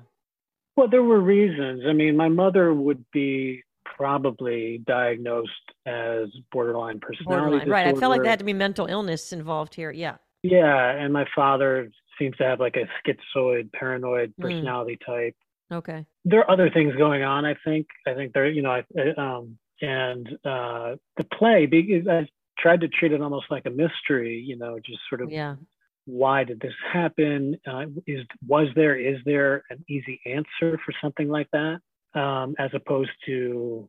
Well, 0.77 0.89
there 0.89 1.03
were 1.03 1.21
reasons. 1.21 1.83
I 1.87 1.93
mean, 1.93 2.17
my 2.17 2.29
mother 2.29 2.73
would 2.73 3.05
be 3.13 3.63
probably 3.85 4.83
diagnosed 4.87 5.51
as 5.87 6.29
borderline 6.51 7.01
personality 7.01 7.59
Borderline, 7.59 7.69
right? 7.69 7.87
I 7.87 7.95
felt 7.95 8.11
like 8.11 8.23
there 8.23 8.31
had 8.31 8.39
to 8.41 8.45
be 8.45 8.55
mental 8.55 8.87
illness 8.87 9.33
involved 9.33 9.75
here. 9.75 9.91
Yeah. 9.91 10.17
Yeah, 10.43 10.91
and 10.91 11.13
my 11.13 11.27
father 11.35 11.91
seems 12.19 12.37
to 12.39 12.45
have 12.45 12.61
like 12.61 12.77
a 12.77 12.87
schizoid, 13.07 13.73
paranoid 13.73 14.35
Mm. 14.39 14.43
personality 14.43 14.99
type. 15.05 15.35
Okay. 15.73 16.05
There 16.25 16.41
are 16.41 16.51
other 16.51 16.71
things 16.71 16.95
going 16.97 17.23
on. 17.23 17.45
I 17.45 17.55
think. 17.65 17.87
I 18.07 18.15
think 18.15 18.33
there. 18.33 18.49
You 18.49 18.63
know. 18.63 18.71
I, 18.71 18.85
um, 19.17 19.59
and 19.81 20.29
uh, 20.45 20.97
the 21.17 21.25
play, 21.33 21.67
because 21.67 22.07
I 22.09 22.29
tried 22.59 22.81
to 22.83 22.89
treat 22.89 23.13
it 23.13 23.21
almost 23.21 23.47
like 23.51 23.67
a 23.67 23.71
mystery. 23.71 24.39
You 24.39 24.57
know, 24.57 24.79
just 24.85 25.01
sort 25.09 25.21
of 25.23 25.31
Yeah. 25.31 25.57
Why 26.07 26.45
did 26.45 26.61
this 26.61 26.75
happen? 26.93 27.57
Uh, 27.67 27.87
is 28.07 28.25
was 28.47 28.69
there 28.75 28.97
is 28.97 29.19
there 29.25 29.63
an 29.71 29.85
easy 29.89 30.21
answer 30.27 30.79
for 30.85 30.93
something 31.01 31.29
like 31.29 31.49
that, 31.53 31.81
um, 32.15 32.55
as 32.59 32.71
opposed 32.75 33.11
to 33.27 33.89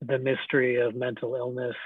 the 0.00 0.18
mystery 0.18 0.76
of 0.76 0.94
mental 0.94 1.34
illness 1.34 1.76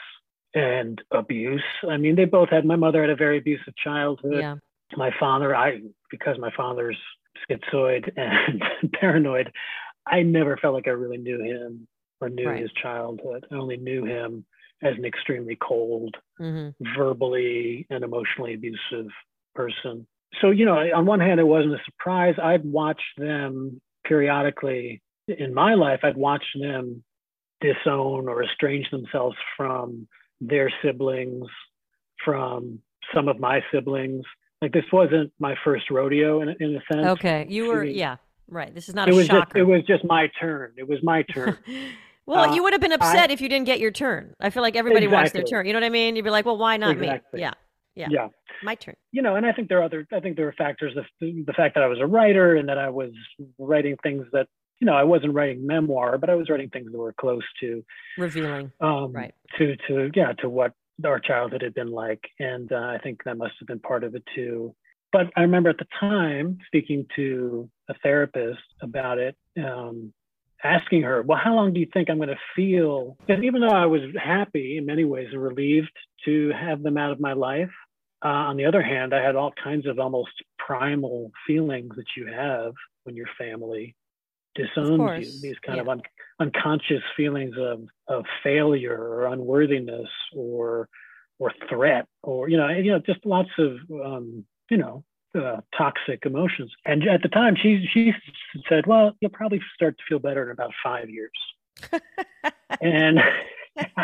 and 0.55 1.03
abuse? 1.11 1.65
I 1.89 1.97
mean, 1.97 2.15
they 2.17 2.25
both 2.25 2.51
had. 2.51 2.65
My 2.65 2.77
mother 2.77 3.01
had 3.01 3.11
a 3.11 3.17
very 3.17 3.39
abusive 3.39 3.77
childhood. 3.77 4.41
Yeah. 4.41 4.57
My 4.97 5.11
father, 5.19 5.55
I 5.57 5.81
because 6.11 6.39
my 6.39 6.51
father's 6.57 6.99
schizoid 7.51 8.11
and 8.17 8.63
paranoid, 9.01 9.51
I 10.07 10.23
never 10.23 10.57
felt 10.57 10.75
like 10.75 10.87
I 10.87 10.93
really 10.93 11.19
knew 11.19 11.43
him 11.43 11.89
or 12.21 12.29
knew 12.29 12.49
Right. 12.49 12.63
his 12.63 12.71
childhood. 12.81 13.47
I 13.51 13.57
only 13.57 13.77
knew 13.77 14.05
him 14.05 14.45
as 14.83 14.97
an 14.97 15.05
extremely 15.05 15.57
cold, 15.61 16.17
hmm 16.39 16.69
verbally 16.97 17.87
and 17.91 18.05
emotionally 18.05 18.55
abusive 18.55 19.09
person. 19.55 20.07
So, 20.41 20.51
you 20.51 20.65
know, 20.65 20.75
on 20.95 21.07
one 21.07 21.21
hand, 21.21 21.39
it 21.41 21.45
wasn't 21.47 21.75
a 21.75 21.85
surprise. 21.85 22.35
I'd 22.43 22.65
watched 22.65 23.03
them 23.19 23.81
periodically 24.05 25.01
in 25.29 25.55
my 25.55 25.75
life, 25.75 26.01
I'd 26.03 26.17
watched 26.19 26.55
them 26.61 27.03
disown 27.61 28.29
or 28.29 28.43
estrange 28.45 28.91
themselves 28.91 29.37
from 29.57 30.07
their 30.41 30.71
siblings, 30.83 31.47
from 32.25 32.81
some 33.15 33.29
of 33.29 33.39
my 33.41 33.61
siblings. 33.73 34.23
Like 34.61 34.73
this 34.73 34.85
wasn't 34.93 35.33
my 35.39 35.55
first 35.65 35.91
rodeo 35.91 36.41
in, 36.43 36.49
a- 36.51 36.57
in 36.61 36.77
a 36.77 36.81
sense. 36.93 37.07
Okay. 37.19 37.47
You 37.49 37.69
were. 37.69 37.85
Yeah. 37.85 38.17
Right. 38.49 38.75
This 38.75 38.89
is 38.91 38.95
not 38.95 39.09
It 39.09 39.13
a 39.13 39.17
was 39.17 39.27
just 39.29 39.37
shocker. 39.39 39.59
it 39.59 39.63
was 39.67 39.83
just 39.87 40.05
my 40.05 40.31
turn. 40.39 40.73
It 40.77 40.87
was 40.87 40.99
my 41.03 41.23
turn. 41.23 41.57
well, 42.27 42.51
Uh, 42.51 42.55
you 42.55 42.63
would 42.63 42.73
have 42.75 42.83
been 42.83 42.93
upset 42.93 43.31
if 43.31 43.41
you 43.41 43.49
didn't 43.49 43.67
get 43.67 43.81
your 43.81 43.91
turn. 43.91 44.35
I 44.41 44.51
feel 44.51 44.63
like 44.63 44.77
everybody 44.77 45.07
wants 45.07 45.33
their 45.33 45.43
turn. 45.45 45.65
You 45.67 45.73
know 45.73 45.79
what 45.81 45.87
I 45.87 45.91
mean? 45.91 46.17
You'd 46.17 46.25
be 46.25 46.31
like, 46.31 46.45
well, 46.45 46.59
why 46.59 46.77
not 46.77 46.93
Exactly. 46.93 47.39
me? 47.39 47.41
Yeah. 47.43 47.53
Yeah. 47.95 48.09
yeah. 48.11 48.29
My 48.63 48.75
turn. 48.75 48.95
you 49.13 49.23
know, 49.23 49.37
and 49.37 49.47
I 49.47 49.53
think 49.53 49.69
there 49.69 49.81
are 49.81 49.85
other, 49.85 50.07
I 50.13 50.21
think 50.21 50.37
there 50.37 50.49
are 50.49 50.53
factors, 50.53 50.95
the, 50.95 51.45
the 51.47 51.53
fact 51.53 51.75
that 51.75 51.85
I 51.85 51.87
was 51.87 51.99
a 52.01 52.07
writer 52.07 52.57
and 52.57 52.69
that 52.69 52.79
I 52.79 52.89
was 52.89 53.11
writing 53.59 53.97
things 54.03 54.27
that, 54.33 54.47
you 54.81 54.87
know, 54.87 54.95
I 54.95 55.05
wasn't 55.05 55.35
writing 55.35 55.67
memoir, 55.67 56.19
but 56.19 56.31
I 56.31 56.35
was 56.35 56.49
writing 56.51 56.71
things 56.71 56.91
that 56.91 56.99
were 56.99 57.13
close 57.13 57.45
to, 57.61 57.85
Revealing. 58.19 58.73
um, 58.81 59.13
Right. 59.13 59.35
to, 59.59 59.77
to, 59.89 60.11
yeah, 60.15 60.33
to 60.41 60.49
what 60.49 60.73
our 61.05 61.21
childhood 61.21 61.63
had 61.63 61.75
been 61.75 61.91
like. 61.91 62.23
And 62.39 62.71
uh, 62.73 62.77
I 62.77 62.99
think 63.03 63.23
that 63.25 63.37
must 63.37 63.55
have 63.61 63.69
been 63.69 63.81
part 63.81 64.05
of 64.05 64.15
it 64.15 64.25
too. 64.35 64.75
But 65.13 65.31
I 65.37 65.43
remember 65.43 65.71
at 65.71 65.79
the 65.79 65.87
time 66.01 66.59
speaking 66.67 67.07
to 67.15 67.71
a 67.89 67.95
therapist 68.03 68.63
about 68.83 69.19
it, 69.19 69.37
um, 69.57 70.13
asking 70.65 71.03
her, 71.03 71.23
well, 71.23 71.39
how 71.43 71.55
long 71.55 71.73
do 71.73 71.79
you 71.81 71.87
think 71.93 72.11
I'm 72.11 72.17
going 72.17 72.31
to 72.31 72.39
feel? 72.57 73.17
Because 73.27 73.45
even 73.45 73.61
though 73.61 73.69
I 73.69 73.87
was 73.87 74.01
happy 74.21 74.77
in 74.79 74.87
many 74.87 75.05
ways 75.05 75.29
and 75.31 75.41
relieved 75.43 75.93
to 76.25 76.51
have 76.59 76.83
them 76.83 76.97
out 76.97 77.13
of 77.13 77.21
my 77.21 77.35
life, 77.35 77.71
uh, 78.25 78.29
on 78.29 78.57
the 78.57 78.65
other 78.65 78.83
hand, 78.83 79.15
I 79.15 79.23
had 79.23 79.37
all 79.37 79.53
kinds 79.63 79.87
of 79.87 79.99
almost 79.99 80.33
primal 80.59 81.31
feelings 81.47 81.95
that 81.97 82.07
you 82.17 82.27
have 82.27 82.73
when 83.05 83.15
your 83.15 83.29
family 83.39 83.95
disowns 84.55 85.27
you. 85.27 85.41
These 85.43 85.59
kind 85.65 85.77
yeah. 85.77 85.83
of 85.83 85.89
un- 85.89 86.03
unconscious 86.41 87.03
feelings 87.17 87.55
of 87.59 87.83
of 88.09 88.25
failure 88.43 88.97
or 88.97 89.27
unworthiness 89.27 90.09
or 90.35 90.89
or 91.39 91.53
threat 91.69 92.07
or 92.23 92.49
you 92.49 92.57
know 92.57 92.69
you 92.69 92.93
know 92.93 93.01
just 93.01 93.25
lots 93.27 93.51
of 93.59 93.77
um, 94.05 94.45
you 94.71 94.79
know 94.79 95.05
uh, 95.35 95.61
toxic 95.77 96.25
emotions. 96.25 96.73
And 96.85 97.07
at 97.09 97.23
the 97.23 97.29
time, 97.29 97.57
she 97.61 97.87
she 97.93 98.13
said, 98.69 98.87
"Well, 98.87 99.17
you'll 99.21 99.31
probably 99.33 99.61
start 99.75 99.99
to 99.99 100.05
feel 100.09 100.19
better 100.19 100.45
in 100.45 100.51
about 100.51 100.73
five 100.83 101.11
years." 101.11 101.31
and 102.81 103.19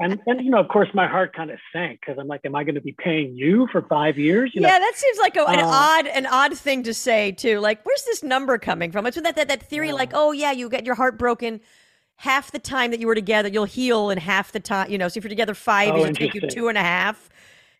and 0.00 0.20
and 0.26 0.44
you 0.44 0.50
know, 0.50 0.58
of 0.60 0.68
course, 0.68 0.88
my 0.94 1.06
heart 1.08 1.34
kind 1.34 1.50
of 1.50 1.58
sank 1.72 2.00
because 2.00 2.18
I'm 2.20 2.28
like, 2.28 2.42
"Am 2.44 2.54
I 2.54 2.64
going 2.64 2.76
to 2.76 2.80
be 2.80 2.92
paying 2.98 3.34
you 3.36 3.66
for 3.72 3.82
five 3.82 4.18
years?" 4.18 4.52
You 4.54 4.62
know, 4.62 4.70
yeah, 4.70 4.78
that 4.78 4.92
seems 4.96 5.18
like 5.18 5.36
a, 5.36 5.44
an 5.46 5.60
Uh, 5.60 5.64
odd 5.68 6.06
an 6.06 6.26
odd 6.26 6.56
thing 6.56 6.82
to 6.84 6.94
say 6.94 7.32
too. 7.32 7.60
Like, 7.60 7.84
where's 7.84 8.04
this 8.04 8.22
number 8.22 8.58
coming 8.58 8.90
from? 8.90 9.06
It's 9.06 9.20
that 9.20 9.36
that, 9.36 9.48
that 9.48 9.62
theory, 9.62 9.88
Yeah. 9.88 9.92
like, 9.92 10.10
oh 10.14 10.32
yeah, 10.32 10.52
you 10.52 10.68
get 10.68 10.86
your 10.86 10.94
heart 10.94 11.18
broken 11.18 11.60
half 12.16 12.50
the 12.50 12.58
time 12.58 12.90
that 12.90 12.98
you 13.00 13.06
were 13.06 13.14
together, 13.14 13.48
you'll 13.48 13.64
heal 13.64 14.10
in 14.10 14.18
half 14.18 14.50
the 14.52 14.60
time. 14.60 14.90
You 14.90 14.98
know, 14.98 15.08
so 15.08 15.18
if 15.18 15.24
you're 15.24 15.28
together 15.28 15.54
five 15.54 15.86
Oh, 15.92 15.96
years, 15.96 16.10
it 16.10 16.14
take 16.18 16.34
you 16.34 16.40
two 16.40 16.68
and 16.68 16.76
a 16.78 16.82
half. 16.82 17.28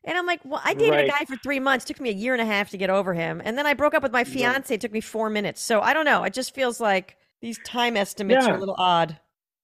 And 0.04 0.16
I'm 0.16 0.26
like, 0.26 0.40
well, 0.44 0.60
I 0.64 0.74
dated 0.74 0.92
Right. 0.92 1.00
a 1.00 1.04
guy 1.04 1.24
for 1.26 1.36
three 1.36 1.60
months. 1.60 1.84
took 1.84 2.00
me 2.00 2.10
a 2.10 2.12
year 2.12 2.32
and 2.34 2.40
a 2.42 2.46
half 2.46 2.70
to 2.70 2.78
get 2.78 2.90
over 2.90 3.14
him, 3.14 3.42
and 3.44 3.58
then 3.58 3.66
I 3.66 3.74
broke 3.74 3.94
up 3.94 4.02
with 4.02 4.12
my 4.12 4.24
fiance. 4.24 4.72
It 4.74 4.80
took 4.80 4.92
me 4.92 5.00
four 5.00 5.28
minutes. 5.30 5.60
So 5.62 5.80
I 5.80 5.92
don't 5.94 6.04
know. 6.04 6.24
It 6.24 6.32
just 6.34 6.54
feels 6.54 6.80
like 6.80 7.16
these 7.40 7.58
time 7.58 7.96
estimates 7.96 8.48
are 8.48 8.54
a 8.54 8.58
little 8.58 8.76
odd, 8.78 9.18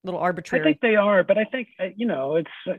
little 0.05 0.21
I 0.21 0.33
think 0.63 0.81
they 0.81 0.97
are, 0.97 1.25
but 1.25 1.39
I 1.39 1.45
think 1.45 1.69
uh, 1.81 1.87
you 1.97 2.07
know, 2.07 2.37
it's 2.37 2.51
uh, 2.69 2.75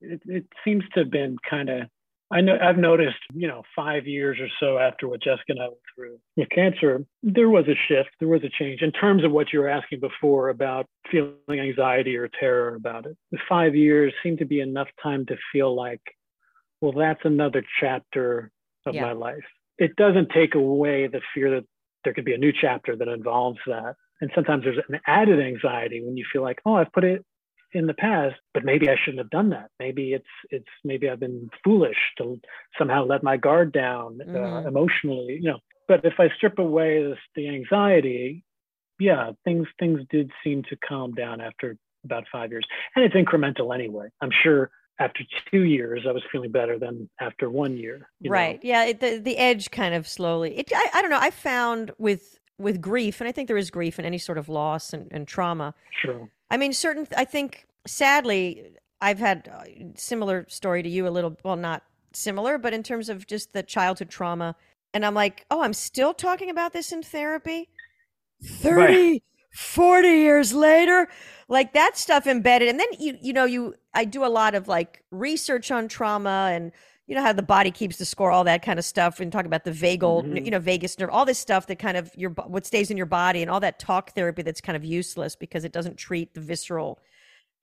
it, 0.00 0.22
it 0.26 0.46
seems 0.64 0.84
to 0.94 1.00
have 1.00 1.10
been 1.10 1.36
kind 1.48 1.68
of. 1.68 1.82
I 2.28 2.40
know 2.40 2.58
I've 2.60 2.76
noticed, 2.76 3.18
you 3.32 3.46
know, 3.46 3.62
five 3.76 4.04
years 4.08 4.38
or 4.40 4.48
so 4.58 4.78
after 4.78 5.06
what 5.06 5.22
Jessica 5.22 5.44
and 5.50 5.60
I 5.60 5.66
went 5.68 5.78
through 5.94 6.18
with 6.36 6.48
cancer, 6.50 7.06
there 7.22 7.48
was 7.48 7.66
a 7.68 7.76
shift, 7.86 8.10
there 8.18 8.26
was 8.26 8.42
a 8.42 8.48
change 8.48 8.82
in 8.82 8.90
terms 8.90 9.22
of 9.22 9.30
what 9.30 9.52
you 9.52 9.60
were 9.60 9.68
asking 9.68 10.00
before 10.00 10.48
about 10.48 10.86
feeling 11.08 11.36
anxiety 11.50 12.16
or 12.16 12.28
terror 12.40 12.74
about 12.74 13.06
it. 13.06 13.16
The 13.30 13.38
five 13.48 13.76
years 13.76 14.12
seemed 14.24 14.38
to 14.40 14.44
be 14.44 14.58
enough 14.60 14.88
time 15.00 15.24
to 15.26 15.36
feel 15.52 15.72
like, 15.72 16.00
well, 16.80 16.90
that's 16.90 17.20
another 17.24 17.62
chapter 17.78 18.50
of 18.86 18.96
Yeah. 18.96 19.02
my 19.02 19.12
life. 19.12 19.44
It 19.78 19.94
doesn't 19.94 20.30
take 20.30 20.56
away 20.56 21.06
the 21.06 21.20
fear 21.32 21.60
that 21.60 21.64
there 22.02 22.12
could 22.12 22.24
be 22.24 22.34
a 22.34 22.38
new 22.38 22.52
chapter 22.52 22.96
that 22.96 23.06
involves 23.06 23.60
that. 23.66 23.94
And 24.20 24.30
sometimes 24.34 24.64
there's 24.64 24.78
an 24.88 25.00
added 25.06 25.40
anxiety 25.40 26.02
when 26.04 26.16
you 26.16 26.24
feel 26.32 26.42
like, 26.42 26.60
oh, 26.64 26.74
I've 26.74 26.92
put 26.92 27.04
it 27.04 27.24
in 27.72 27.86
the 27.86 27.94
past, 27.94 28.36
but 28.54 28.64
maybe 28.64 28.88
I 28.88 28.96
shouldn't 28.96 29.18
have 29.18 29.30
done 29.30 29.50
that. 29.50 29.70
Maybe 29.78 30.12
it's 30.12 30.24
it's 30.50 30.68
maybe 30.84 31.08
I've 31.08 31.20
been 31.20 31.50
foolish 31.62 31.96
to 32.18 32.40
somehow 32.78 33.04
let 33.04 33.22
my 33.22 33.36
guard 33.36 33.72
down 33.72 34.20
uh, 34.22 34.24
mm-hmm. 34.24 34.68
emotionally, 34.68 35.38
you 35.40 35.50
know. 35.50 35.58
But 35.88 36.04
if 36.04 36.14
I 36.18 36.28
strip 36.36 36.58
away 36.58 37.02
this, 37.02 37.18
the 37.34 37.48
anxiety, 37.48 38.44
yeah, 38.98 39.32
things 39.44 39.66
things 39.78 40.00
did 40.10 40.30
seem 40.42 40.62
to 40.70 40.76
calm 40.76 41.12
down 41.12 41.40
after 41.40 41.76
about 42.04 42.24
five 42.32 42.50
years, 42.50 42.66
and 42.94 43.04
it's 43.04 43.14
incremental 43.14 43.74
anyway. 43.74 44.08
I'm 44.20 44.30
sure 44.42 44.70
after 44.98 45.20
two 45.50 45.64
years, 45.64 46.06
I 46.08 46.12
was 46.12 46.22
feeling 46.32 46.52
better 46.52 46.78
than 46.78 47.10
after 47.20 47.50
one 47.50 47.76
year. 47.76 48.08
Right. 48.26 48.62
Know? 48.62 48.68
Yeah. 48.68 48.84
It, 48.86 49.00
the 49.00 49.18
the 49.18 49.36
edge 49.36 49.70
kind 49.70 49.94
of 49.94 50.08
slowly. 50.08 50.58
It, 50.58 50.72
I, 50.74 50.88
I 50.94 51.02
don't 51.02 51.10
know. 51.10 51.20
I 51.20 51.30
found 51.30 51.92
with 51.98 52.38
with 52.58 52.80
grief, 52.80 53.20
and 53.20 53.28
I 53.28 53.32
think 53.32 53.48
there 53.48 53.56
is 53.56 53.70
grief 53.70 53.98
in 53.98 54.04
any 54.04 54.18
sort 54.18 54.38
of 54.38 54.48
loss 54.48 54.92
and, 54.92 55.08
and 55.10 55.26
trauma. 55.28 55.74
Sure. 56.02 56.28
I 56.50 56.56
mean, 56.56 56.72
certain. 56.72 57.06
I 57.16 57.24
think 57.24 57.66
sadly, 57.86 58.76
I've 59.00 59.18
had 59.18 59.48
a 59.48 59.98
similar 59.98 60.46
story 60.48 60.82
to 60.82 60.88
you. 60.88 61.06
A 61.06 61.10
little. 61.10 61.36
Well, 61.44 61.56
not 61.56 61.82
similar, 62.12 62.58
but 62.58 62.72
in 62.72 62.82
terms 62.82 63.08
of 63.08 63.26
just 63.26 63.52
the 63.52 63.62
childhood 63.62 64.10
trauma. 64.10 64.56
And 64.94 65.04
I'm 65.04 65.14
like, 65.14 65.44
oh, 65.50 65.62
I'm 65.62 65.74
still 65.74 66.14
talking 66.14 66.48
about 66.48 66.72
this 66.72 66.92
in 66.92 67.02
therapy. 67.02 67.68
30, 68.42 68.76
right. 68.76 69.22
40 69.54 70.08
years 70.08 70.52
later 70.52 71.08
like 71.48 71.72
that 71.72 71.96
stuff 71.96 72.26
embedded 72.26 72.68
and 72.68 72.78
then 72.78 72.88
you 72.98 73.16
you 73.22 73.32
know 73.32 73.46
you 73.46 73.74
i 73.94 74.04
do 74.04 74.22
a 74.22 74.28
lot 74.28 74.54
of 74.54 74.68
like 74.68 75.02
research 75.10 75.70
on 75.70 75.88
trauma 75.88 76.50
and 76.52 76.72
you 77.06 77.14
know 77.14 77.22
how 77.22 77.32
the 77.32 77.42
body 77.42 77.70
keeps 77.70 77.96
the 77.96 78.04
score 78.04 78.30
all 78.30 78.44
that 78.44 78.62
kind 78.62 78.78
of 78.78 78.84
stuff 78.84 79.20
and 79.20 79.30
talk 79.30 79.46
about 79.46 79.64
the 79.64 79.70
vagal 79.70 80.24
mm-hmm. 80.24 80.36
you 80.36 80.50
know 80.50 80.58
vagus 80.58 80.98
nerve 80.98 81.10
all 81.10 81.24
this 81.24 81.38
stuff 81.38 81.66
that 81.66 81.78
kind 81.78 81.96
of 81.96 82.10
your 82.16 82.30
what 82.30 82.66
stays 82.66 82.90
in 82.90 82.96
your 82.96 83.06
body 83.06 83.42
and 83.42 83.50
all 83.50 83.60
that 83.60 83.78
talk 83.78 84.12
therapy 84.12 84.42
that's 84.42 84.60
kind 84.60 84.76
of 84.76 84.84
useless 84.84 85.36
because 85.36 85.64
it 85.64 85.72
doesn't 85.72 85.96
treat 85.96 86.34
the 86.34 86.40
visceral 86.40 86.98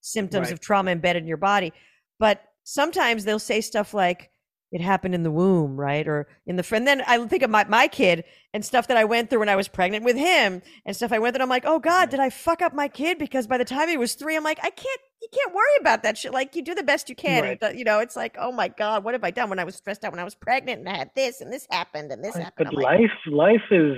symptoms 0.02 0.48
right. 0.48 0.54
of 0.54 0.60
trauma 0.60 0.91
embedded 0.91 1.22
in 1.24 1.28
your 1.28 1.38
body 1.38 1.74
but 2.20 2.44
sometimes 2.64 3.26
they'll 3.26 3.39
say 3.39 3.62
stuff 3.62 3.94
like 3.94 4.30
it 4.74 4.82
happened 4.82 5.14
in 5.14 5.22
the 5.22 5.30
womb, 5.30 5.80
right? 5.80 6.08
Or 6.08 6.28
in 6.48 6.56
the 6.56 6.64
friend. 6.64 6.88
Then 6.88 7.04
I 7.06 7.24
think 7.28 7.44
of 7.44 7.52
my, 7.52 7.64
my 7.66 7.88
kid 7.88 8.24
and 8.56 8.66
stuff 8.66 8.88
that 8.88 8.98
I 8.98 9.06
went 9.06 9.30
through 9.30 9.39
when 9.39 9.50
I 9.50 9.56
was 9.56 9.68
pregnant 9.68 10.04
with 10.04 10.18
him 10.18 10.64
and 10.84 10.96
stuff 10.96 11.12
I 11.12 11.20
went 11.20 11.36
through. 11.36 11.44
I'm 11.44 11.50
like, 11.50 11.66
oh 11.68 11.78
God, 11.78 12.10
did 12.10 12.20
I 12.20 12.32
fuck 12.32 12.64
up 12.64 12.74
my 12.74 12.88
kid? 12.88 13.20
Because 13.20 13.46
by 13.46 13.60
the 13.60 13.66
time 13.66 13.88
he 13.88 13.98
was 13.98 14.16
three, 14.16 14.36
I'm 14.36 14.44
like, 14.44 14.58
I 14.64 14.72
can't, 14.72 15.00
can't 15.34 15.54
worry 15.54 15.78
about 15.80 16.04
that 16.04 16.18
shit. 16.18 16.34
Like 16.34 16.56
you 16.56 16.62
do 16.62 16.76
the 16.76 16.84
best 16.84 17.10
you 17.10 17.16
can. 17.16 17.44
Right. 17.44 17.58
And, 17.62 17.78
you 17.78 17.86
know, 17.86 18.00
it's 18.00 18.16
like, 18.16 18.36
oh 18.40 18.52
my 18.52 18.68
God, 18.68 19.04
what 19.04 19.14
have 19.14 19.24
I 19.24 19.32
done 19.32 19.50
when 19.50 19.60
I 19.60 19.64
was 19.64 19.76
stressed 19.76 20.04
out 20.04 20.12
when 20.12 20.20
I 20.20 20.24
was 20.24 20.36
pregnant 20.36 20.80
and 20.80 20.90
I 20.90 20.98
had 20.98 21.12
this 21.16 21.42
and 21.42 21.52
this 21.52 21.68
happened 21.70 22.12
and 22.12 22.24
this 22.24 22.36
happened. 22.36 22.70
But 22.72 22.82
life, 22.82 23.12
like, 23.26 23.34
life 23.34 23.72
is 23.72 23.98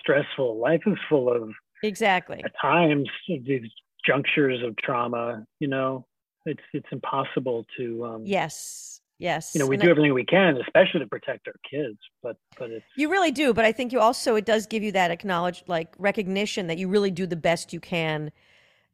stressful. 0.00 0.60
Life 0.60 0.82
is 0.86 0.98
full 1.08 1.30
of 1.32 1.50
exactly 1.82 2.42
at 2.44 2.52
times 2.60 3.08
these 3.28 3.70
junctures 4.06 4.62
of 4.64 4.76
trauma, 4.76 5.44
you 5.58 5.68
know, 5.68 6.06
it's, 6.44 6.62
it's 6.72 6.86
impossible 6.92 7.66
to, 7.76 8.04
um, 8.04 8.22
yes 8.24 8.96
Yes. 9.18 9.54
You 9.54 9.60
know, 9.60 9.66
we 9.66 9.76
and 9.76 9.82
do 9.82 9.88
I, 9.88 9.90
everything 9.92 10.12
we 10.12 10.24
can, 10.24 10.58
especially 10.58 11.00
to 11.00 11.06
protect 11.06 11.48
our 11.48 11.54
kids, 11.68 11.98
but 12.22 12.36
but 12.58 12.70
it's 12.70 12.84
You 12.96 13.10
really 13.10 13.30
do, 13.30 13.54
but 13.54 13.64
I 13.64 13.72
think 13.72 13.92
you 13.92 14.00
also 14.00 14.36
it 14.36 14.44
does 14.44 14.66
give 14.66 14.82
you 14.82 14.92
that 14.92 15.10
acknowledged 15.10 15.64
like 15.68 15.94
recognition 15.98 16.66
that 16.66 16.78
you 16.78 16.88
really 16.88 17.10
do 17.10 17.26
the 17.26 17.36
best 17.36 17.72
you 17.72 17.80
can. 17.80 18.30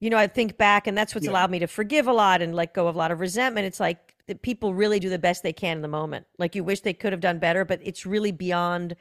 You 0.03 0.11
know, 0.11 0.19
I 0.19 0.27
think 0.27 0.59
back 0.59 0.87
and 0.87 0.99
that's 0.99 1.15
what's 1.15 1.27
yeah. 1.27 1.33
allowed 1.33 1.51
me 1.51 1.61
to 1.61 1.67
forgive 1.67 2.09
a 2.09 2.13
lot 2.13 2.43
and 2.43 2.55
let 2.55 2.75
go 2.75 2.89
of 2.89 2.95
a 2.95 2.99
lot 2.99 3.11
of 3.11 3.21
resentment. 3.21 3.67
It's 3.67 3.81
like 3.81 4.15
that 4.27 4.43
people 4.43 4.75
really 4.75 4.99
do 4.99 5.09
the 5.09 5.19
best 5.19 5.43
they 5.43 5.53
can 5.53 5.77
in 5.77 5.83
the 5.83 5.89
moment. 5.89 6.27
Like 6.39 6.55
you 6.55 6.65
wish 6.65 6.81
they 6.81 6.93
could 6.93 7.13
have 7.13 7.21
done 7.21 7.39
better, 7.39 7.65
but 7.65 7.81
it's 7.83 8.05
really 8.05 8.33
beyond 8.33 8.97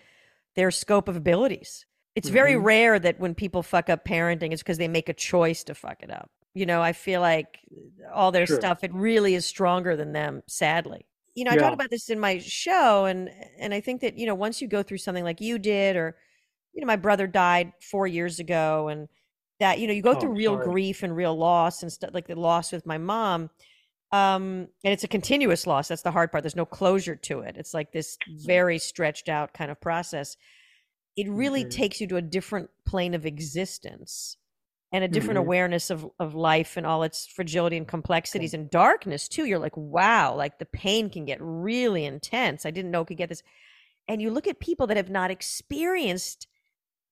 their 0.56 0.70
scope 0.70 1.08
of 1.08 1.16
abilities. 1.16 1.86
It's 2.16 2.28
mm-hmm. 2.28 2.34
very 2.36 2.56
rare 2.56 3.00
that 3.00 3.20
when 3.20 3.34
people 3.34 3.64
fuck 3.64 3.90
up 3.90 4.06
parenting, 4.06 4.52
it's 4.52 4.62
because 4.62 4.78
they 4.78 4.88
make 4.88 5.10
a 5.10 5.14
choice 5.14 5.64
to 5.64 5.76
fuck 5.76 6.04
it 6.04 6.12
up. 6.12 6.30
You 6.54 6.66
know, 6.66 6.82
I 6.82 6.94
feel 6.94 7.22
like 7.22 7.60
all 8.14 8.32
their 8.32 8.46
sure. 8.46 8.60
stuff, 8.60 8.84
it 8.84 8.94
really 8.94 9.36
is 9.36 9.46
stronger 9.46 9.96
than 9.96 10.12
them, 10.12 10.44
sadly 10.48 11.08
you 11.36 11.46
know, 11.46 11.52
I 11.52 11.56
yeah. 11.56 11.62
talk 11.62 11.74
about 11.74 11.90
this 11.90 12.10
in 12.10 12.20
my 12.20 12.40
show, 12.40 13.06
and 13.06 13.30
and 13.58 13.74
I 13.74 13.80
think 13.80 14.02
that 14.02 14.18
you 14.18 14.26
know, 14.26 14.36
once 14.36 14.62
you 14.62 14.68
go 14.68 14.84
through 14.84 14.98
something 14.98 15.24
like 15.24 15.40
you 15.40 15.58
did, 15.58 15.96
or 15.96 16.16
you 16.74 16.82
know, 16.82 16.88
my 16.88 16.96
brother 16.96 17.28
died 17.28 17.74
four 17.82 18.08
years 18.08 18.40
ago, 18.40 18.90
and 18.90 19.08
that 19.62 19.80
you 19.80 19.86
know, 19.86 19.94
you 19.94 20.02
go 20.02 20.16
oh, 20.16 20.20
through 20.20 20.34
real 20.34 20.56
sorry. 20.56 20.66
grief 20.66 21.04
and 21.04 21.16
real 21.16 21.38
loss 21.38 21.84
and 21.84 21.94
stuff 21.94 22.10
like 22.14 22.28
the 22.28 22.36
loss 22.36 22.72
with 22.72 22.86
my 22.86 22.98
mom. 22.98 23.50
Um, 24.12 24.68
and 24.84 24.92
it's 24.92 25.04
a 25.04 25.08
continuous 25.08 25.66
loss. 25.68 25.88
That's 25.88 26.02
the 26.02 26.12
hard 26.12 26.32
part. 26.32 26.44
There's 26.44 26.56
no 26.56 26.66
closure 26.66 27.16
to 27.16 27.42
it. 27.42 27.56
It's 27.58 27.74
like 27.74 27.94
this 27.94 28.18
very 28.28 28.80
stretched 28.80 29.30
out 29.30 29.54
kind 29.54 29.72
of 29.72 29.80
process. 29.80 30.36
It 31.16 31.30
really 31.30 31.62
mm-hmm. 31.62 31.70
takes 31.70 32.02
you 32.02 32.08
to 32.08 32.18
a 32.18 32.22
different 32.22 32.72
plane 32.86 33.14
of 33.14 33.26
existence 33.26 34.36
and 34.92 35.04
a 35.04 35.08
different 35.08 35.38
mm-hmm. 35.38 35.48
awareness 35.48 35.92
of, 35.92 36.10
of 36.20 36.34
life 36.34 36.76
and 36.76 36.86
all 36.86 37.04
its 37.04 37.28
fragility 37.28 37.78
and 37.78 37.88
complexities 37.88 38.56
and 38.56 38.70
darkness 38.70 39.28
too. 39.28 39.46
You're 39.46 39.60
like, 39.60 39.78
wow, 39.78 40.36
like 40.36 40.58
the 40.58 40.66
pain 40.66 41.10
can 41.10 41.24
get 41.24 41.38
really 41.40 42.04
intense. 42.04 42.66
I 42.66 42.72
didn't 42.72 42.92
know 42.92 43.02
it 43.02 43.08
could 43.08 43.18
get 43.18 43.30
this. 43.30 43.44
And 44.08 44.22
you 44.22 44.32
look 44.32 44.48
at 44.48 44.60
people 44.60 44.88
that 44.88 44.98
have 44.98 45.12
not 45.12 45.32
experienced, 45.32 46.48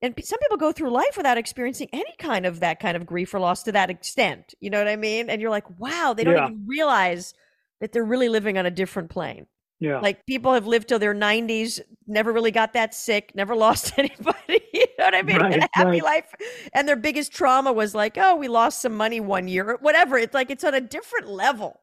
and 0.01 0.13
some 0.23 0.39
people 0.39 0.57
go 0.57 0.71
through 0.71 0.91
life 0.91 1.17
without 1.17 1.37
experiencing 1.37 1.89
any 1.91 2.13
kind 2.19 2.45
of 2.45 2.61
that 2.61 2.79
kind 2.79 2.95
of 2.95 3.05
grief 3.05 3.33
or 3.33 3.39
loss 3.39 3.63
to 3.63 3.71
that 3.73 3.89
extent. 3.89 4.53
You 4.61 4.69
know 4.69 4.77
what 4.77 4.87
I 4.87 4.95
mean? 4.95 5.29
And 5.29 5.41
you're 5.41 5.49
like, 5.49 5.69
wow, 5.79 6.13
they 6.15 6.23
don't 6.23 6.35
yeah. 6.35 6.45
even 6.45 6.65
realize 6.65 7.33
that 7.81 7.91
they're 7.91 8.05
really 8.05 8.29
living 8.29 8.57
on 8.57 8.65
a 8.65 8.71
different 8.71 9.09
plane. 9.09 9.45
Yeah. 9.79 9.99
Like 9.99 10.25
people 10.25 10.53
have 10.53 10.67
lived 10.67 10.89
till 10.89 10.99
their 10.99 11.13
90s, 11.13 11.79
never 12.07 12.31
really 12.31 12.51
got 12.51 12.73
that 12.73 12.93
sick, 12.93 13.31
never 13.35 13.55
lost 13.57 13.93
anybody. 13.97 14.61
you 14.73 14.85
know 14.97 15.05
what 15.05 15.15
I 15.15 15.21
mean? 15.21 15.37
Right, 15.37 15.57
a 15.57 15.69
happy 15.73 15.89
right. 15.89 16.03
life. 16.03 16.33
And 16.73 16.87
their 16.87 16.97
biggest 16.97 17.33
trauma 17.33 17.73
was 17.73 17.93
like, 17.93 18.17
oh, 18.17 18.35
we 18.35 18.47
lost 18.47 18.81
some 18.81 18.95
money 18.95 19.19
one 19.19 19.47
year 19.47 19.69
or 19.69 19.77
whatever. 19.81 20.17
It's 20.17 20.33
like 20.33 20.49
it's 20.49 20.63
on 20.63 20.73
a 20.73 20.81
different 20.81 21.27
level. 21.27 21.79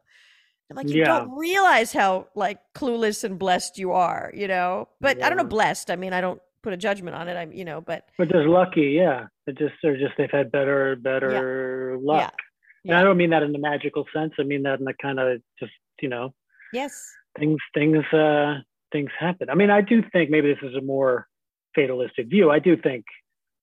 Like 0.75 0.89
you 0.89 1.01
yeah. 1.01 1.19
don't 1.19 1.31
realize 1.37 1.93
how 1.93 2.27
like 2.35 2.59
clueless 2.75 3.23
and 3.23 3.39
blessed 3.39 3.79
you 3.79 3.93
are, 3.93 4.33
you 4.35 4.49
know. 4.49 4.89
But 5.01 5.19
yeah. 5.19 5.27
I 5.27 5.29
don't 5.29 5.39
know 5.39 5.45
blessed. 5.45 5.91
I 5.91 5.97
mean, 5.97 6.13
I 6.13 6.21
don't 6.21 6.41
put 6.63 6.73
a 6.73 6.77
judgment 6.77 7.17
on 7.17 7.29
it. 7.29 7.37
I'm, 7.37 7.53
you 7.53 7.65
know, 7.65 7.81
but 7.81 8.09
but 8.19 8.29
there's 8.31 8.49
lucky, 8.49 8.93
yeah. 8.93 9.27
It 9.47 9.59
just 9.59 9.75
they're 9.83 9.99
just 9.99 10.15
they've 10.19 10.31
had 10.31 10.51
better 10.51 10.97
better 10.97 11.97
yeah. 11.99 12.13
luck. 12.13 12.35
And 12.85 12.95
I 12.95 13.03
don't 13.03 13.17
mean 13.17 13.31
that 13.31 13.43
in 13.43 13.51
the 13.51 13.59
magical 13.59 14.05
sense. 14.15 14.35
I 14.39 14.45
mean 14.45 14.63
that 14.63 14.79
in 14.79 14.85
the 14.85 14.95
kind 15.01 15.19
of 15.19 15.41
just 15.59 15.73
you 16.01 16.09
know. 16.09 16.35
Yes 16.73 17.13
things 17.39 17.59
things 17.75 18.05
uh, 18.13 18.57
things 18.93 19.11
happen. 19.19 19.51
I 19.51 19.55
mean, 19.55 19.71
I 19.71 19.81
do 19.81 20.03
think 20.13 20.31
maybe 20.31 20.53
this 20.53 20.69
is 20.69 20.75
a 20.77 20.81
more 20.81 21.27
fatalistic 21.75 22.29
view. 22.29 22.51
I 22.51 22.59
do 22.59 22.77
think 22.77 23.05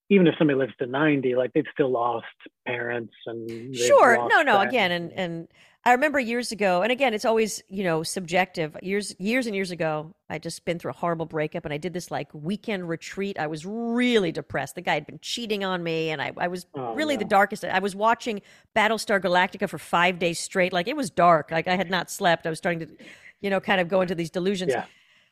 even 0.10 0.28
if 0.28 0.36
somebody 0.38 0.60
lives 0.60 0.74
to 0.80 0.86
90 0.86 1.36
like 1.36 1.52
they've 1.54 1.66
still 1.74 1.90
lost 1.90 2.26
parents 2.68 3.14
and 3.26 3.76
sure 3.76 4.28
no 4.28 4.42
no 4.42 4.60
again 4.60 4.92
and 4.92 5.12
and 5.14 5.48
i 5.86 5.92
remember 5.92 6.20
years 6.20 6.52
ago 6.52 6.82
and 6.82 6.92
again 6.92 7.14
it's 7.14 7.26
always 7.26 7.62
you 7.70 7.84
know 7.84 8.04
subjective 8.04 8.76
years 8.82 9.16
years 9.20 9.48
and 9.48 9.56
years 9.56 9.72
ago 9.72 10.14
i 10.30 10.38
just 10.38 10.64
been 10.66 10.80
through 10.80 10.92
a 10.92 10.96
horrible 10.96 11.26
breakup 11.26 11.66
and 11.66 11.74
i 11.74 11.78
did 11.78 11.94
this 11.94 12.10
like 12.12 12.30
weekend 12.34 12.88
retreat 12.88 13.38
i 13.40 13.48
was 13.48 13.66
really 13.66 14.32
depressed 14.32 14.76
the 14.76 14.82
guy 14.82 14.94
had 14.94 15.06
been 15.06 15.20
cheating 15.22 15.64
on 15.64 15.84
me 15.84 16.10
and 16.10 16.22
i, 16.22 16.32
I 16.38 16.48
was 16.48 16.66
oh, 16.76 16.94
really 16.94 17.16
no. 17.16 17.20
the 17.20 17.26
darkest 17.26 17.64
i 17.66 17.80
was 17.80 17.96
watching 17.96 18.42
battlestar 18.76 19.22
galactica 19.22 19.70
for 19.70 19.78
five 19.78 20.20
days 20.20 20.40
straight 20.40 20.74
like 20.74 20.88
it 20.88 20.96
was 20.96 21.10
dark 21.10 21.52
like 21.52 21.68
i 21.68 21.76
had 21.76 21.90
not 21.90 22.10
slept 22.10 22.46
i 22.46 22.50
was 22.50 22.58
starting 22.58 22.88
to 22.88 22.96
you 23.44 23.50
know, 23.50 23.60
kind 23.60 23.80
of 23.80 23.90
go 23.90 24.02
into 24.02 24.16
these 24.16 24.32
delusions, 24.32 24.72
yeah. 24.72 24.86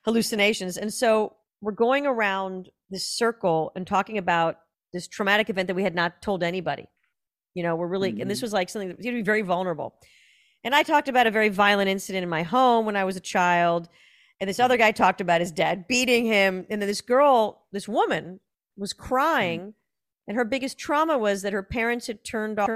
hallucinations. 0.03 0.77
And 0.77 0.93
so 0.93 1.33
we're 1.61 1.71
going 1.71 2.05
around 2.05 2.69
this 2.91 3.07
circle 3.07 3.71
and 3.75 3.87
talking 3.87 4.17
about 4.17 4.59
this 4.93 5.07
traumatic 5.07 5.49
event 5.49 5.67
that 5.67 5.75
we 5.75 5.81
had 5.81 5.95
not 5.95 6.21
told 6.21 6.43
anybody. 6.43 6.87
You 7.55 7.63
know, 7.63 7.75
we're 7.77 7.87
really, 7.87 8.11
mm-hmm. 8.11 8.21
and 8.21 8.29
this 8.29 8.39
mm-hmm. 8.39 8.45
was 8.45 8.53
like 8.53 8.69
something 8.69 8.89
that 8.89 9.01
to 9.01 9.11
be 9.11 9.21
very 9.21 9.41
vulnerable. 9.41 9.95
And 10.63 10.75
I 10.75 10.83
talked 10.83 11.07
about 11.07 11.27
a 11.27 11.31
very 11.31 11.49
violent 11.49 11.89
incident 11.89 12.23
in 12.23 12.29
my 12.29 12.43
home 12.43 12.85
when 12.85 12.95
I 12.95 13.03
was 13.03 13.15
a 13.15 13.21
child. 13.21 13.89
And 14.39 14.49
this 14.49 14.59
other 14.59 14.77
guy 14.77 14.91
talked 14.91 15.21
about 15.21 15.41
his 15.41 15.51
dad 15.51 15.87
beating 15.87 16.25
him. 16.25 16.65
And 16.69 16.81
then 16.81 16.87
this 16.87 17.01
girl, 17.01 17.63
this 17.71 17.87
woman, 17.87 18.39
was 18.77 18.93
crying. 18.93 19.73
And 20.27 20.37
her 20.37 20.45
biggest 20.45 20.77
trauma 20.77 21.17
was 21.17 21.41
that 21.41 21.53
her 21.53 21.63
parents 21.63 22.07
had 22.07 22.23
turned 22.23 22.59
off 22.59 22.69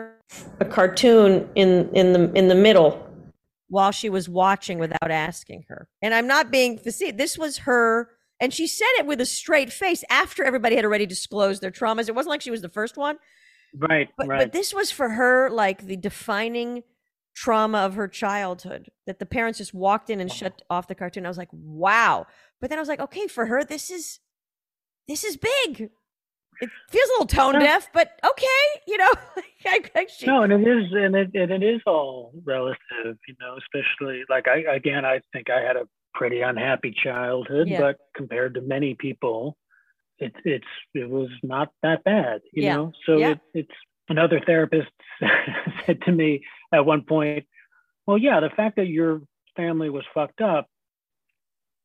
a 0.60 0.66
cartoon 0.66 1.48
in, 1.56 1.90
in 1.94 2.14
the 2.14 2.32
in 2.34 2.48
the 2.48 2.56
middle 2.56 3.08
while 3.68 3.92
she 3.92 4.10
was 4.10 4.28
watching 4.28 4.80
without 4.80 5.12
asking 5.12 5.66
her. 5.70 5.88
And 6.02 6.14
I'm 6.14 6.28
not 6.28 6.52
being 6.52 6.78
facetious. 6.78 7.18
This 7.18 7.38
was 7.38 7.60
her, 7.60 8.10
and 8.40 8.54
she 8.54 8.68
said 8.68 8.88
it 8.98 9.06
with 9.06 9.22
a 9.22 9.26
straight 9.26 9.72
face 9.72 10.04
after 10.10 10.44
everybody 10.44 10.76
had 10.76 10.86
already 10.86 11.06
disclosed 11.06 11.62
their 11.62 11.72
traumas. 11.72 12.10
It 12.10 12.16
wasn't 12.16 12.32
like 12.32 12.42
she 12.42 12.52
was 12.52 12.62
the 12.62 12.70
first 12.70 12.98
one. 12.98 13.18
Right. 13.78 14.10
But, 14.18 14.28
right. 14.28 14.40
but 14.40 14.52
this 14.52 14.74
was 14.74 14.92
for 14.92 15.10
her 15.10 15.50
like 15.50 15.86
the 15.86 15.98
defining 15.98 16.84
trauma 17.36 17.80
of 17.80 17.96
her 17.96 18.08
childhood 18.08 18.90
that 19.06 19.20
the 19.20 19.26
parents 19.26 19.60
just 19.60 19.74
walked 19.74 20.10
in 20.10 20.20
and 20.20 20.32
shut 20.32 20.62
off 20.70 20.88
the 20.88 20.96
cartoon. 20.96 21.26
I 21.26 21.30
was 21.30 21.38
like, 21.38 21.50
wow. 21.52 22.26
But 22.62 22.70
then 22.70 22.80
I 22.80 22.82
was 22.82 22.90
like, 22.90 23.02
okay, 23.02 23.28
for 23.28 23.46
her, 23.46 23.64
this 23.64 23.92
is 23.92 24.20
this 25.08 25.24
is 25.24 25.38
big 25.38 25.90
it 26.62 26.70
feels 26.90 27.10
a 27.10 27.14
little 27.14 27.26
tone 27.28 27.60
deaf, 27.60 27.90
but 27.94 28.20
okay, 28.24 28.82
you 28.88 28.98
know. 28.98 29.12
no, 30.28 30.44
and 30.44 30.54
it 30.54 30.62
is, 30.62 30.92
and 30.92 31.16
it, 31.16 31.32
and 31.34 31.52
it 31.52 31.64
is 31.64 31.82
all 31.86 32.34
relative, 32.44 33.18
you 33.28 33.36
know. 33.40 33.58
Especially 33.58 34.24
like 34.30 34.48
I 34.48 34.76
again, 34.76 35.06
I 35.06 35.22
think 35.34 35.50
I 35.50 35.62
had 35.62 35.76
a 35.76 35.88
pretty 36.14 36.42
unhappy 36.42 36.94
childhood, 37.04 37.68
yeah. 37.68 37.82
but 37.82 37.98
compared 38.16 38.54
to 38.56 38.62
many 38.62 38.96
people, 38.96 39.58
it, 40.20 40.34
it's 40.44 40.66
it 40.94 41.10
was 41.10 41.30
not 41.44 41.70
that 41.84 42.04
bad, 42.04 42.42
you 42.54 42.64
yeah. 42.64 42.76
know. 42.76 42.92
So 43.06 43.18
yeah. 43.18 43.32
it, 43.32 43.40
it's 43.54 43.76
another 44.08 44.42
therapist 44.46 44.92
said 45.86 46.02
to 46.04 46.12
me 46.12 46.44
at 46.76 46.86
one 46.86 47.04
point, 47.04 47.46
well, 48.06 48.18
yeah, 48.18 48.40
the 48.40 48.50
fact 48.50 48.76
that 48.76 48.88
your 48.88 49.22
family 49.56 49.90
was 49.90 50.04
fucked 50.14 50.42
up, 50.42 50.68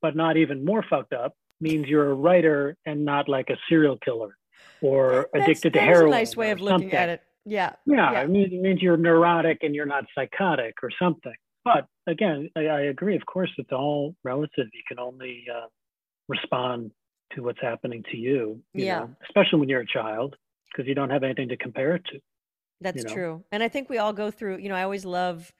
but 0.02 0.16
not 0.16 0.36
even 0.36 0.64
more 0.64 0.84
fucked 0.88 1.12
up, 1.12 1.34
means 1.60 1.86
you're 1.86 2.10
a 2.10 2.14
writer 2.14 2.76
and 2.86 3.04
not 3.04 3.28
like 3.28 3.50
a 3.50 3.56
serial 3.68 3.96
killer 3.98 4.36
or 4.82 5.28
That's- 5.32 5.48
addicted 5.48 5.72
to 5.74 5.80
heroin. 5.80 5.88
that 5.88 5.92
is 5.92 5.98
heroin. 6.00 6.12
a 6.12 6.16
nice 6.18 6.36
way 6.36 6.50
of 6.50 6.60
looking 6.60 6.78
something. 6.90 6.98
at 6.98 7.08
it. 7.10 7.22
Yeah. 7.46 7.72
Yeah, 7.86 8.12
Yeah. 8.12 8.22
it 8.22 8.30
means, 8.30 8.52
it 8.52 8.60
means 8.60 8.82
you're 8.82 8.96
neurotic 8.96 9.58
and 9.62 9.74
you're 9.74 9.86
not 9.86 10.04
psychotic 10.14 10.74
or 10.82 10.90
something. 10.98 11.34
But 11.64 11.86
again, 12.06 12.50
I, 12.56 12.66
I 12.66 12.80
agree. 12.82 13.16
Of 13.16 13.26
course, 13.26 13.50
it's 13.58 13.72
all 13.72 14.14
relative. 14.24 14.66
You 14.72 14.82
can 14.88 14.98
only 14.98 15.44
uh, 15.54 15.66
respond 16.28 16.92
to 17.34 17.42
what's 17.42 17.60
happening 17.60 18.02
to 18.10 18.16
you. 18.16 18.62
you 18.74 18.86
Yeah. 18.86 19.00
know, 19.00 19.16
especially 19.22 19.60
when 19.60 19.68
you're 19.68 19.80
a 19.82 19.86
child, 19.86 20.36
because 20.70 20.88
you 20.88 20.94
don't 20.94 21.10
have 21.10 21.22
anything 21.22 21.48
to 21.50 21.56
compare 21.56 21.94
it 21.94 22.04
to. 22.06 22.20
That's 22.80 23.04
know? 23.04 23.12
true. 23.12 23.44
And 23.52 23.62
I 23.62 23.68
think 23.68 23.88
we 23.88 23.98
all 23.98 24.12
go 24.12 24.30
through, 24.30 24.58
you 24.58 24.68
know, 24.68 24.74
I 24.74 24.82
always 24.82 25.04
love 25.04 25.52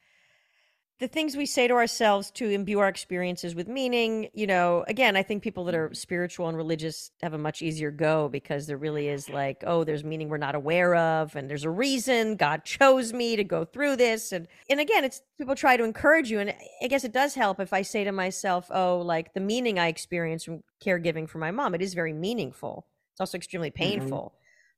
the 1.00 1.08
things 1.08 1.34
we 1.34 1.46
say 1.46 1.66
to 1.66 1.74
ourselves 1.74 2.30
to 2.30 2.50
imbue 2.50 2.78
our 2.78 2.88
experiences 2.88 3.54
with 3.54 3.68
meaning. 3.68 4.28
You 4.34 4.46
know, 4.46 4.84
again, 4.86 5.16
I 5.16 5.22
think 5.22 5.42
people 5.42 5.64
that 5.64 5.74
Mm-hmm. 5.74 5.92
are 5.92 5.94
spiritual 5.94 6.48
and 6.48 6.56
religious 6.56 7.10
have 7.22 7.32
a 7.32 7.38
much 7.38 7.62
easier 7.62 7.90
go 7.90 8.28
because 8.28 8.66
there 8.66 8.76
really 8.76 9.08
is 9.08 9.28
like, 9.30 9.64
oh, 9.66 9.82
there's 9.82 10.04
meaning 10.04 10.28
we're 10.28 10.36
not 10.36 10.54
aware 10.54 10.94
of, 10.94 11.34
and 11.36 11.48
there's 11.48 11.64
a 11.64 11.70
reason 11.70 12.36
God 12.36 12.64
chose 12.64 13.14
me 13.14 13.36
to 13.36 13.44
go 13.44 13.64
through 13.64 13.96
this. 13.96 14.30
And 14.30 14.46
and 14.68 14.78
again, 14.78 15.04
it's 15.04 15.22
people 15.38 15.54
try 15.54 15.78
to 15.78 15.84
encourage 15.84 16.30
you. 16.30 16.38
And 16.38 16.54
I 16.82 16.86
guess 16.86 17.04
it 17.04 17.12
does 17.12 17.34
help 17.34 17.60
if 17.60 17.72
I 17.72 17.80
say 17.80 18.04
to 18.04 18.12
myself, 18.12 18.70
oh, 18.70 18.98
like 18.98 19.32
the 19.32 19.40
meaning 19.40 19.78
I 19.78 19.88
experienced 19.88 20.44
from 20.44 20.62
caregiving 20.84 21.28
for 21.28 21.38
my 21.38 21.50
mom, 21.50 21.74
it 21.74 21.80
is 21.80 21.94
very 21.94 22.12
meaningful. 22.12 22.86
It's 23.14 23.20
also 23.20 23.38
extremely 23.38 23.70
painful 23.70 24.34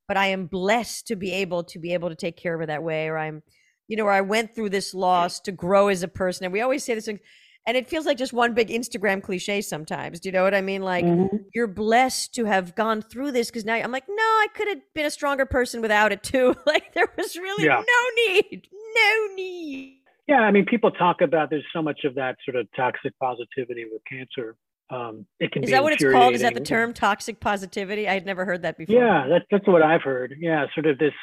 but 0.07 0.17
I 0.17 0.27
am 0.27 0.47
blessed 0.47 1.07
to 1.07 1.15
be 1.15 1.31
able 1.31 1.63
to 1.65 1.79
be 1.79 1.93
able 1.93 2.09
to 2.09 2.15
take 2.15 2.37
care 2.37 2.53
of 2.53 2.59
her 2.59 2.65
that 2.67 2.83
way. 2.83 3.07
Or 3.07 3.17
I'm, 3.17 3.43
you 3.87 3.97
know, 3.97 4.05
or 4.05 4.11
I 4.11 4.21
went 4.21 4.55
through 4.55 4.69
this 4.69 4.93
loss 4.93 5.39
to 5.41 5.51
grow 5.51 5.87
as 5.87 6.03
a 6.03 6.07
person. 6.07 6.45
And 6.45 6.53
we 6.53 6.61
always 6.61 6.83
say 6.83 6.93
this, 6.95 7.07
and 7.07 7.19
it 7.65 7.87
feels 7.87 8.05
like 8.05 8.17
just 8.17 8.33
one 8.33 8.53
big 8.53 8.67
Instagram 8.69 9.23
cliche 9.23 9.61
sometimes. 9.61 10.19
Do 10.19 10.27
you 10.29 10.33
know 10.33 10.43
what 10.43 10.53
I 10.53 10.61
mean? 10.61 10.81
Like 10.81 11.05
Mhm. 11.05 11.45
you're 11.53 11.67
blessed 11.67 12.33
to 12.35 12.45
have 12.45 12.75
gone 12.75 13.01
through 13.01 13.31
this 13.31 13.49
because 13.49 13.63
now 13.65 13.75
I'm 13.75 13.91
like, 13.91 14.07
no, 14.09 14.15
I 14.15 14.47
could 14.53 14.67
have 14.67 14.81
been 14.93 15.05
a 15.05 15.09
stronger 15.11 15.45
person 15.45 15.81
without 15.81 16.11
it 16.11 16.23
too. 16.23 16.55
like 16.65 16.93
there 16.93 17.07
was 17.17 17.35
really 17.37 17.65
Yeah. 17.65 17.81
no 17.81 18.31
need, 18.33 18.67
no 18.95 19.35
need. 19.35 19.99
Yeah, 20.27 20.39
I 20.39 20.51
mean, 20.51 20.65
people 20.65 20.89
talk 20.91 21.19
about 21.21 21.49
there's 21.49 21.65
so 21.73 21.81
much 21.81 22.05
of 22.05 22.15
that 22.15 22.37
sort 22.45 22.55
of 22.55 22.67
toxic 22.75 23.11
positivity 23.19 23.85
with 23.91 24.01
cancer. 24.09 24.55
Um, 24.89 25.25
it 25.39 25.51
can 25.51 25.63
Is 25.63 25.71
that 25.71 25.83
what 25.83 25.93
it's 25.93 26.03
called? 26.03 26.33
Is 26.33 26.41
that 26.41 26.53
the 26.53 26.59
term 26.59 26.93
toxic 26.93 27.39
positivity? 27.39 28.07
I 28.07 28.13
had 28.13 28.25
never 28.25 28.45
heard 28.45 28.61
that 28.63 28.77
before. 28.77 28.95
Yeah, 28.95 29.27
that's 29.27 29.45
that's 29.49 29.67
what 29.67 29.81
I've 29.81 30.03
heard. 30.03 30.35
Yeah, 30.39 30.65
sort 30.73 30.85
of 30.85 30.97
this, 30.97 31.13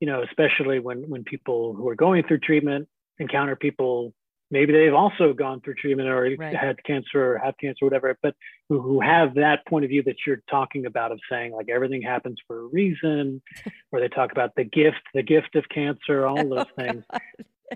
you 0.00 0.06
know, 0.06 0.22
especially 0.22 0.80
when 0.80 1.08
when 1.08 1.24
people 1.24 1.74
who 1.74 1.88
are 1.88 1.94
going 1.94 2.24
through 2.26 2.40
treatment 2.40 2.88
encounter 3.18 3.56
people, 3.56 4.12
maybe 4.50 4.72
they've 4.72 4.92
also 4.92 5.32
gone 5.32 5.60
through 5.62 5.74
treatment 5.74 6.08
or 6.08 6.36
Right. 6.38 6.54
had 6.54 6.82
cancer 6.84 7.34
or 7.34 7.38
have 7.38 7.54
cancer, 7.58 7.78
or 7.84 7.86
whatever, 7.86 8.18
but 8.22 8.34
who, 8.68 8.80
who 8.82 9.00
have 9.00 9.34
that 9.36 9.66
point 9.66 9.84
of 9.84 9.88
view 9.88 10.02
that 10.02 10.16
you're 10.26 10.42
talking 10.50 10.84
about 10.84 11.12
of 11.12 11.20
saying 11.30 11.52
like 11.52 11.68
everything 11.70 12.02
happens 12.02 12.38
for 12.46 12.60
a 12.60 12.66
reason, 12.66 13.40
or 13.92 14.00
they 14.00 14.08
talk 14.08 14.32
about 14.32 14.50
the 14.56 14.64
gift, 14.64 15.00
the 15.14 15.22
gift 15.22 15.54
of 15.56 15.64
cancer, 15.70 16.26
all 16.26 16.36
those 16.48 16.66
Oh, 16.78 16.82
things. 16.82 17.04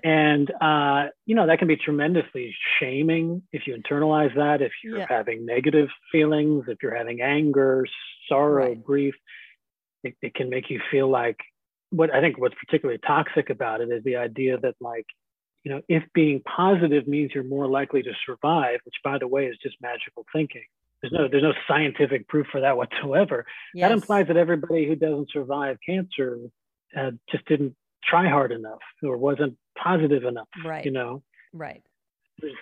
And 0.03 0.51
uh, 0.61 1.07
you 1.25 1.35
know 1.35 1.47
that 1.47 1.59
can 1.59 1.67
be 1.67 1.75
tremendously 1.75 2.55
shaming 2.79 3.43
if 3.51 3.67
you 3.67 3.75
internalize 3.75 4.33
that. 4.35 4.61
If 4.61 4.71
you're 4.83 4.99
Yeah. 4.99 5.05
having 5.09 5.45
negative 5.45 5.89
feelings, 6.11 6.65
if 6.67 6.77
you're 6.81 6.95
having 6.95 7.21
anger, 7.21 7.85
sorrow, 8.29 8.69
Right. 8.69 8.83
grief, 8.83 9.15
it, 10.03 10.15
it 10.21 10.33
can 10.33 10.49
make 10.49 10.69
you 10.69 10.79
feel 10.89 11.09
like 11.09 11.37
what 11.89 12.13
I 12.13 12.21
think 12.21 12.39
what's 12.39 12.55
particularly 12.55 12.99
toxic 13.05 13.49
about 13.49 13.81
it 13.81 13.89
is 13.91 14.03
the 14.03 14.15
idea 14.15 14.57
that 14.59 14.75
like 14.79 15.05
you 15.63 15.71
know 15.71 15.81
if 15.89 16.03
being 16.13 16.41
positive 16.41 17.07
means 17.07 17.31
you're 17.35 17.43
more 17.43 17.67
likely 17.67 18.01
to 18.03 18.13
survive, 18.25 18.79
which 18.85 18.95
by 19.03 19.17
the 19.17 19.27
way 19.27 19.47
is 19.47 19.57
just 19.61 19.75
magical 19.81 20.25
thinking. 20.33 20.63
There's 21.01 21.11
no 21.13 21.27
there's 21.27 21.43
no 21.43 21.53
scientific 21.67 22.27
proof 22.29 22.47
for 22.51 22.61
that 22.61 22.77
whatsoever. 22.77 23.45
Yes. 23.73 23.89
That 23.89 23.93
implies 23.93 24.27
that 24.27 24.37
everybody 24.37 24.87
who 24.87 24.95
doesn't 24.95 25.31
survive 25.31 25.77
cancer 25.85 26.37
uh, 26.97 27.11
just 27.29 27.45
didn't 27.45 27.75
try 28.03 28.29
hard 28.29 28.51
enough 28.51 28.79
or 29.03 29.17
wasn't 29.17 29.57
positive 29.81 30.23
enough. 30.23 30.47
Right. 30.65 30.85
You 30.85 30.91
know, 30.91 31.23
right. 31.53 31.81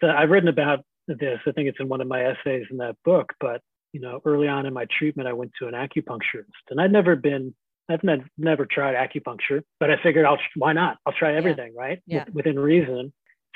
I've 0.01 0.29
written 0.29 0.49
about 0.49 0.83
this. 1.07 1.39
I 1.47 1.51
think 1.51 1.69
it's 1.69 1.79
in 1.79 1.89
one 1.89 2.01
of 2.01 2.07
my 2.07 2.23
essays 2.23 2.65
in 2.69 2.77
that 2.77 2.95
book. 3.03 3.33
But 3.39 3.61
you 3.93 4.01
know, 4.01 4.21
early 4.25 4.47
on 4.47 4.65
in 4.65 4.73
my 4.73 4.85
treatment, 4.97 5.27
I 5.27 5.33
went 5.33 5.51
to 5.59 5.67
an 5.67 5.73
acupuncturist, 5.73 6.65
and 6.69 6.79
I'd 6.79 6.91
never 6.91 7.15
been. 7.15 7.53
I've 7.91 8.03
ne- 8.03 8.23
never 8.37 8.67
tried 8.67 8.93
acupuncture, 8.95 9.63
but 9.79 9.89
I 9.89 9.95
figured 10.03 10.25
I'll 10.25 10.37
why 10.55 10.73
not? 10.73 10.97
I'll 11.05 11.13
try 11.13 11.35
everything, 11.35 11.73
right? 11.75 11.99
Yeah. 12.05 12.25
With- 12.25 12.35
within 12.35 12.59
reason. 12.59 13.11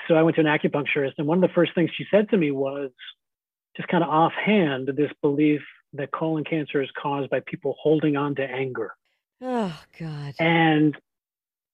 So 0.08 0.16
I 0.16 0.24
went 0.24 0.36
to 0.36 0.42
an 0.42 0.48
acupuncturist, 0.48 1.14
and 1.18 1.28
one 1.28 1.42
of 1.44 1.48
the 1.48 1.54
first 1.54 1.76
things 1.76 1.92
she 1.96 2.06
said 2.10 2.30
to 2.30 2.38
me 2.38 2.52
was, 2.52 2.90
just 3.78 3.88
kind 3.90 4.04
of 4.04 4.10
offhand, 4.10 4.90
this 4.98 5.12
belief 5.22 5.62
that 5.94 6.12
colon 6.12 6.44
cancer 6.44 6.82
is 6.82 6.90
caused 7.00 7.30
by 7.30 7.40
people 7.46 7.76
holding 7.80 8.18
on 8.18 8.36
to 8.36 8.44
anger. 8.44 8.96
Oh 9.42 9.78
God. 10.00 10.34
And 10.40 10.96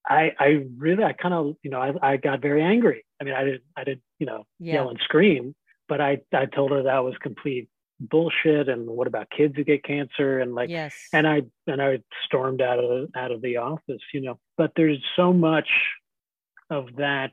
I, 0.10 0.32
I 0.40 0.66
really, 0.78 1.04
I 1.04 1.14
kind 1.14 1.34
of, 1.34 1.56
you 1.62 1.70
know, 1.70 1.80
I, 1.80 1.94
I 2.02 2.18
got 2.18 2.42
very 2.42 2.64
angry. 2.64 3.06
I 3.22 3.24
mean, 3.24 3.36
I 3.36 3.44
didn't, 3.44 3.64
I 3.78 3.84
didn't, 3.84 4.02
you 4.18 4.26
know, 4.26 4.46
Yeah. 4.60 4.76
yell 4.76 4.90
and 4.90 5.00
scream, 5.04 5.56
but 5.88 6.02
I, 6.02 6.22
I 6.34 6.46
told 6.46 6.72
her 6.72 6.84
that 6.84 7.04
was 7.04 7.16
complete 7.22 7.70
bullshit. 8.00 8.70
And 8.70 8.88
what 8.88 9.08
about 9.08 9.30
kids 9.30 9.56
who 9.56 9.64
get 9.64 9.84
cancer? 9.84 10.40
And 10.40 10.56
like, 10.56 10.70
yes. 10.70 10.96
and 11.14 11.28
I, 11.28 11.44
and 11.68 11.82
I 11.82 12.00
stormed 12.26 12.62
out 12.62 12.80
of, 12.80 13.10
out 13.16 13.32
of 13.32 13.42
the 13.42 13.58
office, 13.58 14.02
you 14.14 14.22
know, 14.22 14.40
but 14.58 14.72
there's 14.76 15.04
so 15.16 15.32
much 15.32 15.70
of 16.72 16.88
that 16.98 17.32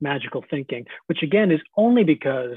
magical 0.00 0.44
thinking, 0.48 0.86
which 1.06 1.22
again 1.22 1.50
is 1.50 1.60
only 1.76 2.04
because 2.04 2.56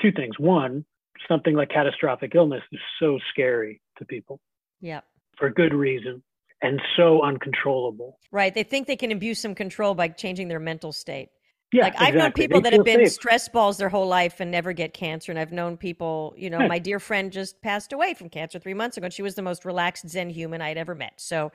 two 0.00 0.12
things. 0.12 0.38
One, 0.38 0.84
something 1.28 1.54
like 1.54 1.70
catastrophic 1.70 2.34
illness 2.34 2.62
is 2.72 2.80
so 2.98 3.18
scary 3.30 3.80
to 3.98 4.04
people 4.04 4.40
yeah. 4.80 5.00
for 5.36 5.50
good 5.50 5.74
reason 5.74 6.22
and 6.62 6.80
so 6.96 7.22
uncontrollable. 7.22 8.18
Right. 8.30 8.54
They 8.54 8.62
think 8.62 8.86
they 8.86 8.96
can 8.96 9.10
imbue 9.10 9.34
some 9.34 9.54
control 9.54 9.94
by 9.94 10.08
changing 10.08 10.48
their 10.48 10.60
mental 10.60 10.92
state. 10.92 11.30
Yeah, 11.72 11.84
like 11.84 11.94
I've 12.00 12.14
known 12.14 12.32
people 12.32 12.60
They 12.60 12.70
that 12.70 12.72
have 12.72 12.84
been 12.84 13.06
safe. 13.06 13.12
stress 13.12 13.48
balls 13.48 13.78
their 13.78 13.88
whole 13.88 14.08
life 14.08 14.40
and 14.40 14.50
never 14.50 14.72
get 14.72 14.92
cancer. 14.92 15.30
And 15.30 15.38
I've 15.38 15.52
known 15.52 15.76
people, 15.76 16.34
you 16.36 16.50
know, 16.50 16.58
Yeah. 16.60 16.66
my 16.66 16.80
dear 16.80 16.98
friend 16.98 17.30
just 17.30 17.62
passed 17.62 17.92
away 17.92 18.12
from 18.14 18.28
cancer 18.28 18.58
three 18.58 18.74
months 18.74 18.96
ago. 18.96 19.04
And 19.04 19.14
she 19.14 19.22
was 19.22 19.36
the 19.36 19.42
most 19.42 19.64
relaxed 19.64 20.08
Zen 20.08 20.30
human 20.30 20.60
I'd 20.60 20.76
ever 20.76 20.96
met. 20.96 21.12
So 21.16 21.52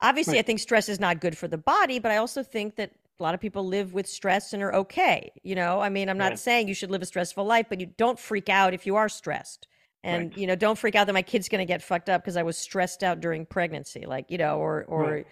obviously, 0.00 0.40
I 0.40 0.42
think 0.42 0.58
stress 0.58 0.88
is 0.88 0.98
not 0.98 1.20
good 1.20 1.38
for 1.38 1.46
the 1.46 1.56
body, 1.58 2.00
but 2.00 2.10
I 2.10 2.16
also 2.16 2.42
think 2.42 2.74
that 2.76 2.90
a 3.20 3.22
lot 3.22 3.32
of 3.32 3.40
people 3.40 3.64
live 3.64 3.94
with 3.94 4.08
stress 4.08 4.52
and 4.52 4.60
are 4.60 4.74
okay. 4.74 5.30
You 5.44 5.54
know, 5.54 5.80
I 5.80 5.88
mean, 5.88 6.08
I'm 6.08 6.18
not 6.18 6.30
Right. 6.32 6.38
saying 6.38 6.66
you 6.66 6.74
should 6.74 6.90
live 6.90 7.02
a 7.02 7.06
stressful 7.06 7.44
life, 7.44 7.66
but 7.68 7.78
you 7.80 7.86
don't 7.86 8.18
freak 8.18 8.48
out 8.48 8.74
if 8.74 8.86
you 8.86 8.96
are 8.96 9.08
stressed. 9.08 9.68
And 10.04 10.30
Right. 10.30 10.38
you 10.38 10.46
know, 10.46 10.56
don't 10.56 10.78
freak 10.78 10.94
out 10.96 11.06
that 11.08 11.14
my 11.14 11.22
kid's 11.22 11.48
going 11.48 11.60
to 11.60 11.64
get 11.72 11.82
fucked 11.82 12.10
up 12.10 12.22
because 12.22 12.36
I 12.36 12.44
was 12.44 12.58
stressed 12.58 13.02
out 13.02 13.20
during 13.20 13.46
pregnancy, 13.46 14.06
like 14.06 14.30
you 14.30 14.38
know, 14.38 14.58
or 14.58 14.84
or 14.86 15.24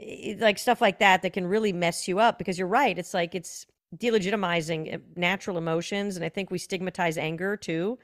Right. 0.00 0.40
like 0.40 0.58
stuff 0.58 0.80
like 0.80 1.00
that 1.00 1.22
that 1.22 1.32
can 1.34 1.46
really 1.46 1.72
mess 1.72 2.08
you 2.08 2.20
up. 2.20 2.38
Because 2.38 2.58
you're 2.58 2.68
right, 2.68 2.98
it's 2.98 3.14
like 3.14 3.34
it's 3.34 3.66
delegitimizing 3.96 4.94
uh, 4.94 4.98
natural 5.16 5.58
emotions, 5.58 6.16
and 6.16 6.24
I 6.24 6.30
think 6.30 6.50
we 6.50 6.58
stigmatize 6.58 7.18
anger 7.18 7.56
too. 7.56 7.98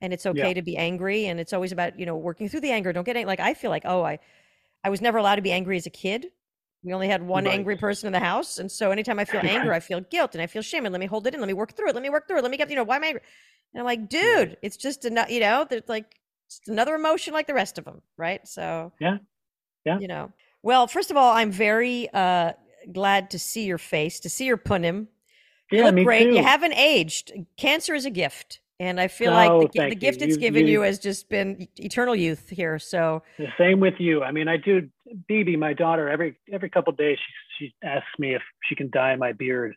And 0.00 0.12
it's 0.12 0.26
okay 0.26 0.50
Yeah. 0.50 0.54
to 0.54 0.62
be 0.62 0.76
angry, 0.76 1.26
and 1.26 1.40
it's 1.40 1.52
always 1.54 1.72
about 1.72 1.98
you 1.98 2.06
know 2.06 2.16
working 2.16 2.48
through 2.48 2.60
the 2.62 2.72
anger. 2.72 2.92
Don't 2.92 3.04
get 3.04 3.16
ang- 3.16 3.26
like 3.26 3.40
I 3.40 3.54
feel 3.54 3.70
like 3.70 3.84
oh 3.86 4.04
I, 4.04 4.18
I 4.84 4.90
was 4.90 5.00
never 5.02 5.18
allowed 5.18 5.36
to 5.36 5.42
be 5.42 5.52
angry 5.52 5.76
as 5.78 5.86
a 5.86 5.90
kid. 5.90 6.28
We 6.84 6.92
only 6.92 7.08
had 7.08 7.26
one 7.26 7.46
Right. 7.46 7.54
angry 7.54 7.76
person 7.76 8.06
in 8.06 8.12
the 8.12 8.20
house, 8.20 8.58
and 8.58 8.70
so 8.70 8.90
anytime 8.90 9.18
I 9.18 9.24
feel 9.24 9.40
anger, 9.44 9.72
I 9.72 9.80
feel 9.80 10.00
guilt 10.02 10.34
and 10.34 10.42
I 10.42 10.46
feel 10.46 10.62
shame. 10.62 10.84
And 10.84 10.92
let 10.92 11.00
me 11.00 11.06
hold 11.06 11.26
it 11.26 11.34
in. 11.34 11.40
Let 11.40 11.46
me 11.46 11.54
work 11.54 11.76
through 11.76 11.88
it. 11.88 11.94
Let 11.94 12.02
me 12.02 12.10
work 12.10 12.28
through 12.28 12.38
it. 12.38 12.42
Let 12.42 12.50
me 12.50 12.56
get 12.56 12.70
you 12.70 12.76
know 12.76 12.84
why 12.84 12.96
am 12.96 13.04
I 13.04 13.08
angry? 13.08 13.22
And 13.72 13.80
I'm 13.80 13.86
like, 13.86 14.08
dude, 14.08 14.56
it's 14.62 14.76
just 14.76 15.04
enough. 15.04 15.30
You 15.30 15.40
know, 15.40 15.66
there's 15.68 15.88
like 15.88 16.16
another 16.68 16.94
emotion 16.94 17.32
like 17.32 17.46
the 17.46 17.54
rest 17.54 17.78
of 17.78 17.84
them, 17.84 18.02
right? 18.16 18.46
So 18.46 18.92
Yeah. 19.00 19.18
Yeah. 19.84 19.98
you 19.98 20.08
know. 20.08 20.32
Well, 20.62 20.86
first 20.86 21.10
of 21.10 21.16
all, 21.16 21.32
I'm 21.32 21.50
very 21.50 22.08
uh 22.12 22.52
glad 22.92 23.30
to 23.30 23.38
see 23.38 23.64
your 23.64 23.78
face, 23.78 24.20
to 24.20 24.30
see 24.30 24.44
your 24.44 24.58
punim. 24.58 25.06
You 25.70 25.78
Yeah, 25.78 25.84
look 25.84 25.94
me 25.94 26.04
great. 26.04 26.28
too. 26.28 26.36
You 26.36 26.42
haven't 26.42 26.74
aged. 26.74 27.32
Cancer 27.56 27.94
is 27.94 28.04
a 28.04 28.10
gift. 28.10 28.60
And 28.84 29.00
I 29.00 29.08
feel 29.08 29.30
Oh, 29.32 29.34
like 29.60 29.72
the, 29.72 29.78
thank 29.78 29.90
the 29.90 29.94
you. 29.96 30.00
gift 30.12 30.20
it's 30.22 30.34
You- 30.36 30.40
given 30.40 30.66
you, 30.66 30.72
you- 30.74 30.80
has 30.82 30.98
just 30.98 31.28
been 31.28 31.66
eternal 31.76 32.14
youth 32.14 32.50
here. 32.50 32.78
So 32.78 33.22
The 33.38 33.46
same 33.58 33.80
with 33.80 33.94
you. 33.98 34.22
I 34.22 34.30
mean, 34.30 34.46
I 34.48 34.56
do. 34.58 34.88
Bibi, 35.28 35.56
my 35.56 35.72
daughter, 35.72 36.08
every 36.08 36.36
every 36.52 36.68
couple 36.70 36.90
of 36.92 36.96
days, 36.98 37.18
she 37.58 37.66
she 37.66 37.74
asks 37.86 38.08
me 38.18 38.34
if 38.34 38.42
she 38.64 38.74
can 38.74 38.90
dye 38.90 39.16
my 39.16 39.32
beard. 39.32 39.74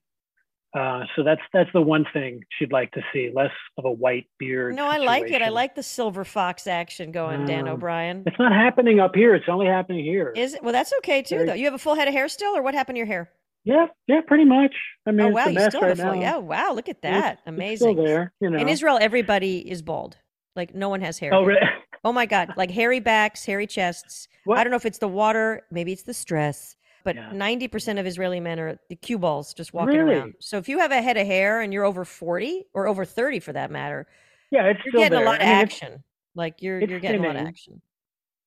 Uh, 0.78 1.06
so 1.16 1.24
that's 1.24 1.42
that's 1.54 1.70
the 1.74 1.82
one 1.82 2.06
thing 2.12 2.42
she'd 2.60 2.72
like 2.74 2.92
to 2.92 3.02
see, 3.14 3.32
less 3.34 3.52
of 3.78 3.86
a 3.86 3.92
white 3.92 4.26
beard. 4.38 4.76
no, 4.76 4.86
I 4.86 4.98
like 4.98 5.32
it. 5.32 5.42
I 5.42 5.50
like 5.50 5.76
the 5.76 5.84
silver 5.84 6.26
fox 6.26 6.68
action 6.68 7.12
going, 7.12 7.46
Dan 7.46 7.68
Um, 7.68 7.76
O'Brien. 7.76 8.24
It's 8.26 8.38
not 8.38 8.52
happening 8.52 9.00
up 9.00 9.16
here. 9.16 9.34
It's 9.34 9.48
only 9.48 9.68
happening 9.68 10.04
here. 10.04 10.34
Is 10.36 10.54
it? 10.56 10.64
Well, 10.64 10.74
that's 10.74 10.94
okay 11.00 11.22
too, 11.22 11.36
Very- 11.36 11.48
though. 11.48 11.54
You 11.54 11.66
have 11.66 11.74
a 11.74 11.78
full 11.80 11.96
head 11.96 12.08
of 12.08 12.14
hair 12.14 12.28
still, 12.28 12.56
or 12.56 12.62
what 12.62 12.74
happened 12.74 12.96
to 12.96 13.00
your 13.00 13.08
hair? 13.08 13.32
Yeah, 13.68 13.86
yeah, 14.08 14.22
pretty 14.26 14.46
much. 14.46 14.74
I 15.06 15.12
mean, 15.12 15.22
oh 15.22 15.28
it's 15.28 15.36
wow, 15.36 15.46
a 15.46 15.50
you 15.50 15.56
mess 15.56 15.68
still 15.70 15.82
right 15.82 16.00
a. 16.00 16.20
Yeah, 16.22 16.38
wow, 16.38 16.74
look 16.74 16.90
at 16.90 17.02
that, 17.02 17.34
it's 17.34 17.42
amazing. 17.46 17.94
still 17.94 18.06
there, 18.06 18.34
you 18.40 18.50
know. 18.50 18.58
In 18.60 18.70
Israel, 18.70 18.98
everybody 19.02 19.70
is 19.70 19.82
bald. 19.82 20.18
Like 20.56 20.74
no 20.74 20.90
one 20.90 21.02
has 21.02 21.20
hair. 21.20 21.34
oh, 21.34 21.44
really? 21.44 21.62
Oh 22.04 22.12
my 22.14 22.26
God, 22.26 22.54
like 22.56 22.72
hairy 22.72 23.00
backs, 23.00 23.44
hairy 23.46 23.68
chests. 23.68 24.28
What? 24.46 24.58
I 24.58 24.64
don't 24.64 24.72
know 24.72 24.78
if 24.78 24.86
it's 24.86 25.00
the 25.00 25.08
water, 25.08 25.64
maybe 25.72 25.92
it's 25.92 26.04
the 26.04 26.14
stress. 26.14 26.76
but 27.04 27.16
Yeah. 27.16 27.32
ninety 27.34 27.68
percent 27.68 28.00
of 28.00 28.06
Israeli 28.08 28.40
men 28.40 28.60
are 28.60 28.80
the 28.90 28.96
cue 28.96 29.18
balls 29.20 29.54
just 29.54 29.74
walking 29.74 29.98
Really? 29.98 30.16
around. 30.16 30.36
So 30.40 30.58
if 30.58 30.68
you 30.70 30.80
have 30.80 30.92
a 30.92 31.02
head 31.02 31.18
of 31.18 31.28
hair 31.28 31.62
and 31.62 31.74
you're 31.74 31.84
over 31.86 32.06
forty 32.06 32.66
or 32.74 32.88
over 32.88 33.04
thirty 33.06 33.40
for 33.40 33.54
that 33.54 33.70
matter, 33.72 34.08
Yeah, 34.52 34.64
it's 34.66 34.80
you're 34.86 34.92
still 34.92 35.02
getting 35.02 35.18
there. 35.18 35.26
a 35.28 35.30
lot 35.30 35.42
of 35.42 35.48
I 35.48 35.52
mean, 35.52 35.62
action. 35.64 36.04
Like 36.36 36.62
you're 36.62 36.80
you're 36.80 37.00
getting 37.00 37.24
a 37.24 37.28
lot 37.28 37.36
of 37.36 37.48
action. 37.48 37.82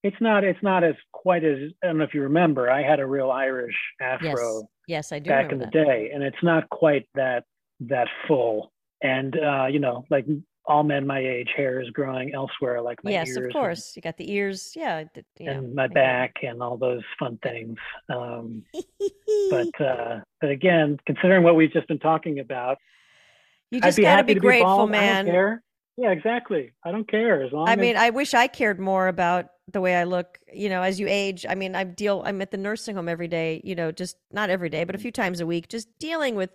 It's 0.02 0.16
not. 0.20 0.44
It's 0.44 0.62
not 0.62 0.82
as 0.82 0.94
quite 1.12 1.44
as. 1.44 1.58
I 1.82 1.88
don't 1.88 1.98
know 1.98 2.04
if 2.04 2.14
you 2.14 2.22
remember. 2.22 2.70
I 2.70 2.82
had 2.82 3.00
a 3.00 3.06
real 3.06 3.30
Irish 3.30 3.76
afro 4.00 4.28
Yes, 4.30 4.62
yes, 4.90 5.12
I 5.12 5.18
do. 5.20 5.30
back 5.30 5.52
in 5.52 5.58
the 5.58 5.64
that. 5.66 5.72
day, 5.72 6.10
and 6.12 6.22
it's 6.22 6.42
not 6.42 6.68
quite 6.70 7.06
that 7.14 7.44
that 7.80 8.08
full. 8.26 8.72
And 9.02 9.38
uh, 9.38 9.66
you 9.66 9.78
know, 9.78 10.04
like 10.10 10.26
all 10.66 10.82
men 10.82 11.06
my 11.06 11.18
age, 11.18 11.48
hair 11.56 11.80
is 11.80 11.88
growing 11.90 12.34
elsewhere, 12.34 12.80
like 12.82 13.02
my 13.02 13.10
Yes, 13.12 13.28
ears 13.28 13.36
of 13.38 13.44
and- 13.44 13.52
course. 13.52 13.94
You 13.96 14.02
got 14.02 14.16
the 14.18 14.30
ears. 14.30 14.72
Yeah, 14.76 15.04
and 15.40 15.74
my 15.74 15.84
I 15.84 15.88
get 15.88 15.90
it. 15.92 15.94
back 15.94 16.32
and 16.42 16.62
all 16.62 16.76
those 16.76 17.02
fun 17.18 17.38
things. 17.42 17.78
Um, 18.08 18.62
but 19.50 19.80
uh, 19.80 20.20
but 20.40 20.50
again, 20.50 20.98
considering 21.06 21.42
what 21.44 21.56
we've 21.56 21.72
just 21.72 21.88
been 21.88 21.98
talking 21.98 22.40
about, 22.40 22.76
you 23.70 23.80
just 23.80 23.98
got 23.98 24.16
to 24.16 24.24
be 24.24 24.34
to 24.34 24.40
grateful, 24.40 24.66
bald. 24.66 24.90
Man. 24.90 25.26
Yeah, 25.96 26.10
exactly. 26.12 26.72
I 26.84 26.92
don't 26.92 27.08
care 27.10 27.42
as 27.42 27.52
long 27.52 27.68
I 27.68 27.72
as 27.72 27.78
mean, 27.78 27.96
I 27.96 28.10
wish 28.10 28.34
I 28.34 28.46
cared 28.46 28.80
more 28.80 29.08
about 29.08 29.50
the 29.70 29.80
way 29.80 29.96
I 29.96 30.04
look, 30.04 30.38
you 30.52 30.68
know, 30.68 30.82
as 30.82 30.98
you 30.98 31.06
age. 31.08 31.44
I 31.48 31.54
mean, 31.54 31.74
I 31.74 31.84
deal 31.84 32.22
I'm 32.24 32.40
at 32.42 32.50
the 32.50 32.56
nursing 32.56 32.96
home 32.96 33.08
every 33.08 33.28
day, 33.28 33.60
you 33.64 33.74
know, 33.74 33.92
just 33.92 34.16
not 34.32 34.50
every 34.50 34.68
day, 34.68 34.84
but 34.84 34.94
a 34.94 34.98
mm. 34.98 35.02
few 35.02 35.12
times 35.12 35.40
a 35.40 35.46
week, 35.46 35.68
just 35.68 35.88
dealing 35.98 36.34
with 36.34 36.50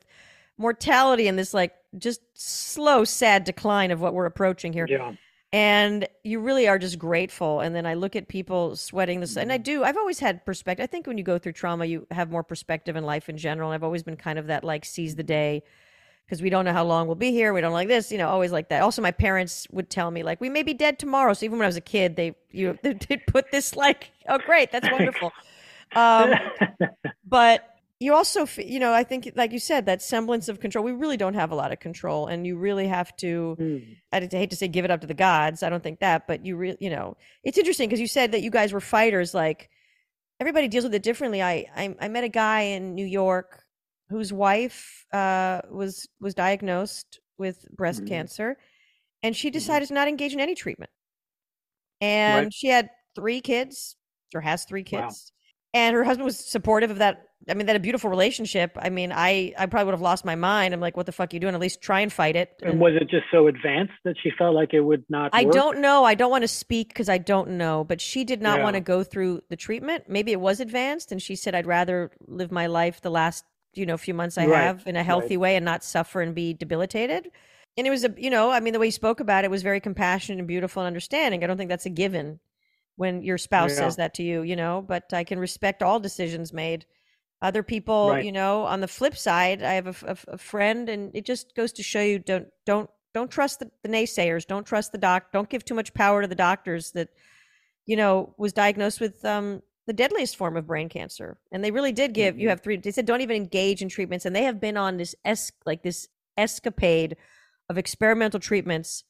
mortality 0.57 1.27
and 1.27 1.37
this 1.37 1.53
like 1.53 1.73
just 1.97 2.21
slow 2.33 3.03
sad 3.03 3.43
decline 3.43 3.91
of 3.91 4.01
what 4.01 4.13
we're 4.13 4.25
approaching 4.25 4.73
here. 4.73 4.87
yeah, 4.89 5.13
And 5.51 6.07
you 6.23 6.39
really 6.39 6.67
are 6.67 6.79
just 6.79 6.97
grateful 6.97 7.59
and 7.59 7.75
then 7.75 7.85
I 7.85 7.93
look 7.93 8.15
at 8.15 8.27
people 8.27 8.75
sweating 8.75 9.19
this 9.19 9.37
and 9.37 9.51
I 9.51 9.57
mm-hmm. 9.57 9.63
do. 9.63 9.83
I've 9.83 9.97
always 9.97 10.19
had 10.19 10.45
perspective. 10.45 10.83
I 10.83 10.87
think 10.87 11.07
when 11.07 11.17
you 11.17 11.23
go 11.23 11.37
through 11.37 11.53
trauma, 11.53 11.85
you 11.85 12.07
have 12.11 12.31
more 12.31 12.43
perspective 12.43 12.95
in 12.95 13.03
life 13.03 13.29
in 13.29 13.37
general. 13.37 13.71
I've 13.71 13.83
always 13.83 14.03
been 14.03 14.17
kind 14.17 14.39
of 14.39 14.47
that 14.47 14.63
like 14.63 14.85
seize 14.85 15.15
the 15.15 15.23
day 15.23 15.63
because 16.25 16.41
we 16.41 16.49
don't 16.49 16.65
know 16.65 16.73
how 16.73 16.83
long 16.83 17.07
we'll 17.07 17.15
be 17.15 17.31
here. 17.31 17.53
We 17.53 17.61
don't 17.61 17.73
like 17.73 17.87
this, 17.87 18.11
you 18.11 18.17
know, 18.17 18.27
always 18.27 18.51
like 18.51 18.69
that. 18.69 18.81
Also, 18.81 19.01
my 19.01 19.11
parents 19.11 19.67
would 19.71 19.89
tell 19.89 20.09
me 20.09 20.23
like 20.23 20.41
we 20.41 20.49
may 20.49 20.63
be 20.63 20.73
dead 20.73 20.97
tomorrow. 20.97 21.33
So 21.33 21.45
even 21.45 21.59
when 21.59 21.65
I 21.65 21.67
was 21.67 21.77
a 21.77 21.81
kid, 21.81 22.15
they 22.15 22.35
you 22.51 22.77
they 22.83 22.93
did 22.93 23.21
put 23.27 23.51
this 23.51 23.75
like, 23.75 24.11
oh 24.27 24.39
great, 24.39 24.71
that's 24.71 24.89
wonderful. 24.89 25.31
Um, 25.95 26.33
but 27.25 27.69
you 27.99 28.13
also, 28.13 28.45
you 28.57 28.79
know, 28.79 28.91
I 28.91 29.03
think 29.03 29.31
like 29.35 29.51
you 29.51 29.59
said, 29.59 29.85
that 29.85 30.01
semblance 30.01 30.49
of 30.49 30.59
control. 30.59 30.83
We 30.83 30.91
really 30.91 31.15
don't 31.15 31.35
have 31.35 31.51
a 31.51 31.55
lot 31.55 31.71
of 31.71 31.79
control, 31.79 32.27
and 32.27 32.45
you 32.45 32.57
really 32.57 32.87
have 32.87 33.15
to. 33.17 33.55
Hmm. 33.57 33.77
I 34.11 34.27
hate 34.31 34.49
to 34.49 34.55
say 34.55 34.67
give 34.67 34.83
it 34.83 34.91
up 34.91 35.01
to 35.01 35.07
the 35.07 35.13
gods. 35.13 35.63
I 35.63 35.69
don't 35.69 35.83
think 35.83 35.99
that, 35.99 36.27
but 36.27 36.45
you 36.45 36.57
really, 36.57 36.77
you 36.79 36.89
know, 36.89 37.15
it's 37.43 37.57
interesting 37.57 37.87
because 37.87 38.01
you 38.01 38.07
said 38.07 38.31
that 38.31 38.41
you 38.41 38.49
guys 38.49 38.73
were 38.73 38.81
fighters. 38.81 39.33
Like 39.33 39.69
everybody 40.39 40.67
deals 40.67 40.83
with 40.83 40.95
it 40.95 41.03
differently. 41.03 41.41
I 41.41 41.67
I, 41.75 41.95
I 42.01 42.07
met 42.07 42.23
a 42.23 42.29
guy 42.29 42.61
in 42.61 42.95
New 42.95 43.05
York 43.05 43.64
whose 44.09 44.31
wife 44.33 45.05
uh, 45.13 45.61
was 45.69 46.07
was 46.19 46.33
diagnosed 46.33 47.19
with 47.37 47.65
breast 47.71 48.03
Mhm. 48.03 48.07
cancer, 48.07 48.57
and 49.23 49.35
she 49.35 49.49
Mhm. 49.49 49.53
decided 49.53 49.87
to 49.87 49.93
not 49.93 50.07
engage 50.07 50.33
in 50.33 50.39
any 50.39 50.55
treatment. 50.55 50.91
And 52.01 52.45
Right. 52.45 52.53
she 52.53 52.67
had 52.67 52.89
three 53.15 53.41
kids, 53.41 53.95
or 54.33 54.41
has 54.41 54.65
three 54.65 54.85
Wow. 54.91 55.01
kids, 55.07 55.31
and 55.73 55.95
her 55.95 56.03
husband 56.03 56.25
was 56.25 56.37
supportive 56.37 56.91
of 56.91 56.97
that. 56.99 57.21
I 57.47 57.53
mean, 57.53 57.67
that 57.67 57.75
a 57.75 57.79
beautiful 57.79 58.09
relationship. 58.09 58.71
I 58.77 58.89
mean, 58.89 59.11
I 59.13 59.53
I 59.57 59.65
probably 59.67 59.85
would 59.85 59.93
have 59.93 60.01
lost 60.01 60.25
my 60.25 60.35
mind. 60.35 60.73
I'm 60.73 60.79
like, 60.81 60.97
what 60.97 61.05
the 61.05 61.11
fuck 61.11 61.31
are 61.31 61.35
you 61.35 61.39
doing? 61.39 61.53
At 61.53 61.59
least 61.61 61.81
try 61.81 61.99
and 62.01 62.11
fight 62.11 62.35
it. 62.35 62.55
and 62.63 62.79
was 62.79 62.93
it 62.99 63.07
just 63.09 63.25
so 63.31 63.47
advanced 63.47 63.93
that 64.03 64.15
she 64.21 64.31
felt 64.37 64.55
like 64.55 64.73
it 64.73 64.81
would 64.81 65.03
not? 65.09 65.29
I 65.33 65.45
work? 65.45 65.53
don't 65.53 65.79
know. 65.79 66.03
I 66.05 66.15
don't 66.15 66.31
want 66.31 66.41
to 66.43 66.47
speak 66.47 66.87
because 66.89 67.07
I 67.09 67.17
don't 67.17 67.51
know. 67.51 67.83
But 67.83 68.01
she 68.01 68.23
did 68.23 68.41
not 68.41 68.61
want 68.61 68.75
to 68.75 68.81
go 68.81 69.03
through 69.03 69.41
the 69.49 69.55
treatment. 69.55 70.05
Maybe 70.09 70.31
it 70.31 70.39
was 70.41 70.59
advanced, 70.59 71.11
and 71.11 71.21
she 71.21 71.35
said, 71.35 71.53
"I'd 71.55 71.67
rather 71.67 72.11
live 72.27 72.51
my 72.51 72.65
life 72.67 73.01
the 73.01 73.11
last 73.11 73.45
you 73.75 73.85
know 73.85 73.97
few 73.97 74.13
months 74.13 74.37
I 74.37 74.43
Right, 74.43 74.45
have 74.45 74.85
in 74.87 74.95
a 74.95 75.03
healthy 75.03 75.35
right. 75.35 75.39
way 75.39 75.55
and 75.55 75.65
not 75.65 75.83
suffer 75.83 76.21
and 76.21 76.35
be 76.35 76.53
debilitated." 76.53 77.31
And 77.77 77.85
it 77.87 77.89
was 77.89 78.03
a 78.05 78.13
you 78.17 78.29
know 78.29 78.51
I 78.51 78.59
mean 78.59 78.73
the 78.73 78.79
way 78.79 78.87
you 78.87 78.91
spoke 78.91 79.19
about 79.19 79.43
it 79.45 79.51
was 79.51 79.63
very 79.63 79.79
compassionate 79.79 80.39
and 80.39 80.47
beautiful 80.47 80.81
and 80.83 80.87
understanding. 80.87 81.43
I 81.43 81.47
don't 81.47 81.57
think 81.57 81.69
that's 81.69 81.85
a 81.85 81.89
given 81.89 82.39
when 82.95 83.21
your 83.23 83.37
spouse 83.37 83.73
Yeah. 83.73 83.79
says 83.79 83.95
that 83.97 84.13
to 84.15 84.23
you, 84.23 84.41
you 84.43 84.55
know. 84.55 84.83
But 84.87 85.13
I 85.13 85.23
can 85.23 85.39
respect 85.39 85.83
all 85.83 85.99
decisions 85.99 86.53
made. 86.53 86.85
Other 87.41 87.63
people, 87.63 88.09
Right. 88.09 88.25
you 88.25 88.31
know, 88.31 88.63
on 88.63 88.81
the 88.81 88.87
flip 88.87 89.15
side, 89.15 89.61
I 89.61 89.73
have 89.73 90.03
a 90.07 90.37
friend, 90.37 90.89
and 90.89 91.11
it 91.15 91.25
just 91.25 91.53
goes 91.55 91.71
to 91.73 91.83
show 91.83 92.01
you 92.01 92.17
don't 92.19 92.47
don't 92.65 92.89
don't 93.13 93.29
trust 93.29 93.59
the, 93.59 93.71
the 93.83 93.89
naysayers. 93.89 94.45
Don't 94.47 94.65
trust 94.65 94.91
the 94.91 94.97
doc. 94.97 95.31
Don't 95.31 95.49
give 95.49 95.63
too 95.65 95.73
much 95.75 95.93
power 95.93 96.21
to 96.21 96.27
the 96.27 96.35
doctors 96.35 96.91
that, 96.91 97.09
you 97.85 97.95
know, 97.95 98.33
was 98.37 98.53
diagnosed 98.53 98.99
with 98.99 99.23
um, 99.25 99.61
the 99.87 99.93
deadliest 99.93 100.35
form 100.35 100.57
of 100.57 100.65
brain 100.67 100.89
cancer. 100.89 101.37
And 101.51 101.63
they 101.63 101.71
really 101.71 101.91
did 101.91 102.13
give. 102.13 102.39
You 102.39 102.47
Mhm. 102.47 102.49
have 102.49 102.61
three. 102.61 102.77
They 102.77 102.91
said 102.91 103.05
don't 103.05 103.21
even 103.21 103.35
engage 103.35 103.81
in 103.81 103.89
treatments, 103.89 104.25
and 104.25 104.35
they 104.35 104.43
have 104.43 104.59
been 104.59 104.77
on 104.77 104.97
this 104.97 105.15
es 105.23 105.51
like 105.65 105.83
this 105.83 106.07
escapade 106.37 107.15
of 107.69 107.77
experimental 107.77 108.39
treatments 108.39 109.03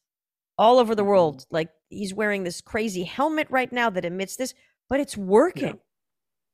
all 0.57 0.80
over 0.80 0.95
the 0.95 1.03
Mhm. 1.03 1.07
world. 1.07 1.45
Like 1.51 1.69
he's 1.89 2.13
wearing 2.13 2.43
this 2.43 2.61
crazy 2.61 3.03
helmet 3.03 3.47
right 3.49 3.71
now 3.71 3.89
that 3.89 4.05
emits 4.05 4.36
this, 4.36 4.53
but 4.89 4.99
it's 4.99 5.17
working. 5.17 5.80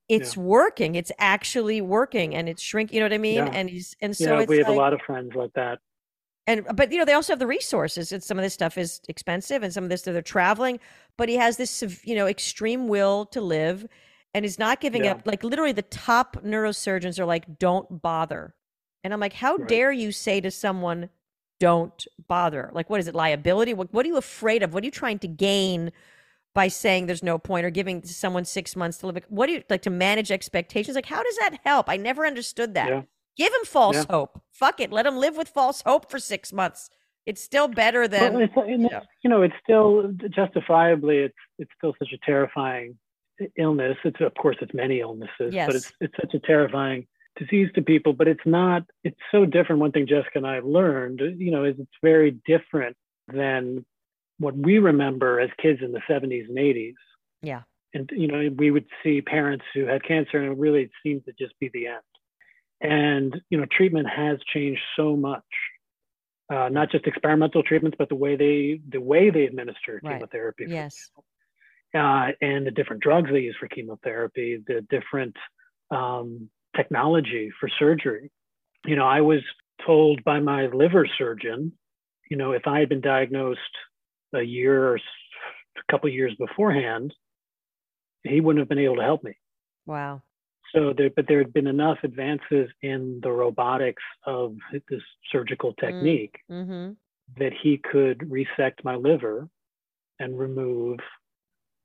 It's 0.10 0.36
working. 0.36 0.96
It's 0.96 1.12
actually 1.20 1.80
working, 1.82 2.36
and 2.36 2.50
it's 2.50 2.62
shrinking. 2.62 2.96
You 2.96 3.00
know 3.02 3.06
what 3.06 3.14
I 3.14 3.18
mean? 3.18 3.36
Yeah. 3.36 3.52
And 3.54 3.70
he's 3.70 3.96
and 4.02 4.16
so 4.16 4.40
yeah, 4.40 4.46
we 4.46 4.58
have 4.58 4.68
like, 4.68 4.76
a 4.76 4.80
lot 4.80 4.94
of 4.94 5.02
friends 5.02 5.34
like 5.36 5.54
that. 5.54 5.80
and 6.48 6.66
but 6.76 6.92
you 6.92 6.98
know 6.98 7.06
they 7.06 7.14
also 7.14 7.32
have 7.32 7.40
the 7.40 7.48
resources 7.48 8.12
and 8.12 8.22
some 8.24 8.38
of 8.38 8.44
this 8.44 8.54
stuff 8.54 8.78
is 8.78 9.00
expensive 9.08 9.62
and 9.64 9.72
some 9.72 9.84
of 9.84 9.90
this 9.92 10.02
they're 10.02 10.22
traveling 10.24 10.80
but 11.16 11.30
he 11.30 11.36
has 11.36 11.56
this 11.58 11.84
you 12.04 12.16
know 12.16 12.26
extreme 12.28 12.88
will 12.88 13.28
to 13.28 13.40
live 13.40 13.86
and 14.34 14.46
is 14.46 14.58
not 14.60 14.80
giving 14.82 15.04
Yeah. 15.06 15.12
up 15.12 15.22
like 15.26 15.44
literally 15.44 15.72
the 15.72 15.82
top 15.82 16.38
neurosurgeons 16.44 17.20
are 17.20 17.26
like 17.26 17.60
don't 17.60 18.02
bother 18.02 18.56
and 19.04 19.14
i'm 19.14 19.20
like 19.20 19.34
how 19.34 19.56
Right. 19.56 19.68
dare 19.68 19.92
you 19.92 20.12
say 20.12 20.40
to 20.42 20.52
someone 20.52 21.10
don't 21.60 22.08
bother 22.28 22.70
like 22.74 22.90
what 22.90 23.00
is 23.00 23.08
it 23.08 23.16
liability 23.16 23.74
what, 23.74 23.94
what 23.94 24.06
are 24.06 24.10
you 24.10 24.18
afraid 24.18 24.64
of 24.64 24.74
what 24.74 24.84
are 24.84 24.86
you 24.86 24.92
trying 24.92 25.20
to 25.20 25.28
gain 25.28 25.92
by 26.54 26.68
saying 26.68 27.06
there's 27.06 27.24
no 27.24 27.38
point 27.38 27.66
or 27.66 27.70
giving 27.70 28.04
someone 28.04 28.44
six 28.46 28.76
months 28.76 28.98
to 28.98 29.08
live 29.08 29.24
what 29.30 29.46
do 29.48 29.54
you 29.54 29.64
like 29.70 29.82
to 29.84 29.90
manage 29.90 30.32
expectations 30.32 30.96
like 30.96 31.06
how 31.06 31.22
does 31.24 31.38
that 31.38 31.60
help 31.64 31.88
i 31.90 31.98
never 31.98 32.26
understood 32.26 32.74
that 32.74 32.90
Yeah. 32.90 33.02
Give 33.38 33.54
him 33.54 33.64
false 33.66 33.96
Yeah. 33.96 34.04
hope. 34.10 34.42
Fuck 34.52 34.82
it. 34.82 34.92
Let 34.92 35.06
him 35.06 35.16
live 35.16 35.38
with 35.38 35.48
false 35.48 35.82
hope 35.86 36.12
for 36.12 36.20
six 36.20 36.52
months. 36.52 36.90
It's 37.26 37.42
still 37.42 37.70
better 37.70 38.06
than. 38.06 38.34
Well, 38.34 38.42
it's, 38.44 38.92
yeah. 38.92 39.00
you 39.24 39.30
know, 39.30 39.42
it's 39.42 39.56
still 39.64 40.12
justifiably, 40.30 41.20
it's 41.20 41.34
it's 41.58 41.72
still 41.78 41.96
such 41.98 42.10
a 42.14 42.18
terrifying 42.26 42.98
illness. 43.58 43.98
It's 44.04 44.20
of 44.22 44.34
course 44.36 44.58
it's 44.62 44.74
many 44.74 45.00
illnesses, 45.00 45.54
Yes. 45.54 45.68
but 45.68 45.76
it's 45.76 45.92
it's 46.00 46.16
such 46.20 46.34
a 46.34 46.40
terrifying 46.40 47.08
disease 47.38 47.70
to 47.76 47.82
people. 47.82 48.14
But 48.14 48.28
it's 48.28 48.46
not. 48.46 48.84
It's 49.04 49.20
so 49.32 49.46
different. 49.46 49.82
One 49.82 49.92
thing 49.92 50.08
Jessica 50.08 50.38
and 50.38 50.48
I 50.48 50.56
have 50.56 50.66
learned, 50.66 51.22
you 51.38 51.52
know, 51.52 51.64
is 51.66 51.76
it's 51.80 51.92
very 52.02 52.32
different 52.46 52.96
than 53.28 53.86
what 54.40 54.56
we 54.56 54.80
remember 54.80 55.40
as 55.40 55.50
kids 55.62 55.80
in 55.82 55.92
the 55.92 56.02
70s 56.10 56.48
and 56.50 56.58
80s. 56.58 56.94
Yeah. 57.42 57.62
And 57.94 58.10
you 58.14 58.28
know, 58.28 58.50
we 58.58 58.72
would 58.72 58.86
see 59.04 59.22
parents 59.22 59.66
who 59.74 59.86
had 59.86 60.04
cancer, 60.04 60.38
and 60.38 60.52
it 60.54 60.58
really 60.58 60.90
seemed 61.04 61.26
to 61.26 61.34
just 61.38 61.58
be 61.60 61.70
the 61.74 61.88
end. 61.88 62.02
And 62.82 63.42
you 63.50 63.58
know, 63.58 63.66
treatment 63.72 64.08
has 64.10 64.40
changed 64.54 64.82
so 64.96 65.16
much 65.16 65.44
uh, 66.52 66.68
not 66.70 66.92
just 66.92 67.08
experimental 67.08 67.64
treatments, 67.64 67.96
but 67.98 68.10
the 68.10 68.16
way 68.16 68.36
they 68.36 68.82
the 68.90 69.00
way 69.00 69.30
they 69.30 69.46
administer 69.46 70.00
Right. 70.04 70.16
chemotherapy, 70.16 70.66
Yes. 70.68 70.96
example. 70.96 71.26
Uh, 71.94 72.30
and 72.42 72.66
the 72.66 72.72
different 72.72 73.04
drugs 73.04 73.30
they 73.32 73.40
use 73.40 73.56
for 73.60 73.68
chemotherapy, 73.68 74.62
the 74.66 74.86
different 74.90 75.36
um, 75.90 76.50
technology 76.76 77.52
for 77.60 77.70
surgery. 77.80 78.32
You 78.86 78.96
know, 78.96 79.06
I 79.06 79.22
was 79.22 79.42
told 79.86 80.24
by 80.24 80.40
my 80.40 80.68
liver 80.68 81.08
surgeon, 81.18 81.74
you 82.30 82.38
know, 82.38 82.54
if 82.54 82.66
I 82.66 82.80
had 82.80 82.90
been 82.90 83.02
diagnosed 83.02 83.60
a 84.34 84.42
year 84.42 84.88
or 84.88 84.96
a 84.96 85.92
couple 85.92 86.10
years 86.10 86.34
beforehand, 86.40 87.14
he 88.24 88.40
wouldn't 88.40 88.62
have 88.62 88.70
been 88.70 88.80
able 88.80 88.98
to 88.98 89.02
help 89.02 89.24
me. 89.24 89.34
Wow. 89.86 90.22
So 90.74 90.94
there, 90.96 91.10
but 91.14 91.28
there 91.28 91.40
had 91.40 91.52
been 91.52 91.68
enough 91.68 91.98
advances 92.04 92.70
in 92.82 93.20
the 93.22 93.32
robotics 93.32 94.04
of 94.26 94.56
this 94.72 95.02
surgical 95.32 95.74
technique 95.74 96.36
Mm-hmm. 96.50 96.94
that 97.38 97.52
he 97.62 97.78
could 97.78 98.32
resect 98.32 98.86
my 98.86 98.96
liver 98.96 99.50
and 100.20 100.40
remove, 100.40 101.00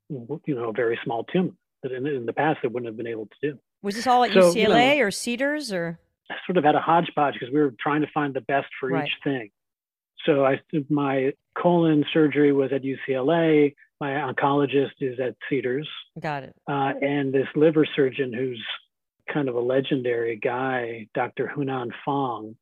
you 0.08 0.54
know, 0.54 0.68
a 0.68 0.72
very 0.72 0.98
small 1.04 1.24
tumor 1.24 1.52
that 1.82 1.92
in, 1.92 2.06
in 2.06 2.26
the 2.26 2.32
past 2.32 2.60
it 2.64 2.72
wouldn't 2.72 2.88
have 2.88 2.96
been 2.96 3.06
able 3.06 3.26
to 3.26 3.50
do. 3.52 3.58
Was 3.82 3.94
this 3.94 4.06
all 4.06 4.24
at 4.24 4.32
So, 4.32 4.52
UCLA 4.54 4.96
you 4.98 5.04
or 5.04 5.10
Cedars 5.10 5.72
or? 5.72 5.98
I 6.30 6.34
sort 6.46 6.56
of 6.56 6.64
had 6.64 6.74
a 6.74 6.80
hodgepodge 6.80 7.34
because 7.34 7.52
we 7.52 7.60
were 7.60 7.74
trying 7.80 8.00
to 8.00 8.08
find 8.12 8.34
the 8.34 8.40
best 8.40 8.66
for 8.80 8.88
Right. 8.88 9.06
each 9.06 9.12
thing. 9.22 9.50
So 10.24 10.44
I, 10.44 10.60
my 10.88 11.32
colon 11.56 12.04
surgery 12.12 12.52
was 12.52 12.72
at 12.72 12.82
UCLA. 12.82 13.74
My 14.00 14.10
oncologist 14.10 14.92
is 15.00 15.20
at 15.20 15.36
Cedars. 15.48 15.88
Got 16.20 16.44
it. 16.44 16.56
uh, 16.68 16.92
and 17.00 17.32
this 17.32 17.46
liver 17.54 17.86
surgeon 17.94 18.32
who's 18.32 18.62
kind 19.32 19.48
of 19.48 19.54
a 19.54 19.60
legendary 19.60 20.36
guy, 20.36 21.06
Dr. 21.14 21.52
Yuman 21.56 21.90
Fong. 22.04 22.56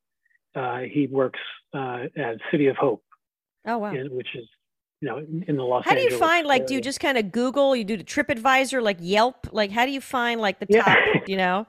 Uh, 0.54 0.80
he 0.80 1.06
works 1.06 1.40
uh, 1.74 2.04
at 2.16 2.36
City 2.50 2.68
of 2.68 2.76
Hope, 2.76 3.02
Oh 3.66 3.78
wow. 3.78 3.92
in, 3.94 4.08
which 4.14 4.28
is 4.34 4.46
you 5.04 5.10
know 5.10 5.18
in 5.46 5.56
the 5.56 5.62
Los 5.62 5.84
How 5.84 5.94
do 5.94 6.00
you 6.00 6.16
find 6.18 6.46
like? 6.46 6.66
Do 6.66 6.74
you 6.74 6.80
just 6.80 6.98
kind 6.98 7.18
of 7.18 7.30
Google? 7.30 7.76
You 7.76 7.84
do 7.84 7.96
the 7.96 8.04
TripAdvisor, 8.04 8.82
like 8.82 8.96
Yelp? 9.00 9.46
Like 9.52 9.70
how 9.70 9.84
do 9.84 9.92
you 9.92 10.00
find 10.00 10.40
like 10.40 10.58
the 10.60 10.66
Yeah. 10.68 10.82
top? 10.82 10.98
You 11.28 11.36
know? 11.36 11.66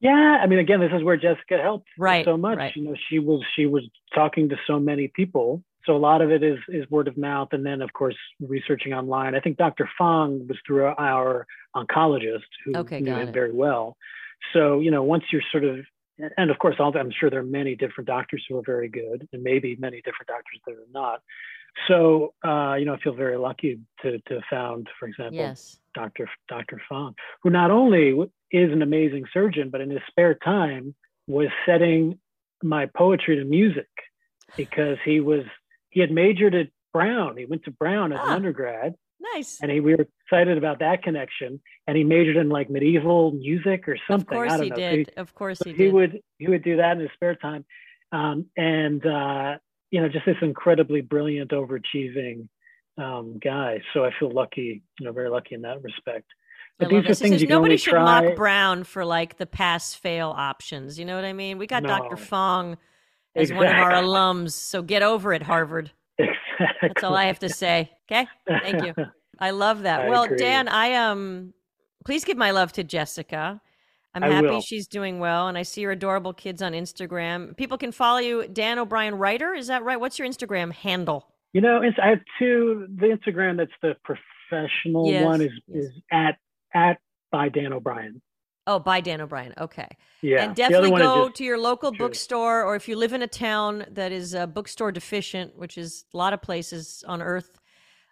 Yeah, 0.00 0.38
I 0.42 0.46
mean, 0.46 0.60
again, 0.60 0.80
this 0.80 0.92
is 0.94 1.02
where 1.02 1.16
Jessica 1.16 1.58
helped 1.60 1.88
right, 1.98 2.24
so 2.24 2.36
much. 2.36 2.56
Right. 2.56 2.76
You 2.76 2.84
know, 2.84 2.94
she 3.10 3.18
was 3.18 3.42
she 3.54 3.66
was 3.66 3.82
talking 4.14 4.48
to 4.48 4.56
so 4.66 4.78
many 4.78 5.08
people. 5.08 5.62
So 5.84 5.96
a 5.96 5.98
lot 5.98 6.22
of 6.22 6.30
it 6.30 6.42
is 6.42 6.58
is 6.68 6.88
word 6.90 7.08
of 7.08 7.16
mouth, 7.18 7.48
and 7.52 7.66
then 7.66 7.82
of 7.82 7.92
course 7.92 8.16
researching 8.40 8.92
online. 8.94 9.34
I 9.34 9.40
think 9.40 9.56
Dr. 9.58 9.88
Fong 9.98 10.46
was 10.48 10.56
through 10.66 10.86
our 10.86 11.46
oncologist 11.76 12.48
who 12.64 12.76
okay, 12.76 13.00
knew 13.00 13.14
him 13.14 13.28
it. 13.28 13.32
very 13.32 13.52
well. 13.52 13.96
So 14.54 14.80
you 14.80 14.90
know, 14.90 15.02
once 15.02 15.24
you're 15.32 15.42
sort 15.50 15.64
of, 15.64 15.80
and 16.36 16.50
of 16.50 16.58
course, 16.58 16.76
I'm 16.78 17.10
sure 17.18 17.30
there 17.30 17.40
are 17.40 17.44
many 17.44 17.74
different 17.74 18.06
doctors 18.06 18.44
who 18.48 18.58
are 18.58 18.62
very 18.64 18.88
good, 18.88 19.28
and 19.32 19.42
maybe 19.42 19.76
many 19.78 19.98
different 19.98 20.28
doctors 20.28 20.60
that 20.66 20.72
are 20.72 20.92
not. 20.92 21.22
So 21.86 22.34
uh, 22.44 22.74
you 22.74 22.84
know, 22.84 22.94
I 22.94 23.00
feel 23.00 23.14
very 23.14 23.36
lucky 23.36 23.78
to 24.02 24.18
to 24.28 24.40
found, 24.50 24.88
for 24.98 25.06
example, 25.08 25.36
yes. 25.36 25.78
Dr. 25.94 26.28
Dr. 26.48 26.80
Fong, 26.88 27.14
who 27.42 27.50
not 27.50 27.70
only 27.70 28.10
is 28.50 28.72
an 28.72 28.82
amazing 28.82 29.24
surgeon, 29.32 29.70
but 29.70 29.80
in 29.80 29.90
his 29.90 30.00
spare 30.08 30.34
time 30.34 30.94
was 31.26 31.48
setting 31.66 32.18
my 32.62 32.86
poetry 32.86 33.36
to 33.36 33.44
music 33.44 33.88
because 34.56 34.98
he 35.04 35.20
was 35.20 35.44
he 35.90 36.00
had 36.00 36.10
majored 36.10 36.54
at 36.54 36.68
Brown. 36.92 37.36
He 37.36 37.44
went 37.44 37.64
to 37.64 37.70
Brown 37.70 38.12
as 38.12 38.18
Ah, 38.20 38.28
an 38.28 38.32
undergrad, 38.34 38.94
Nice. 39.20 39.58
and 39.60 39.70
he, 39.70 39.80
we 39.80 39.94
were 39.94 40.06
excited 40.24 40.58
about 40.58 40.78
that 40.78 41.02
connection. 41.02 41.60
And 41.86 41.96
he 41.96 42.04
majored 42.04 42.36
in 42.36 42.48
like 42.48 42.70
medieval 42.70 43.32
music 43.32 43.88
or 43.88 43.96
something. 44.08 44.28
Of 44.28 44.48
course 44.48 44.52
I 44.52 44.56
don't 44.56 44.64
he 44.64 44.70
know. 44.70 44.76
Did. 44.76 45.12
of 45.16 45.34
course 45.34 45.58
he 45.64 45.72
he 45.72 45.84
did. 45.84 45.94
would 45.94 46.20
he 46.38 46.48
would 46.48 46.62
do 46.62 46.76
that 46.76 46.92
in 46.92 47.00
his 47.00 47.10
spare 47.14 47.34
time, 47.34 47.64
um, 48.12 48.46
and 48.56 49.04
uh, 49.04 49.56
you 49.90 50.00
know 50.00 50.08
just 50.08 50.26
this 50.26 50.36
incredibly 50.42 51.00
brilliant, 51.00 51.50
overachieving 51.50 52.48
um, 52.98 53.38
guy. 53.42 53.80
So 53.94 54.04
I 54.04 54.10
feel 54.18 54.30
lucky, 54.30 54.82
you 54.98 55.06
know, 55.06 55.12
very 55.12 55.30
lucky 55.30 55.54
in 55.54 55.62
that 55.62 55.82
respect. 55.82 56.26
But 56.78 56.90
these 56.90 57.06
are 57.06 57.14
things 57.14 57.42
you 57.42 57.48
nobody 57.48 57.76
should 57.76 57.90
try. 57.90 58.04
mock 58.04 58.36
Brown 58.36 58.84
for 58.84 59.04
like 59.04 59.36
the 59.36 59.46
pass 59.46 59.94
fail 59.94 60.32
options. 60.36 60.98
You 60.98 61.06
know 61.06 61.16
what 61.16 61.24
I 61.24 61.32
mean? 61.32 61.58
We 61.58 61.66
got 61.66 61.82
Dr. 61.82 62.16
Fong 62.16 62.76
as 63.34 63.52
one 63.52 63.66
of 63.66 63.72
our 63.72 63.92
alums, 63.92 64.52
so 64.52 64.82
get 64.82 65.02
over 65.02 65.32
it, 65.32 65.42
Harvard. 65.42 65.90
Exactly. 66.18 66.36
That's 66.82 67.04
all 67.04 67.14
I 67.14 67.24
have 67.24 67.40
to 67.40 67.48
say. 67.48 67.90
Okay. 68.10 68.26
Thank 68.46 68.84
you. 68.84 68.94
I 69.38 69.50
love 69.50 69.82
that. 69.82 70.00
I 70.00 70.08
well, 70.08 70.24
agree. 70.24 70.38
Dan, 70.38 70.68
I 70.68 70.94
um 70.94 71.52
please 72.04 72.24
give 72.24 72.36
my 72.36 72.50
love 72.50 72.72
to 72.72 72.84
Jessica. 72.84 73.60
I'm 74.14 74.24
I 74.24 74.28
happy 74.28 74.46
will. 74.48 74.60
she's 74.60 74.86
doing 74.86 75.20
well 75.20 75.48
and 75.48 75.56
I 75.56 75.62
see 75.62 75.82
your 75.82 75.92
adorable 75.92 76.32
kids 76.32 76.62
on 76.62 76.72
Instagram. 76.72 77.56
People 77.56 77.78
can 77.78 77.92
follow 77.92 78.18
you, 78.18 78.48
Dan 78.48 78.78
O'Brien 78.78 79.14
Writer. 79.16 79.54
Is 79.54 79.66
that 79.68 79.84
right? 79.84 80.00
What's 80.00 80.18
your 80.18 80.26
Instagram 80.26 80.72
handle? 80.72 81.28
You 81.52 81.60
know, 81.60 81.80
it's, 81.82 81.96
I 82.02 82.08
have 82.08 82.20
two. 82.38 82.86
The 82.96 83.06
Instagram 83.06 83.56
that's 83.56 83.70
the 83.82 83.94
professional 84.04 85.10
Yes, 85.10 85.24
one 85.24 85.40
is 85.40 85.50
yes. 85.66 85.84
is 85.84 85.92
at 86.10 86.38
at 86.74 86.98
by 87.30 87.48
Dan 87.48 87.72
O'Brien. 87.72 88.20
Oh, 88.66 88.78
by 88.78 89.00
Dan 89.00 89.22
O'Brien. 89.22 89.54
Okay. 89.58 89.88
Yeah, 90.20 90.44
and 90.44 90.54
definitely 90.54 90.90
go 90.90 91.30
to 91.30 91.44
your 91.44 91.56
local 91.56 91.90
true. 91.90 92.06
bookstore, 92.06 92.64
or 92.64 92.76
if 92.76 92.86
you 92.86 92.96
live 92.96 93.14
in 93.14 93.22
a 93.22 93.26
town 93.26 93.86
that 93.92 94.12
is 94.12 94.34
uh, 94.34 94.46
bookstore 94.46 94.92
deficient, 94.92 95.56
which 95.56 95.78
is 95.78 96.04
a 96.12 96.16
lot 96.16 96.32
of 96.32 96.42
places 96.42 97.02
on 97.06 97.22
Earth. 97.22 97.58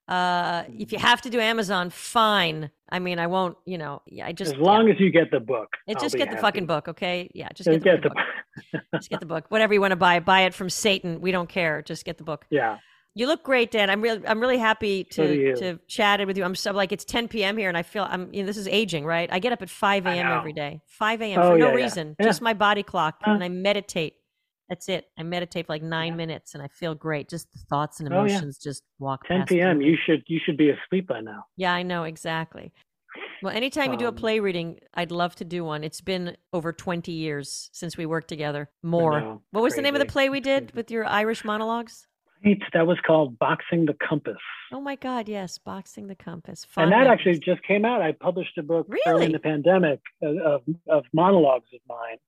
Uh, 0.09 0.64
if 0.78 0.92
you 0.92 0.98
have 0.98 1.20
to 1.22 1.30
do 1.30 1.40
Amazon, 1.40 1.90
fine. 1.90 2.70
I 2.88 2.98
mean, 3.00 3.18
I 3.18 3.26
won't. 3.26 3.57
You 3.64 3.78
know, 3.78 4.02
yeah, 4.07 4.26
I 4.26 4.32
just 4.32 4.54
as 4.54 4.59
long 4.61 4.86
yeah. 4.86 4.94
as 4.94 5.00
you 5.00 5.11
get 5.11 5.30
the 5.30 5.40
book. 5.40 5.68
It 5.88 5.98
just 5.98 6.16
get 6.16 6.30
the 6.30 6.36
fucking 6.36 6.66
book, 6.66 6.88
okay? 6.88 7.28
Yeah, 7.34 7.48
just 7.54 7.68
get 7.68 7.80
the, 7.82 7.90
get 7.90 8.02
the 8.02 8.11
book. 8.11 8.82
just 8.94 9.11
get 9.11 9.20
the 9.20 9.26
book. 9.26 9.46
Whatever 9.48 9.74
you 9.74 9.80
want 9.80 9.92
to 9.92 9.96
buy, 9.96 10.20
buy 10.20 10.42
it 10.42 10.54
from 10.54 10.70
Satan. 10.70 11.20
We 11.20 11.32
don't 11.32 11.48
care. 11.48 11.82
Just 11.82 12.04
get 12.04 12.18
the 12.18 12.24
book. 12.24 12.46
yeah. 12.50 12.78
You 13.18 13.26
look 13.26 13.42
great, 13.42 13.70
Dan. 13.70 13.88
I'm 13.88 14.02
really, 14.02 14.20
I'm 14.28 14.40
really 14.40 14.59
happy 14.59 15.02
to 15.04 15.54
to 15.57 15.78
chat 15.88 16.24
with 16.26 16.36
you. 16.36 16.44
I'm 16.44 16.54
so 16.54 16.72
like 16.72 16.92
it's 16.92 17.04
10 17.07 17.28
p.m. 17.28 17.57
here, 17.57 17.68
and 17.70 17.76
I 17.78 17.82
feel 17.82 18.07
I'm. 18.07 18.30
You 18.30 18.42
know, 18.42 18.46
this 18.46 18.59
is 18.59 18.68
aging, 18.68 19.07
right? 19.07 19.26
I 19.32 19.38
get 19.38 19.54
up 19.54 19.62
at 19.62 19.70
5 19.70 20.04
a.m. 20.04 20.26
every 20.26 20.52
day. 20.52 20.82
5 20.86 21.22
a.m. 21.22 21.40
Oh, 21.40 21.52
for 21.52 21.57
no 21.59 21.68
yeah, 21.68 21.70
yeah. 21.70 21.76
reason, 21.82 22.16
Yeah. 22.20 22.26
just 22.26 22.42
my 22.42 22.52
body 22.52 22.82
clock, 22.82 23.16
Huh. 23.22 23.30
and 23.32 23.42
I 23.42 23.48
meditate. 23.48 24.16
That's 24.68 24.88
it. 24.88 25.06
I 25.18 25.22
meditate 25.22 25.66
for 25.66 25.72
like 25.74 25.82
nine 25.82 26.12
Yeah. 26.12 26.16
minutes, 26.16 26.54
and 26.54 26.62
I 26.62 26.68
feel 26.68 26.94
great. 26.94 27.28
Just 27.28 27.52
the 27.52 27.58
thoughts 27.58 28.00
and 28.00 28.08
Oh, 28.12 28.16
yeah. 28.16 28.20
emotions 28.20 28.58
just 28.58 28.82
walk. 28.98 29.26
10 29.26 29.40
past 29.40 29.48
p.m. 29.50 29.78
me. 29.78 29.86
You 29.86 29.96
should 30.04 30.24
you 30.26 30.40
should 30.44 30.56
be 30.56 30.70
asleep 30.70 31.06
by 31.06 31.20
now. 31.20 31.44
Yeah, 31.56 31.72
I 31.72 31.82
know 31.82 32.04
exactly. 32.04 32.72
Well, 33.42 33.54
anytime 33.54 33.92
you 33.92 33.98
do 33.98 34.06
a 34.06 34.08
Um, 34.08 34.16
play 34.16 34.40
reading, 34.40 34.80
I'd 34.94 35.10
love 35.10 35.36
to 35.36 35.44
do 35.44 35.64
one. 35.64 35.84
It's 35.84 36.00
been 36.00 36.36
over 36.52 36.72
20 36.72 37.12
years 37.12 37.70
since 37.72 37.96
we 37.96 38.06
worked 38.06 38.28
together. 38.28 38.70
More. 38.82 39.40
what 39.52 39.62
was 39.62 39.74
the 39.76 39.82
name 39.82 39.94
of 39.94 40.00
the 40.00 40.06
play 40.06 40.28
we 40.28 40.40
did 40.40 40.72
with 40.74 40.90
your 40.90 41.04
Irish 41.06 41.44
monologues? 41.44 42.06
Right, 42.44 42.60
that 42.74 42.86
was 42.86 42.98
called 43.06 43.38
Boxing 43.38 43.86
the 43.86 43.94
Compass, 44.06 44.36
Oh 44.72 44.80
my 44.80 44.96
God, 44.96 45.28
yes, 45.28 45.56
Boxing 45.58 46.06
the 46.06 46.14
Compass. 46.14 46.64
Fun 46.66 46.84
and 46.84 46.92
that 46.92 47.06
actually 47.06 47.38
just 47.38 47.62
came 47.62 47.84
out. 47.86 48.02
I 48.02 48.12
published 48.12 48.58
a 48.58 48.62
book 48.62 48.86
early 49.06 49.26
in 49.26 49.32
the 49.32 49.38
pandemic 49.38 50.00
of, 50.22 50.36
of, 50.38 50.62
of 50.88 51.04
monologues 51.14 51.70
of 51.72 51.80
mine. 51.88 52.18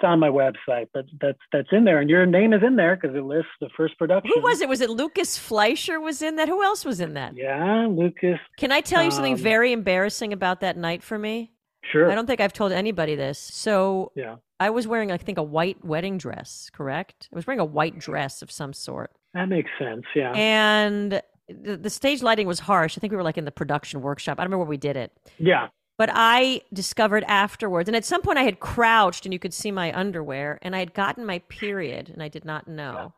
It's 0.00 0.06
on 0.06 0.18
my 0.18 0.28
website, 0.30 0.86
but 0.94 1.04
that's 1.20 1.38
that's 1.52 1.68
in 1.72 1.84
there, 1.84 1.98
and 2.00 2.08
your 2.08 2.24
name 2.24 2.54
is 2.54 2.62
in 2.66 2.76
there 2.76 2.96
because 2.96 3.14
it 3.14 3.22
lists 3.22 3.50
the 3.60 3.68
first 3.76 3.98
production. 3.98 4.30
Who 4.34 4.40
was 4.40 4.62
it? 4.62 4.68
Was 4.68 4.80
it 4.80 4.88
Lucas 4.88 5.36
Fleischer 5.36 6.00
was 6.00 6.22
in 6.22 6.36
that? 6.36 6.48
Who 6.48 6.62
else 6.62 6.86
was 6.86 7.00
in 7.00 7.12
that? 7.14 7.36
Yeah, 7.36 7.86
Lucas. 7.86 8.38
Can 8.56 8.72
I 8.72 8.80
tell 8.80 9.02
you 9.02 9.10
something 9.10 9.34
Um, 9.34 9.38
very 9.40 9.72
embarrassing 9.72 10.32
about 10.32 10.60
that 10.60 10.78
night 10.78 11.02
for 11.02 11.18
me? 11.18 11.52
Sure. 11.92 12.10
I 12.10 12.14
don't 12.14 12.26
think 12.26 12.40
I've 12.40 12.52
told 12.54 12.72
anybody 12.72 13.14
this. 13.14 13.38
So 13.38 14.12
Yeah, 14.14 14.36
I 14.58 14.70
was 14.70 14.86
wearing, 14.88 15.12
I 15.12 15.18
think, 15.18 15.36
a 15.36 15.42
white 15.42 15.84
wedding 15.84 16.16
dress, 16.16 16.70
correct? 16.72 17.28
I 17.30 17.36
was 17.36 17.46
wearing 17.46 17.60
a 17.60 17.64
white 17.66 17.98
dress 17.98 18.40
of 18.40 18.50
some 18.50 18.72
sort. 18.72 19.10
that 19.34 19.48
makes 19.50 19.70
sense. 19.78 20.04
Yeah. 20.16 20.32
and 20.32 21.20
the, 21.48 21.76
the 21.76 21.90
stage 21.90 22.22
lighting 22.22 22.46
was 22.46 22.60
harsh. 22.60 22.96
I 22.96 23.00
think 23.00 23.10
we 23.10 23.16
were 23.18 23.22
like 23.22 23.36
in 23.38 23.44
the 23.44 23.50
production 23.50 24.00
workshop. 24.00 24.38
I 24.38 24.44
don't 24.44 24.50
remember 24.50 24.64
where 24.64 24.70
we 24.70 24.76
did 24.78 24.96
it. 24.96 25.12
yeah. 25.38 25.68
But 26.00 26.08
I 26.14 26.62
discovered 26.72 27.24
afterwards, 27.28 27.86
and 27.86 27.94
at 27.94 28.06
some 28.06 28.22
point 28.22 28.38
I 28.38 28.42
had 28.44 28.58
crouched 28.58 29.26
and 29.26 29.34
you 29.34 29.38
could 29.38 29.52
see 29.52 29.70
my 29.70 29.94
underwear, 29.94 30.58
and 30.62 30.74
I 30.74 30.78
had 30.78 30.94
gotten 30.94 31.26
my 31.26 31.40
period 31.40 32.08
and 32.08 32.22
I 32.22 32.28
did 32.28 32.42
not 32.42 32.66
know. 32.66 33.12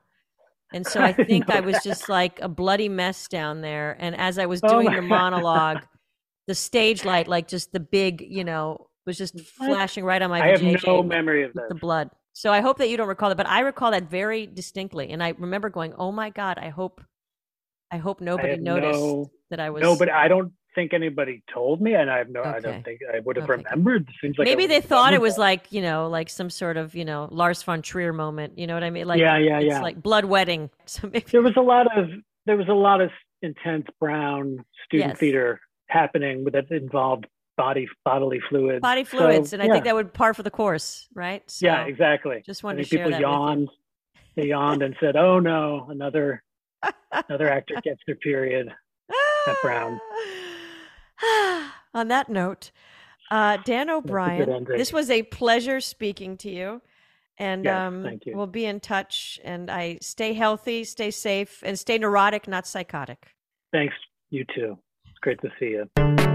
And 0.75 0.85
so 0.85 1.01
I 1.01 1.11
I 1.11 1.13
think 1.13 1.49
I 1.49 1.61
was 1.61 1.85
just 1.85 2.09
like 2.09 2.41
a 2.41 2.49
bloody 2.49 2.89
mess 2.89 3.29
down 3.29 3.61
there. 3.61 3.97
And 4.01 4.17
as 4.17 4.37
I 4.37 4.47
was 4.47 4.61
Oh 4.65 4.69
doing 4.69 4.87
my 4.87 4.97
the 4.97 5.03
monologue, 5.21 5.87
the 6.49 6.57
stage 6.57 7.05
light, 7.05 7.29
like 7.29 7.47
just 7.47 7.71
the 7.71 7.79
big, 7.79 8.21
you 8.21 8.43
know, 8.43 8.89
was 9.07 9.17
just 9.17 9.39
flashing 9.39 10.05
right 10.05 10.21
on 10.21 10.31
my 10.31 10.43
I 10.43 10.49
have 10.49 10.63
no 10.85 11.05
memory 11.05 11.45
of 11.45 11.53
this. 11.53 11.67
the 11.69 11.77
blood. 11.77 12.11
So 12.33 12.53
I 12.53 12.63
hope 12.63 12.79
that 12.79 12.89
you 12.89 12.97
don't 12.97 13.07
recall 13.07 13.29
that, 13.29 13.37
but 13.37 13.47
I 13.47 13.61
recall 13.61 13.93
that 13.93 14.11
very 14.11 14.49
distinctly. 14.49 15.11
And 15.11 15.23
I 15.23 15.35
remember 15.39 15.71
going, 15.71 15.95
"Oh 15.97 16.11
my 16.11 16.31
god, 16.31 16.59
I 16.59 16.71
hope, 16.71 17.01
I 17.93 17.99
hope 17.99 18.21
nobody 18.21 18.55
have 18.55 18.61
noticed 18.61 18.99
no, 18.99 19.31
that 19.51 19.61
I 19.61 19.71
was." 19.71 19.83
no, 19.83 19.95
but 19.95 20.11
I 20.11 20.27
don't 20.27 20.53
think 20.75 20.93
anybody 20.93 21.43
told 21.53 21.81
me, 21.81 21.95
and 21.95 22.11
I 22.11 22.19
have 22.19 22.29
no. 22.29 22.43
I 22.43 22.61
don't 22.61 22.85
think 22.85 23.01
I 23.15 23.21
would 23.21 23.37
have 23.37 23.49
Okay, 23.49 23.63
remembered. 23.63 24.09
It 24.09 24.15
seems 24.21 24.39
like 24.39 24.47
I 24.49 24.51
maybe 24.51 24.67
they 24.67 24.81
thought 24.81 25.13
it 25.15 25.21
was 25.21 25.35
that. 25.37 25.41
like 25.41 25.73
you 25.73 25.83
know, 25.83 26.09
like 26.09 26.29
some 26.31 26.51
sort 26.51 26.77
of 26.77 26.95
you 26.95 27.05
know 27.05 27.29
Lars 27.31 27.63
von 27.63 27.83
Trier 27.83 28.13
moment. 28.13 28.59
You 28.59 28.67
know 28.67 28.75
what 28.75 28.85
I 28.85 28.91
mean? 28.91 29.07
Like 29.07 29.21
Yeah, 29.21 29.39
yeah, 29.39 29.59
it's 29.59 29.67
yeah. 29.67 29.81
like 29.83 30.03
blood 30.03 30.25
wedding. 30.25 30.71
So 30.87 31.09
maybe 31.13 31.25
there 31.31 31.43
was 31.43 31.57
a 31.57 31.61
lot 31.63 31.97
of 31.97 32.11
there 32.47 32.57
was 32.57 32.69
a 32.69 32.75
lot 32.75 33.01
of 33.01 33.11
intense 33.43 33.87
brown 34.01 34.65
student 34.85 35.11
Yes. 35.11 35.19
theater 35.19 35.61
happening 35.89 36.45
with 36.45 36.55
that 36.55 36.71
involved 36.71 37.27
body 37.57 37.87
bodily 38.05 38.41
fluids. 38.49 38.81
body 38.81 39.05
So, 39.05 39.19
fluids, 39.19 39.53
and 39.53 39.63
I 39.63 39.67
yeah. 39.67 39.73
think 39.73 39.85
that 39.85 39.95
would 39.95 40.13
par 40.15 40.33
for 40.35 40.43
the 40.43 40.51
course, 40.51 41.09
right? 41.15 41.43
So, 41.51 41.67
yeah, 41.67 41.85
exactly. 41.85 42.43
Just 42.47 42.65
I 42.65 42.69
wanted 42.69 42.85
to 42.85 42.89
think 42.89 42.99
share 43.01 43.07
people 43.07 43.11
that 43.11 43.17
with 43.19 43.21
you. 43.21 43.27
yawned. 43.27 43.69
They 44.37 44.47
yawned 44.49 44.83
and 44.83 44.97
said, 45.01 45.17
"Oh 45.17 45.39
no, 45.39 45.87
another 45.91 46.43
another 47.29 47.51
actor 47.51 47.75
gets 47.85 48.01
their 48.07 48.17
period." 48.17 48.73
at 49.47 49.57
Brown. 49.63 50.01
On 51.95 52.09
that 52.09 52.29
note, 52.29 52.71
uh, 53.31 53.59
Dan 53.65 53.91
O'Brien, 53.91 54.65
this 54.65 54.93
was 54.93 55.11
a 55.11 55.23
pleasure 55.25 55.81
speaking 55.81 56.37
to 56.39 56.51
you. 56.51 56.83
And 57.39 57.65
Yes, 57.65 57.89
um, 57.89 58.03
thank 58.03 58.27
you. 58.27 58.37
we'll 58.37 58.47
be 58.47 58.67
in 58.67 58.81
touch. 58.81 59.41
And 59.43 59.71
I 59.71 59.99
stay 60.01 60.33
healthy, 60.33 60.85
stay 60.85 61.11
safe, 61.11 61.63
and 61.65 61.79
stay 61.79 61.99
neurotic, 61.99 62.47
not 62.47 62.67
psychotic. 62.67 63.35
Thanks, 63.73 63.95
you 64.31 64.45
too. 64.55 64.79
It's 65.07 65.19
great 65.21 65.41
to 65.41 65.51
see 65.59 65.77
you. 65.77 66.32